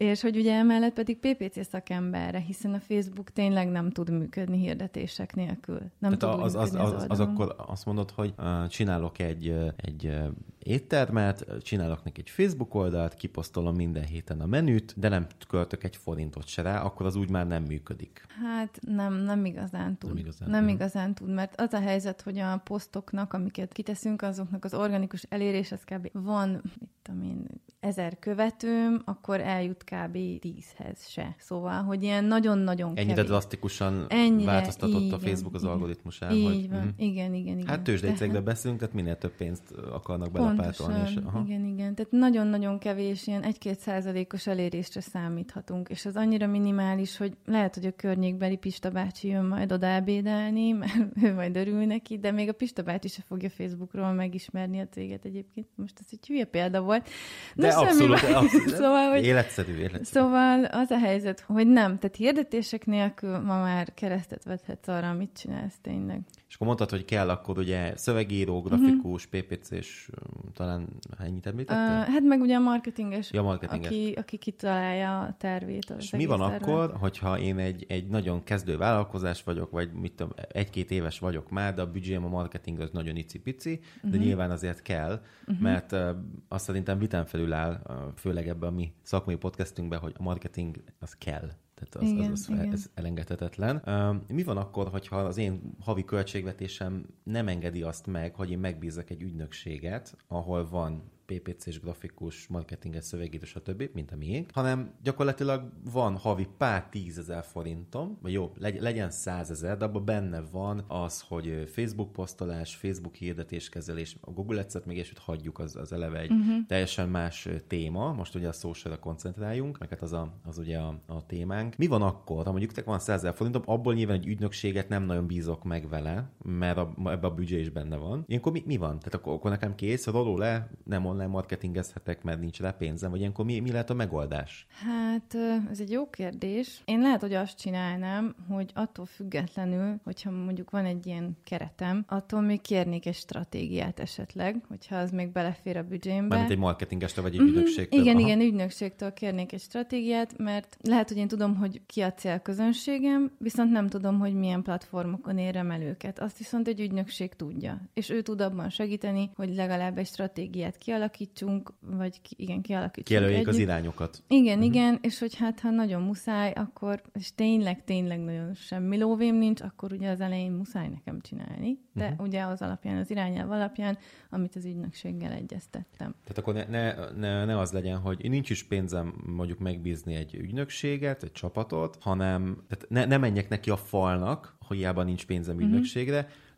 és 0.00 0.20
hogy 0.20 0.36
ugye 0.36 0.54
emellett 0.54 0.92
pedig 0.92 1.18
PPC 1.18 1.66
szakemberre, 1.66 2.38
hiszen 2.38 2.74
a 2.74 2.80
Facebook 2.80 3.30
tényleg 3.30 3.68
nem 3.68 3.90
tud 3.90 4.10
működni 4.10 4.58
hirdetések 4.58 5.34
nélkül. 5.34 5.80
Nem 5.98 6.16
Tehát 6.16 6.36
tud 6.36 6.44
az, 6.44 6.54
az, 6.54 6.74
az, 6.74 6.92
az, 6.92 7.04
az 7.08 7.20
akkor 7.20 7.54
azt 7.66 7.84
mondod, 7.84 8.10
hogy 8.10 8.34
uh, 8.38 8.66
csinálok 8.66 9.18
egy, 9.18 9.56
egy 9.76 10.06
uh, 10.06 10.26
éttermet, 10.58 11.46
csinálok 11.62 12.04
neki 12.04 12.20
egy 12.20 12.30
Facebook 12.30 12.74
oldalt, 12.74 13.14
kiposztolom 13.14 13.74
minden 13.74 14.04
héten 14.04 14.40
a 14.40 14.46
menüt, 14.46 14.94
de 14.96 15.08
nem 15.08 15.26
költök 15.48 15.84
egy 15.84 15.96
forintot 15.96 16.46
se 16.46 16.62
rá, 16.62 16.82
akkor 16.82 17.06
az 17.06 17.16
úgy 17.16 17.30
már 17.30 17.46
nem 17.46 17.62
működik. 17.62 18.26
Hát 18.42 18.78
nem, 18.80 19.14
nem 19.14 19.44
igazán 19.44 19.98
tud. 19.98 20.08
Nem 20.08 20.18
igazán, 20.18 20.50
nem 20.50 20.68
igazán 20.68 21.14
tud, 21.14 21.28
mert 21.28 21.60
az 21.60 21.72
a 21.72 21.80
helyzet, 21.80 22.22
hogy 22.22 22.38
a 22.38 22.60
posztoknak, 22.64 23.32
amiket 23.32 23.72
kiteszünk, 23.72 24.22
azoknak 24.22 24.64
az 24.64 24.74
organikus 24.74 25.22
elérés, 25.22 25.72
az 25.72 25.84
kb. 25.84 26.08
van, 26.12 26.48
mit 26.50 26.90
tudom 27.02 27.22
én, 27.22 27.46
ezer 27.80 28.18
követőm, 28.18 29.02
akkor 29.04 29.40
eljut 29.40 29.84
kb. 29.90 30.40
tízhez 30.40 31.08
se. 31.08 31.34
Szóval, 31.38 31.82
hogy 31.82 32.02
ilyen 32.02 32.24
nagyon-nagyon 32.24 32.92
Ennyire 32.94 33.14
kevés. 33.14 33.28
drasztikusan 33.28 34.06
Ennyire, 34.08 34.50
változtatott 34.50 35.00
igen, 35.00 35.14
a 35.14 35.18
Facebook 35.18 35.54
az 35.54 35.64
algoritmusán. 35.64 36.32
Így 36.32 36.44
hogy, 36.44 36.68
van, 36.70 36.84
mm. 36.84 36.88
igen, 36.96 37.34
igen, 37.34 37.58
igen. 37.58 37.66
Hát 37.66 37.82
tőzsdei 37.82 38.12
cégről 38.12 38.40
beszélünk, 38.40 38.80
tehát 38.80 38.94
minél 38.94 39.18
több 39.18 39.36
pénzt 39.36 39.70
akarnak 39.92 40.30
belepártolni. 40.30 41.00
És, 41.06 41.16
aha. 41.24 41.42
Igen, 41.46 41.64
igen. 41.64 41.94
Tehát 41.94 42.10
nagyon-nagyon 42.10 42.78
kevés, 42.78 43.26
ilyen 43.26 43.42
egy-két 43.42 43.78
százalékos 43.78 44.46
elérésre 44.46 45.00
számíthatunk, 45.00 45.88
és 45.88 46.06
az 46.06 46.16
annyira 46.16 46.46
minimális, 46.46 47.16
hogy 47.16 47.36
lehet, 47.46 47.74
hogy 47.74 47.86
a 47.86 47.92
környékbeli 47.96 48.56
Pista 48.56 48.90
bácsi 48.90 49.28
jön 49.28 49.44
majd 49.44 49.72
oda 49.72 49.86
ebédelni, 49.86 50.72
mert 50.80 50.94
ő 51.22 51.34
majd 51.34 51.56
örül 51.56 51.84
neki, 51.84 52.18
de 52.18 52.30
még 52.30 52.48
a 52.48 52.52
Pista 52.52 52.82
bácsi 52.82 53.08
se 53.08 53.22
fogja 53.26 53.50
Facebookról 53.50 54.12
megismerni 54.12 54.80
a 54.80 54.86
céget 54.90 55.24
egyébként. 55.24 55.66
Most 55.74 55.94
ez 56.00 56.06
egy 56.10 56.26
hülye 56.26 56.44
példa 56.44 56.80
volt. 56.80 57.08
De, 57.54 57.66
de 57.66 57.74
abszolút, 57.74 58.22
abszolút. 58.22 58.68
szóval, 58.80 59.10
hogy, 59.10 59.24
életszerű, 59.24 59.79
életszerű. 59.80 60.04
Szóval 60.04 60.64
az 60.64 60.90
a 60.90 60.98
helyzet, 60.98 61.40
hogy 61.40 61.66
nem, 61.66 61.98
tehát 61.98 62.16
hirdetések 62.16 62.86
nélkül 62.86 63.38
ma 63.38 63.58
már 63.60 63.94
keresztet 63.94 64.44
vethetsz 64.44 64.88
arra, 64.88 65.08
amit 65.08 65.38
csinálsz 65.38 65.78
tényleg. 65.82 66.20
És 66.50 66.56
akkor 66.56 66.66
mondtad, 66.66 66.90
hogy 66.90 67.04
kell 67.04 67.28
akkor 67.28 67.58
ugye 67.58 67.96
szövegíró, 67.96 68.60
grafikus, 68.60 69.26
uh-huh. 69.26 69.40
PPC-s, 69.40 70.10
talán 70.54 70.88
ennyit 71.18 71.46
említettél? 71.46 71.84
Uh, 71.84 72.12
hát 72.12 72.22
meg 72.22 72.40
ugye 72.40 72.56
a 72.56 72.60
marketinges, 72.60 73.32
ja, 73.32 73.42
marketinges. 73.42 73.86
Aki, 73.86 74.14
aki 74.16 74.36
kitalálja 74.36 75.20
a 75.20 75.34
tervét. 75.38 75.94
És 75.98 76.10
mi 76.10 76.26
van 76.26 76.38
tervet. 76.38 76.62
akkor, 76.62 76.96
hogyha 76.98 77.38
én 77.38 77.58
egy, 77.58 77.84
egy 77.88 78.06
nagyon 78.06 78.44
kezdő 78.44 78.76
vállalkozás 78.76 79.42
vagyok, 79.42 79.70
vagy 79.70 79.92
mit 79.92 80.12
tudom, 80.12 80.32
egy-két 80.52 80.90
éves 80.90 81.18
vagyok 81.18 81.50
már, 81.50 81.74
de 81.74 81.82
a 81.82 81.90
büdzsém 81.90 82.24
a 82.24 82.28
marketing 82.28 82.80
az 82.80 82.90
nagyon 82.92 83.16
icipici, 83.16 83.80
uh-huh. 83.96 84.10
de 84.10 84.16
mhm. 84.16 84.26
nyilván 84.26 84.50
azért 84.50 84.82
kell, 84.82 85.22
uh-huh. 85.40 85.60
mert 85.60 85.92
uh, 85.92 86.08
azt 86.48 86.64
szerintem 86.64 86.98
vitán 86.98 87.24
felül 87.24 87.52
áll, 87.52 87.80
uh, 87.88 87.94
főleg 88.16 88.48
ebben 88.48 88.68
a 88.68 88.74
mi 88.74 88.92
szakmai 89.02 89.36
podcastünkben, 89.36 89.98
hogy 89.98 90.14
a 90.16 90.22
marketing 90.22 90.76
az 90.98 91.16
kell. 91.18 91.50
Tehát 91.88 92.08
az, 92.08 92.18
igen, 92.18 92.32
az, 92.32 92.46
az 92.48 92.48
igen. 92.48 92.72
ez 92.72 92.90
elengedhetetlen. 92.94 93.82
Mi 94.28 94.42
van 94.42 94.56
akkor, 94.56 94.88
hogyha 94.88 95.16
az 95.16 95.36
én 95.36 95.74
havi 95.80 96.04
költségvetésem 96.04 97.06
nem 97.22 97.48
engedi 97.48 97.82
azt 97.82 98.06
meg, 98.06 98.34
hogy 98.34 98.50
én 98.50 98.58
megbízok 98.58 99.10
egy 99.10 99.22
ügynökséget, 99.22 100.16
ahol 100.28 100.68
van 100.68 101.02
PPC-s 101.30 101.80
grafikus, 101.80 102.46
marketinges, 102.46 103.04
szövegíró, 103.04 103.44
stb., 103.44 103.90
mint 103.92 104.10
a 104.10 104.16
miénk, 104.16 104.50
hanem 104.52 104.94
gyakorlatilag 105.02 105.72
van 105.92 106.16
havi 106.16 106.48
pár 106.58 106.88
tízezer 106.88 107.44
forintom, 107.44 108.18
vagy 108.22 108.32
jó, 108.32 108.52
legyen 108.58 109.10
százezer, 109.10 109.76
de 109.76 109.84
abban 109.84 110.04
benne 110.04 110.42
van 110.52 110.84
az, 110.88 111.20
hogy 111.20 111.64
Facebook 111.72 112.12
posztolás, 112.12 112.76
Facebook 112.76 113.14
hirdetéskezelés, 113.14 114.16
a 114.20 114.30
Google 114.30 114.60
Ads-et 114.60 114.86
még 114.86 114.96
és 114.96 115.12
hagyjuk, 115.16 115.58
az, 115.58 115.76
az 115.76 115.92
eleve 115.92 116.18
egy 116.18 116.30
uh-huh. 116.30 116.66
teljesen 116.66 117.08
más 117.08 117.48
téma, 117.66 118.12
most 118.12 118.34
ugye 118.34 118.48
a 118.48 118.52
social 118.52 118.98
koncentráljunk, 118.98 119.78
meg 119.78 119.88
hát 119.88 120.02
az, 120.02 120.12
a, 120.12 120.32
az 120.44 120.58
ugye 120.58 120.78
a, 120.78 121.00
a 121.06 121.26
témánk. 121.26 121.76
Mi 121.76 121.86
van 121.86 122.02
akkor, 122.02 122.44
ha 122.44 122.50
mondjuk 122.50 122.84
van 122.84 122.98
százezer 122.98 123.34
forintom, 123.34 123.62
abból 123.64 123.94
nyilván 123.94 124.16
egy 124.16 124.26
ügynökséget 124.26 124.88
nem 124.88 125.02
nagyon 125.02 125.26
bízok 125.26 125.64
meg 125.64 125.88
vele, 125.88 126.30
mert 126.42 126.78
a, 126.78 126.92
ebbe 127.04 127.26
a 127.26 127.34
büdzsé 127.34 127.60
is 127.60 127.68
benne 127.70 127.96
van. 127.96 128.24
Ilyenkor 128.26 128.52
mi, 128.52 128.62
mi 128.66 128.76
van? 128.76 128.98
Tehát 128.98 129.14
akkor, 129.14 129.32
akkor 129.32 129.50
nekem 129.50 129.74
kész, 129.74 130.06
roló 130.06 130.38
le, 130.38 130.70
nem 130.84 131.06
online 131.20 131.32
marketingezhetek, 131.32 132.22
mert 132.22 132.40
nincs 132.40 132.60
rá 132.60 132.70
pénzem, 132.70 133.10
vagy 133.10 133.20
ilyenkor 133.20 133.44
mi, 133.44 133.60
mi 133.60 133.70
lehet 133.70 133.90
a 133.90 133.94
megoldás? 133.94 134.66
Hát 134.84 135.34
ez 135.70 135.80
egy 135.80 135.90
jó 135.90 136.10
kérdés. 136.10 136.82
Én 136.84 137.00
lehet, 137.00 137.20
hogy 137.20 137.34
azt 137.34 137.58
csinálnám, 137.58 138.34
hogy 138.48 138.70
attól 138.74 139.06
függetlenül, 139.06 140.00
hogyha 140.04 140.30
mondjuk 140.30 140.70
van 140.70 140.84
egy 140.84 141.06
ilyen 141.06 141.36
keretem, 141.44 142.04
attól 142.08 142.40
még 142.40 142.60
kérnék 142.60 143.06
egy 143.06 143.14
stratégiát 143.14 144.00
esetleg, 144.00 144.62
hogyha 144.68 144.96
az 144.96 145.10
még 145.10 145.32
belefér 145.32 145.76
a 145.76 145.82
büdzsémbe. 145.82 146.28
Mármint 146.28 146.50
egy 146.50 146.58
marketingestől, 146.58 147.24
vagy 147.24 147.34
egy 147.34 147.40
uh-huh. 147.40 147.56
ügynökségtől. 147.56 148.00
Igen, 148.00 148.16
Aha. 148.16 148.26
igen, 148.26 148.40
ügynökségtől 148.40 149.12
kérnék 149.12 149.52
egy 149.52 149.60
stratégiát, 149.60 150.38
mert 150.38 150.76
lehet, 150.82 151.08
hogy 151.08 151.18
én 151.18 151.28
tudom, 151.28 151.56
hogy 151.56 151.80
ki 151.86 152.00
a 152.00 152.12
célközönségem, 152.12 153.32
viszont 153.38 153.70
nem 153.70 153.88
tudom, 153.88 154.18
hogy 154.18 154.34
milyen 154.34 154.62
platformokon 154.62 155.38
érem 155.38 155.70
el 155.70 155.82
őket. 155.82 156.18
Azt 156.18 156.38
viszont 156.38 156.68
egy 156.68 156.80
ügynökség 156.80 157.34
tudja. 157.34 157.80
És 157.94 158.10
ő 158.10 158.22
tud 158.22 158.40
abban 158.40 158.70
segíteni, 158.70 159.30
hogy 159.34 159.54
legalább 159.54 159.98
egy 159.98 160.06
stratégiát 160.06 160.76
kialakítson, 160.76 161.09
kialakítsunk, 161.10 161.72
vagy 161.80 162.20
ki, 162.22 162.34
igen, 162.38 162.60
kialakítsunk 162.62 163.06
Kijelöljék 163.06 163.48
az 163.48 163.58
irányokat. 163.58 164.22
Igen, 164.28 164.58
uh-huh. 164.58 164.74
igen, 164.74 164.98
és 165.02 165.18
hogy 165.18 165.36
hát, 165.36 165.60
ha 165.60 165.70
nagyon 165.70 166.02
muszáj, 166.02 166.52
akkor, 166.52 167.02
és 167.12 167.34
tényleg, 167.34 167.84
tényleg 167.84 168.20
nagyon 168.20 168.54
semmi 168.54 168.98
lóvém 168.98 169.34
nincs, 169.34 169.60
akkor 169.60 169.92
ugye 169.92 170.10
az 170.10 170.20
elején 170.20 170.52
muszáj 170.52 170.88
nekem 170.88 171.20
csinálni. 171.20 171.78
De 171.92 172.08
uh-huh. 172.08 172.26
ugye 172.26 172.42
az 172.42 172.62
alapján, 172.62 172.96
az 172.96 173.10
irányelv 173.10 173.50
alapján, 173.50 173.98
amit 174.30 174.56
az 174.56 174.64
ügynökséggel 174.64 175.32
egyeztettem. 175.32 176.14
Tehát 176.24 176.38
akkor 176.38 176.54
ne, 176.54 176.64
ne, 176.64 177.10
ne, 177.16 177.44
ne 177.44 177.58
az 177.58 177.72
legyen, 177.72 177.98
hogy 177.98 178.28
nincs 178.28 178.50
is 178.50 178.62
pénzem 178.62 179.14
mondjuk 179.26 179.58
megbízni 179.58 180.14
egy 180.14 180.34
ügynökséget, 180.34 181.22
egy 181.22 181.32
csapatot, 181.32 181.96
hanem 182.00 182.64
tehát 182.68 182.86
ne, 182.88 183.04
ne 183.04 183.16
menjek 183.16 183.48
neki 183.48 183.70
a 183.70 183.76
falnak, 183.76 184.56
hogy 184.66 184.76
hiába 184.76 185.02
nincs 185.02 185.26
pénzem 185.26 185.56
uh-huh. 185.56 185.70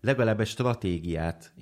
Legalább 0.02 0.40
egy 0.40 0.46
stratégiát 0.46 1.52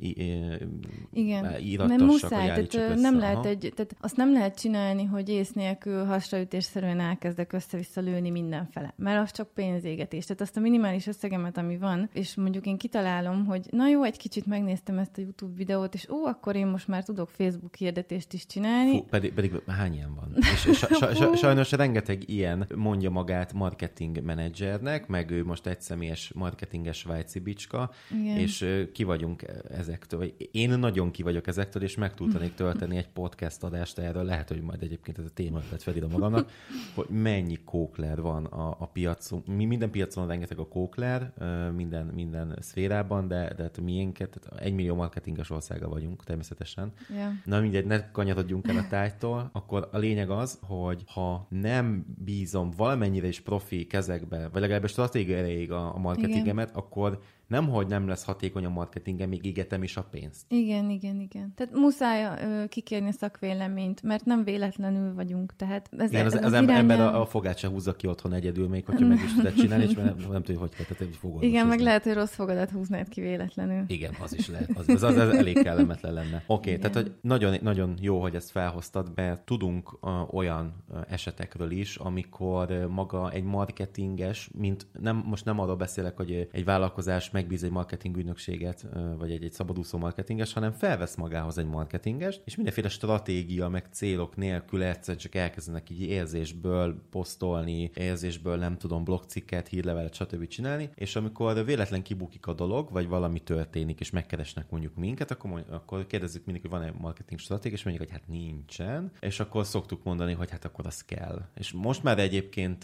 Igen, 1.13 1.55
nem 1.77 2.05
muszáj, 2.05 2.67
tehát 2.67 2.95
nem 2.95 3.19
lehet 3.19 3.45
egy, 3.45 3.73
tehát 3.75 3.97
azt 4.01 4.17
nem 4.17 4.33
lehet 4.33 4.59
csinálni, 4.61 5.05
hogy 5.05 5.29
ész 5.29 5.53
nélkül 5.53 6.05
hasraütésszerűen 6.05 7.01
elkezdek 7.01 7.53
össze-vissza 7.53 8.01
lőni 8.01 8.31
mindenfele, 8.31 8.95
mert 8.97 9.23
az 9.23 9.33
csak 9.33 9.49
pénzégetés. 9.55 10.25
Tehát 10.25 10.41
azt 10.41 10.57
a 10.57 10.61
minimális 10.61 11.07
összegemet, 11.07 11.57
ami 11.57 11.79
van, 11.79 12.09
és 12.13 12.35
mondjuk 12.35 12.67
én 12.67 12.77
kitalálom, 12.77 13.47
hogy 13.47 13.67
na 13.71 13.89
jó, 13.89 14.03
egy 14.03 14.17
kicsit 14.17 14.47
megnéztem 14.47 14.99
ezt 14.99 15.19
a 15.19 15.21
YouTube 15.21 15.57
videót, 15.57 15.95
és 15.95 16.09
ó, 16.09 16.25
akkor 16.25 16.57
én 16.57 16.67
most 16.67 16.89
már 16.89 17.05
tudok 17.05 17.29
Facebook 17.29 17.75
hirdetést 17.75 18.33
is 18.33 18.47
csinálni. 18.47 18.91
Fú, 18.91 19.05
pedig, 19.05 19.33
pedig 19.33 19.63
hány 19.67 19.93
ilyen 19.93 20.15
van? 20.15 20.37
és 20.69 20.79
sa, 20.79 21.15
sa, 21.15 21.37
sajnos 21.37 21.73
rengeteg 21.73 22.29
ilyen 22.29 22.67
mondja 22.77 23.11
magát 23.11 23.53
marketing 23.53 24.23
menedzsernek, 24.23 25.07
meg 25.07 25.31
ő 25.31 25.45
most 25.45 25.67
egyszemélyes 25.67 26.33
marketinges 26.35 26.97
svájci 26.99 27.39
bicska, 27.39 27.91
Igen 28.11 28.30
igen. 28.31 28.43
és 28.43 28.89
ki 28.93 29.05
vagyunk 29.05 29.45
ezektől. 29.69 30.25
Én 30.51 30.79
nagyon 30.79 31.11
ki 31.11 31.23
vagyok 31.23 31.47
ezektől, 31.47 31.83
és 31.83 31.97
meg 31.97 32.15
tudnék 32.15 32.55
tölteni 32.55 32.97
egy 32.97 33.09
podcast 33.09 33.63
adást 33.63 33.99
erről, 33.99 34.25
lehet, 34.25 34.49
hogy 34.49 34.61
majd 34.61 34.83
egyébként 34.83 35.19
ez 35.19 35.25
a 35.25 35.31
téma 35.35 35.61
lett 35.71 35.83
felírom 35.83 36.11
magamnak, 36.11 36.51
hogy 36.95 37.07
mennyi 37.09 37.59
kókler 37.65 38.21
van 38.21 38.45
a, 38.45 38.77
a 38.79 38.87
piacon. 38.87 39.43
Mi 39.47 39.65
minden 39.65 39.91
piacon 39.91 40.27
rengeteg 40.27 40.59
a 40.59 40.69
kókler, 40.69 41.33
minden, 41.77 42.07
minden 42.07 42.57
szférában, 42.61 43.29
de, 43.29 43.55
de 43.57 43.63
hát 43.63 43.81
miénket, 43.81 44.39
tehát 44.41 44.61
egy 44.61 44.75
millió 44.75 44.95
marketinges 44.95 45.51
országa 45.51 45.89
vagyunk 45.89 46.25
természetesen. 46.25 46.93
Yeah. 47.11 47.33
Na 47.45 47.61
mindegy, 47.61 47.87
ne 47.87 48.11
kanyarodjunk 48.11 48.69
el 48.69 48.77
a 48.77 48.87
tájtól, 48.89 49.51
akkor 49.53 49.89
a 49.93 49.99
lényeg 49.99 50.31
az, 50.31 50.59
hogy 50.63 51.03
ha 51.07 51.47
nem 51.49 52.05
bízom 52.25 52.71
valamennyire 52.77 53.27
is 53.27 53.41
profi 53.41 53.87
kezekbe, 53.87 54.49
vagy 54.49 54.61
legalábbis 54.61 54.91
stratégia 54.91 55.37
erejéig 55.37 55.73
a, 55.73 55.95
a 55.95 55.99
marketingemet, 55.99 56.69
Igen. 56.69 56.83
akkor 56.83 57.21
nem, 57.51 57.69
hogy 57.69 57.87
nem 57.87 58.09
lesz 58.09 58.25
hatékony 58.25 58.65
a 58.65 58.69
marketingem, 58.69 59.29
még 59.29 59.45
égetem 59.45 59.83
is 59.83 59.97
a 59.97 60.03
pénzt. 60.03 60.45
Igen, 60.49 60.91
igen, 60.91 61.21
igen. 61.21 61.53
Tehát 61.57 61.75
muszáj 61.75 62.25
ö, 62.43 62.67
kikérni 62.69 63.09
a 63.09 63.13
szakvéleményt, 63.13 64.03
mert 64.03 64.25
nem 64.25 64.45
véletlenül 64.45 65.15
vagyunk. 65.15 65.57
Tehát 65.57 65.91
ez, 65.97 66.11
igen, 66.11 66.27
az, 66.27 66.35
ez 66.35 66.45
az, 66.45 66.53
az 66.53 66.69
ember 66.69 67.01
a, 67.01 67.21
a 67.21 67.27
fogát 67.27 67.59
se 67.59 67.69
húzza 67.69 67.97
ki 67.97 68.07
otthon 68.07 68.33
egyedül, 68.33 68.69
még 68.69 68.85
hogyha 68.85 69.07
meg 69.07 69.19
is 69.25 69.35
tudod 69.35 69.55
csinálni, 69.55 69.85
és 69.85 69.95
nem, 69.95 70.17
nem 70.31 70.43
tudja, 70.43 70.61
hogy 70.61 70.75
kell, 70.75 70.97
tehát 70.97 71.17
fogod 71.17 71.43
Igen, 71.43 71.67
meg 71.67 71.81
lehet, 71.81 72.03
hogy 72.03 72.13
rossz 72.13 72.35
fogadat 72.35 72.71
húznád 72.71 73.09
ki 73.09 73.21
véletlenül. 73.21 73.85
Igen, 73.87 74.15
az 74.23 74.35
is 74.35 74.49
lehet. 74.49 74.71
Az, 74.75 74.89
az, 74.89 75.03
az, 75.03 75.17
az 75.17 75.35
elég 75.35 75.63
kellemetlen 75.63 76.13
lenne. 76.13 76.43
Oké, 76.47 76.69
okay, 76.69 76.81
tehát 76.81 76.97
hogy 76.97 77.13
nagyon, 77.21 77.57
nagyon 77.63 77.95
jó, 78.01 78.21
hogy 78.21 78.35
ezt 78.35 78.51
felhoztad, 78.51 79.13
mert 79.15 79.45
tudunk 79.45 79.93
uh, 80.01 80.35
olyan 80.35 80.75
uh, 80.89 80.99
esetekről 81.09 81.71
is, 81.71 81.97
amikor 81.97 82.71
uh, 82.71 82.87
maga 82.87 83.31
egy 83.31 83.45
marketinges, 83.45 84.51
mint 84.59 84.87
nem, 85.01 85.23
most 85.27 85.45
nem 85.45 85.59
arról 85.61 85.77
beszélek, 85.77 86.17
hogy 86.17 86.49
egy 86.53 86.65
vállalkozás 86.65 87.31
megbíz 87.41 87.65
egy 87.65 87.71
marketing 87.71 88.17
ügynökséget, 88.17 88.87
vagy 89.19 89.31
egy, 89.31 89.45
egy 89.45 89.53
szabadúszó 89.53 89.99
marketinges, 89.99 90.53
hanem 90.53 90.73
felvesz 90.73 91.15
magához 91.17 91.59
egy 91.59 91.67
marketinges, 91.67 92.41
és 92.45 92.57
mindenféle 92.57 92.89
stratégia, 92.89 93.69
meg 93.69 93.87
célok 93.91 94.37
nélkül 94.37 94.83
egyszer 94.83 95.17
csak 95.17 95.35
elkezdenek 95.35 95.91
így 95.91 96.01
érzésből 96.03 97.03
posztolni, 97.11 97.91
érzésből 97.95 98.57
nem 98.57 98.77
tudom, 98.79 99.05
blogcikket, 99.05 99.69
hírlevelet, 99.69 100.15
stb. 100.15 100.47
csinálni, 100.47 100.91
és 100.95 101.17
amikor 101.17 101.65
véletlen 101.65 102.03
kibukik 102.03 102.47
a 102.47 102.53
dolog, 102.53 102.91
vagy 102.93 103.09
valami 103.09 103.41
történik, 103.41 104.01
és 104.01 104.11
megkeresnek 104.11 104.71
mondjuk 104.71 104.95
minket, 104.95 105.31
akkor, 105.31 105.65
akkor 105.71 106.07
kérdezzük 106.07 106.45
mindig, 106.45 106.63
hogy 106.63 106.71
van-e 106.71 106.93
marketing 106.99 107.41
stratégia, 107.41 107.77
és 107.77 107.85
mondjuk, 107.85 108.09
hogy 108.09 108.19
hát 108.19 108.29
nincsen, 108.29 109.13
és 109.21 109.41
akkor 109.41 109.67
szoktuk 109.67 110.05
mondani, 110.05 110.33
hogy 110.33 110.51
hát 110.51 110.65
akkor 110.65 110.87
az 110.87 111.05
kell. 111.05 111.43
És 111.55 111.73
most 111.73 112.03
már 112.03 112.19
egyébként 112.19 112.83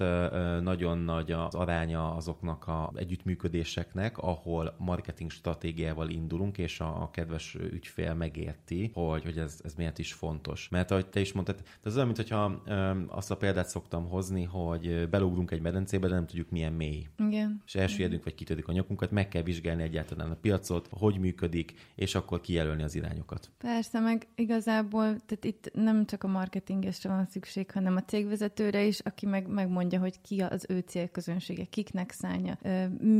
nagyon 0.60 0.98
nagy 0.98 1.32
az 1.32 1.54
aránya 1.54 2.14
azoknak 2.14 2.66
a 2.66 2.92
együttműködéseknek, 2.94 4.18
ahol 4.18 4.45
marketing 4.78 5.30
stratégiával 5.30 6.08
indulunk, 6.08 6.58
és 6.58 6.80
a, 6.80 7.02
a 7.02 7.10
kedves 7.10 7.54
ügyfél 7.54 8.14
megérti, 8.14 8.90
hogy, 8.94 9.24
hogy 9.24 9.38
ez, 9.38 9.60
ez 9.64 9.74
miért 9.74 9.98
is 9.98 10.12
fontos. 10.12 10.68
Mert 10.68 10.90
ahogy 10.90 11.06
te 11.06 11.20
is 11.20 11.32
mondtad, 11.32 11.62
ez 11.82 11.96
olyan, 11.96 12.06
mintha 12.06 12.44
azt 13.08 13.30
a 13.30 13.36
példát 13.36 13.68
szoktam 13.68 14.08
hozni, 14.08 14.44
hogy 14.44 15.08
belugrunk 15.08 15.50
egy 15.50 15.60
medencébe, 15.60 16.08
de 16.08 16.14
nem 16.14 16.26
tudjuk 16.26 16.50
milyen 16.50 16.72
mély. 16.72 17.06
Igen. 17.18 17.62
És 17.66 17.74
elsüllyedünk, 17.74 18.24
vagy 18.24 18.34
kitörik 18.34 18.68
a 18.68 18.72
nyakunkat, 18.72 19.10
meg 19.10 19.28
kell 19.28 19.42
vizsgálni 19.42 19.82
egyáltalán 19.82 20.30
a 20.30 20.34
piacot, 20.34 20.88
hogy 20.90 21.18
működik, 21.18 21.74
és 21.94 22.14
akkor 22.14 22.40
kijelölni 22.40 22.82
az 22.82 22.94
irányokat. 22.94 23.50
Persze, 23.58 24.00
meg 24.00 24.26
igazából, 24.34 25.04
tehát 25.04 25.44
itt 25.44 25.70
nem 25.72 26.06
csak 26.06 26.24
a 26.24 26.28
marketingesre 26.28 27.08
van 27.10 27.26
szükség, 27.26 27.70
hanem 27.70 27.96
a 27.96 28.02
cégvezetőre 28.02 28.84
is, 28.84 28.98
aki 28.98 29.26
meg 29.26 29.48
megmondja, 29.48 30.00
hogy 30.00 30.20
ki 30.20 30.40
az 30.40 30.66
ő 30.68 30.78
célközönsége, 30.78 31.64
kiknek 31.64 32.10
szánja, 32.10 32.58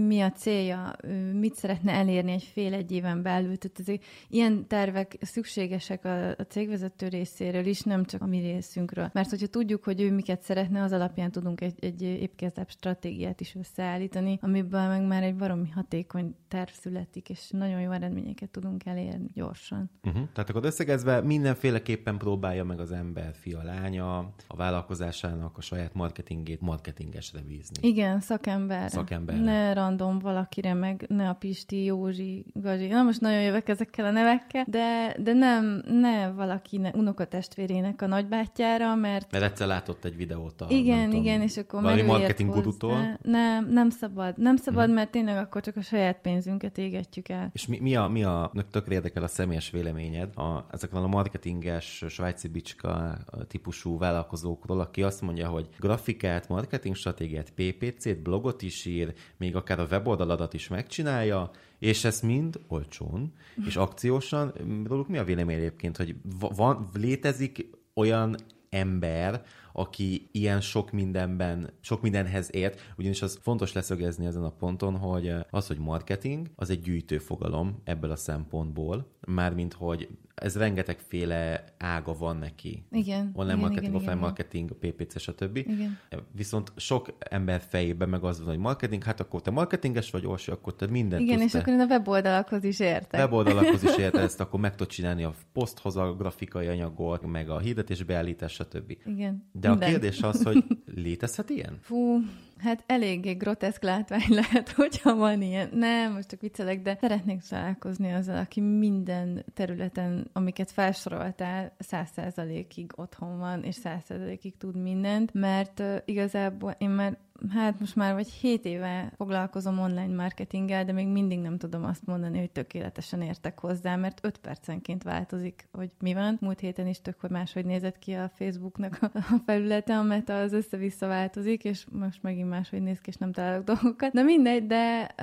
mi 0.07 0.21
a 0.21 0.33
célja, 0.33 0.97
mit 1.17 1.55
szeretne 1.55 1.93
elérni 1.93 2.33
egy 2.33 2.43
fél 2.43 2.75
egy 2.75 2.93
éven 2.93 3.23
belül. 3.23 3.57
Tehát 3.57 3.81
ezek, 3.81 4.05
ilyen 4.29 4.67
tervek 4.67 5.17
szükségesek 5.21 6.05
a, 6.05 6.29
a 6.29 6.47
cégvezető 6.49 7.09
részéről 7.09 7.67
is, 7.67 7.83
nem 7.83 8.05
csak 8.05 8.23
a 8.23 8.27
mi 8.27 8.39
részünkről. 8.39 9.11
Mert 9.13 9.31
hogyha 9.31 9.47
tudjuk, 9.47 9.85
hogy 9.85 10.01
ő 10.01 10.13
miket 10.13 10.43
szeretne, 10.43 10.83
az 10.83 10.93
alapján 10.93 11.31
tudunk 11.31 11.61
egy, 11.61 11.75
egy 11.81 12.03
épkezdebb 12.03 12.71
stratégiát 12.71 13.41
is 13.41 13.55
összeállítani, 13.55 14.39
amiből 14.43 14.87
meg 14.87 15.07
már 15.07 15.23
egy 15.23 15.37
baromi 15.37 15.71
hatékony 15.71 16.35
terv 16.49 16.71
születik, 16.71 17.29
és 17.29 17.51
nagyon 17.51 17.81
jó 17.81 17.91
eredményeket 17.91 18.51
tudunk 18.51 18.87
elérni 18.87 19.29
gyorsan. 19.35 19.91
Uh-huh. 20.05 20.23
Tehát 20.33 20.51
akkor 20.51 20.65
összegezve 20.65 21.21
mindenféleképpen 21.21 22.19
próbálja 22.19 22.65
meg 22.65 22.81
az 22.81 22.93
ember, 22.93 23.35
fia, 23.35 23.63
lánya, 23.63 24.19
a 24.47 24.57
vállalkozásának 24.57 25.59
a 25.59 25.61
saját 25.61 25.95
marketingét 25.95 26.61
marketingesre 26.61 27.41
bízni. 27.41 27.89
Igen, 27.89 28.21
szakember. 28.21 28.91
Szakember. 28.91 29.41
Ne 29.41 29.73
random 29.73 30.19
valakire, 30.19 30.75
meg 30.75 31.06
ne 31.09 31.29
a 31.29 31.33
Pisti, 31.33 31.85
Józsi, 31.85 32.45
Gazi. 32.55 32.87
Na 32.87 33.03
most 33.03 33.21
nagyon 33.21 33.43
jövök 33.43 33.69
ezekkel 33.69 34.05
a 34.05 34.11
nevekkel, 34.11 34.65
de, 34.69 35.17
de 35.19 35.33
nem, 35.33 35.83
ne 35.87 36.31
valaki 36.31 36.77
ne, 36.77 36.91
unokatestvérének 36.95 38.03
a 38.03 38.07
nagybátyjára, 38.07 38.95
mert... 38.95 39.33
Mert 39.33 39.45
egyszer 39.45 39.67
látott 39.67 40.05
egy 40.05 40.17
videót 40.17 40.61
a, 40.61 40.67
Igen, 40.69 41.05
tudom, 41.05 41.25
igen, 41.25 41.41
és 41.41 41.57
akkor 41.57 41.83
valami 41.83 42.03
marketing 42.03 42.51
gurutól. 42.51 42.99
Ne, 42.99 43.17
nem, 43.23 43.69
nem 43.71 43.91
szabad. 43.91 44.39
Nem 44.39 44.57
szabad, 44.57 44.85
hmm. 44.85 44.95
mert 44.95 45.11
tényleg 45.11 45.37
akkor 45.37 45.63
csak 45.63 45.77
a 45.77 45.83
saját 45.83 46.21
pénzünket 46.21 46.79
égetjük 46.79 47.29
el. 47.29 47.51
És 47.53 47.67
mi, 47.67 47.79
mi 47.79 47.95
a, 47.95 48.09
mi 48.09 48.23
a 48.23 48.51
tökre 48.71 48.95
érdekel 48.95 49.23
a 49.23 49.29
személyes 49.29 49.71
véleményed 49.71 50.37
a, 50.37 50.67
ezekről 50.71 51.03
a 51.03 51.07
marketinges, 51.07 52.05
svájci 52.09 52.49
bicska 52.49 53.19
típusú 53.49 53.99
vállalkozókról, 53.99 54.81
aki 54.81 55.03
azt 55.03 55.21
mondja, 55.21 55.49
hogy 55.49 55.69
grafikát, 55.79 56.49
marketing 56.49 56.95
stratégiát, 56.95 57.53
PPC-t, 57.55 58.23
blogot 58.23 58.63
is 58.63 58.85
ír, 58.85 59.15
még 59.37 59.57
akár 59.57 59.81
a 59.81 59.87
weboldaladat 59.91 60.55
is 60.55 60.69
megcsinálja, 60.87 61.51
és 61.79 62.05
ez 62.05 62.21
mind 62.21 62.61
olcsón 62.69 63.33
és 63.67 63.77
akciósan. 63.77 64.53
Róluk 64.85 65.09
mi 65.09 65.19
a 65.19 65.25
vélemény 65.25 65.57
egyébként, 65.57 65.97
hogy 65.97 66.17
van, 66.39 66.89
létezik 66.95 67.71
olyan 67.95 68.37
ember, 68.69 69.43
aki 69.73 70.29
ilyen 70.33 70.61
sok 70.61 70.91
mindenben, 70.91 71.71
sok 71.81 72.03
mindenhez 72.03 72.55
ért, 72.55 72.93
ugyanis 72.97 73.23
az 73.23 73.39
fontos 73.43 73.73
leszögezni 73.73 74.27
ezen 74.27 74.45
a 74.45 74.51
ponton, 74.51 74.97
hogy 74.97 75.33
az, 75.51 75.67
hogy 75.67 75.79
marketing, 75.79 76.47
az 76.55 76.71
egy 76.71 76.81
gyűjtő 76.81 77.19
fogalom 77.19 77.81
ebből 77.85 78.11
a 78.11 78.17
szempontból, 78.17 79.16
mármint, 79.27 79.73
hogy 79.73 80.09
ez 80.35 80.57
rengetegféle 80.57 81.65
ága 81.79 82.17
van 82.17 82.37
neki. 82.37 82.85
Igen. 82.91 83.31
Online 83.33 83.53
igen, 83.53 83.59
marketing, 83.59 83.83
igen, 83.83 83.95
offline 83.95 84.13
igen. 84.13 84.25
marketing, 84.25 84.73
PPC, 84.73 85.21
stb. 85.21 85.57
Igen. 85.57 85.99
Viszont 86.33 86.73
sok 86.77 87.17
ember 87.19 87.61
fejében 87.69 88.09
meg 88.09 88.25
az 88.25 88.39
van, 88.39 88.49
hogy 88.49 88.59
marketing, 88.59 89.03
hát 89.03 89.21
akkor 89.21 89.43
te 89.43 89.51
marketinges 89.51 90.11
vagy, 90.11 90.27
Orsi, 90.27 90.51
akkor 90.51 90.75
te 90.75 90.87
mindent 90.87 91.23
Igen, 91.23 91.41
és 91.41 91.51
te. 91.51 91.59
akkor 91.59 91.73
én 91.73 91.81
a 91.81 91.85
weboldalakhoz 91.85 92.65
is 92.65 92.81
értek. 92.81 93.21
Weboldalakhoz 93.21 93.83
is 93.83 93.97
érte 93.97 94.21
ezt, 94.29 94.41
akkor 94.41 94.61
meg 94.61 94.71
tudod 94.71 94.89
csinálni 94.93 95.23
a 95.25 95.35
poszthoz 95.53 95.97
a 95.97 96.15
grafikai 96.15 96.67
anyagot, 96.67 97.27
meg 97.27 97.51
a 97.51 97.59
hirdetés 97.59 98.03
beállítás, 98.03 98.53
stb. 98.53 98.97
Igen. 99.07 99.49
De 99.53 99.69
Minden. 99.69 99.89
a 99.89 99.91
kérdés 99.91 100.23
az, 100.23 100.43
hogy 100.43 100.65
létezhet 100.95 101.51
ilyen? 101.51 101.79
Fú, 101.81 102.21
Hát 102.59 102.85
eléggé 102.87 103.33
groteszk 103.33 103.83
látvány 103.83 104.35
lehet, 104.43 104.69
hogyha 104.69 105.17
van 105.17 105.43
ilyen. 105.43 105.69
Nem, 105.73 106.13
most 106.13 106.29
csak 106.29 106.41
viccelek, 106.41 106.83
de 106.83 106.97
szeretnék 107.01 107.43
találkozni 107.43 108.13
azzal, 108.13 108.37
aki 108.37 108.61
minden 108.61 109.45
területen, 109.55 110.31
amiket 110.33 110.71
felsoroltál, 110.71 111.75
száz 111.79 112.09
százalékig 112.15 112.93
otthon 112.95 113.39
van, 113.39 113.63
és 113.63 113.75
száz 113.75 114.03
százalékig 114.05 114.57
tud 114.57 114.77
mindent, 114.77 115.35
mert 115.35 115.81
uh, 115.81 115.97
igazából 116.05 116.75
én 116.79 116.91
már 116.91 117.19
hát 117.55 117.81
most 117.81 117.97
már 117.97 118.15
vagy 118.15 118.29
7 118.29 118.65
éve 118.65 119.13
foglalkozom 119.17 119.79
online 119.79 120.15
marketinggel, 120.15 120.85
de 120.85 120.93
még 120.93 121.09
mindig 121.09 121.39
nem 121.39 121.59
tudom 121.59 121.85
azt 121.85 122.07
mondani, 122.07 122.39
hogy 122.39 122.51
tökéletesen 122.51 123.23
értek 123.23 123.61
hozzá, 123.61 123.97
mert 123.97 124.25
5 124.25 124.39
percenként 124.39 125.03
változik, 125.03 125.69
hogy 125.73 125.91
mi 126.01 126.15
van. 126.15 126.37
Múlt 126.41 126.61
héten 126.61 126.87
is 126.87 127.01
tök, 127.01 127.21
hogy 127.21 127.31
máshogy 127.31 127.65
nézett 127.65 127.99
ki 127.99 128.13
a 128.13 128.31
Facebooknak 128.35 128.99
a 129.13 129.41
felülete, 129.47 130.03
meta 130.03 130.41
az 130.41 130.53
össze-vissza 130.53 131.07
változik, 131.07 131.65
és 131.65 131.87
most 131.91 132.23
megint 132.23 132.49
máshogy 132.49 132.83
néz 132.83 133.01
ki, 133.01 133.11
és 133.11 133.17
nem 133.17 133.33
találok 133.33 133.65
dolgokat. 133.65 134.13
Na 134.13 134.23
mindegy, 134.23 134.67
de 134.67 135.15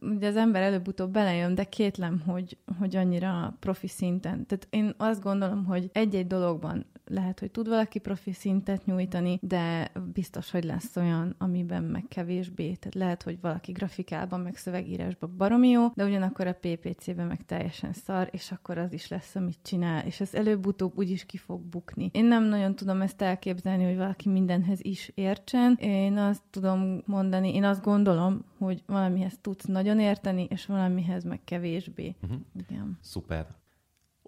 ugye 0.00 0.28
az 0.28 0.36
ember 0.36 0.62
előbb-utóbb 0.62 1.12
belejön, 1.12 1.54
de 1.54 1.64
kétlem, 1.64 2.22
hogy, 2.26 2.56
hogy 2.78 2.96
annyira 2.96 3.56
profi 3.60 3.88
szinten. 3.88 4.46
Tehát 4.46 4.66
én 4.70 4.94
azt 4.96 5.22
gondolom, 5.22 5.64
hogy 5.64 5.90
egy-egy 5.92 6.26
dologban 6.26 6.86
lehet, 7.12 7.40
hogy 7.40 7.50
tud 7.50 7.68
valaki 7.68 7.98
profi 7.98 8.32
szintet 8.32 8.84
nyújtani, 8.84 9.38
de 9.42 9.92
biztos, 10.12 10.50
hogy 10.50 10.64
lesz 10.64 10.96
olyan, 10.96 11.34
amiben 11.38 11.82
meg 11.82 12.04
kevésbé. 12.08 12.64
Tehát 12.64 12.94
lehet, 12.94 13.22
hogy 13.22 13.40
valaki 13.40 13.72
grafikában, 13.72 14.40
meg 14.40 14.56
szövegírásban 14.56 15.34
baromi 15.36 15.68
jó, 15.68 15.88
de 15.94 16.04
ugyanakkor 16.04 16.46
a 16.46 16.58
PPC-ben 16.60 17.26
meg 17.26 17.44
teljesen 17.44 17.92
szar, 17.92 18.28
és 18.30 18.52
akkor 18.52 18.78
az 18.78 18.92
is 18.92 19.08
lesz, 19.08 19.34
amit 19.34 19.58
csinál, 19.62 20.06
és 20.06 20.20
ez 20.20 20.34
előbb-utóbb 20.34 20.98
úgyis 20.98 21.24
ki 21.26 21.36
fog 21.36 21.60
bukni. 21.60 22.10
Én 22.12 22.24
nem 22.24 22.44
nagyon 22.44 22.74
tudom 22.74 23.00
ezt 23.00 23.22
elképzelni, 23.22 23.84
hogy 23.84 23.96
valaki 23.96 24.28
mindenhez 24.28 24.78
is 24.82 25.10
értsen. 25.14 25.74
Én 25.80 26.16
azt 26.16 26.42
tudom 26.50 27.02
mondani, 27.06 27.54
én 27.54 27.64
azt 27.64 27.82
gondolom, 27.82 28.44
hogy 28.58 28.82
valamihez 28.86 29.38
tudsz 29.40 29.64
nagyon 29.64 30.00
érteni, 30.00 30.46
és 30.50 30.66
valamihez 30.66 31.24
meg 31.24 31.40
kevésbé. 31.44 32.14
Uh-huh. 32.22 32.40
Igen. 32.68 32.98
Szuper. 33.00 33.46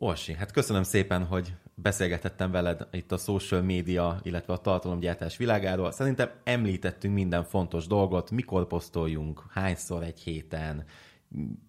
Orsi, 0.05 0.35
hát 0.35 0.51
köszönöm 0.51 0.83
szépen, 0.83 1.25
hogy 1.25 1.55
beszélgetettem 1.75 2.51
veled 2.51 2.87
itt 2.91 3.13
a 3.13 3.17
social 3.17 3.63
média, 3.63 4.21
illetve 4.23 4.53
a 4.53 4.59
tartalomgyártás 4.59 5.37
világáról. 5.37 5.93
Szerintem 5.93 6.31
említettünk 6.43 7.15
minden 7.15 7.45
fontos 7.45 7.87
dolgot, 7.87 8.31
mikor 8.31 8.67
posztoljunk, 8.67 9.45
hányszor 9.51 10.03
egy 10.03 10.21
héten, 10.21 10.85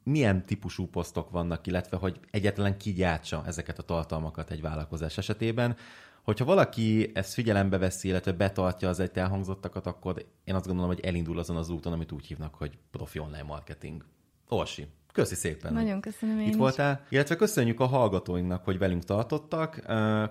milyen 0.03 0.45
típusú 0.45 0.87
posztok 0.87 1.29
vannak, 1.29 1.67
illetve 1.67 1.97
hogy 1.97 2.19
egyetlen 2.31 2.77
ki 2.77 2.93
gyártsa 2.93 3.43
ezeket 3.45 3.79
a 3.79 3.83
tartalmakat 3.83 4.51
egy 4.51 4.61
vállalkozás 4.61 5.17
esetében. 5.17 5.75
Hogyha 6.23 6.45
valaki 6.45 7.11
ezt 7.13 7.33
figyelembe 7.33 7.77
veszi, 7.77 8.07
illetve 8.07 8.31
betartja 8.31 8.89
az 8.89 8.99
egy 8.99 9.17
elhangzottakat, 9.17 9.87
akkor 9.87 10.25
én 10.43 10.55
azt 10.55 10.65
gondolom, 10.65 10.91
hogy 10.91 11.05
elindul 11.05 11.39
azon 11.39 11.55
az 11.55 11.69
úton, 11.69 11.93
amit 11.93 12.11
úgy 12.11 12.25
hívnak, 12.25 12.55
hogy 12.55 12.77
profi 12.91 13.19
online 13.19 13.43
marketing. 13.43 14.05
Orsi, 14.47 14.87
Köszi 15.15 15.35
szépen. 15.35 15.73
Nagyon 15.73 16.01
köszönöm 16.01 16.39
én 16.39 16.47
Itt 16.47 16.55
voltál. 16.55 17.05
Illetve 17.09 17.35
köszönjük 17.35 17.79
a 17.79 17.85
hallgatóinknak, 17.85 18.63
hogy 18.63 18.77
velünk 18.77 19.03
tartottak. 19.03 19.81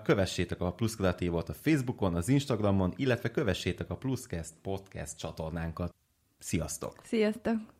Kövessétek 0.03 0.61
a 0.61 0.73
Plusz 0.73 0.95
Kreatívot 0.95 1.49
a 1.49 1.53
Facebookon, 1.53 2.15
az 2.15 2.29
Instagramon, 2.29 2.93
illetve 2.95 3.31
kövessétek 3.31 3.89
a 3.89 3.95
Pluszcast 3.95 4.53
podcast 4.61 5.17
csatornánkat. 5.17 5.95
Sziasztok! 6.39 6.95
Sziasztok! 7.03 7.74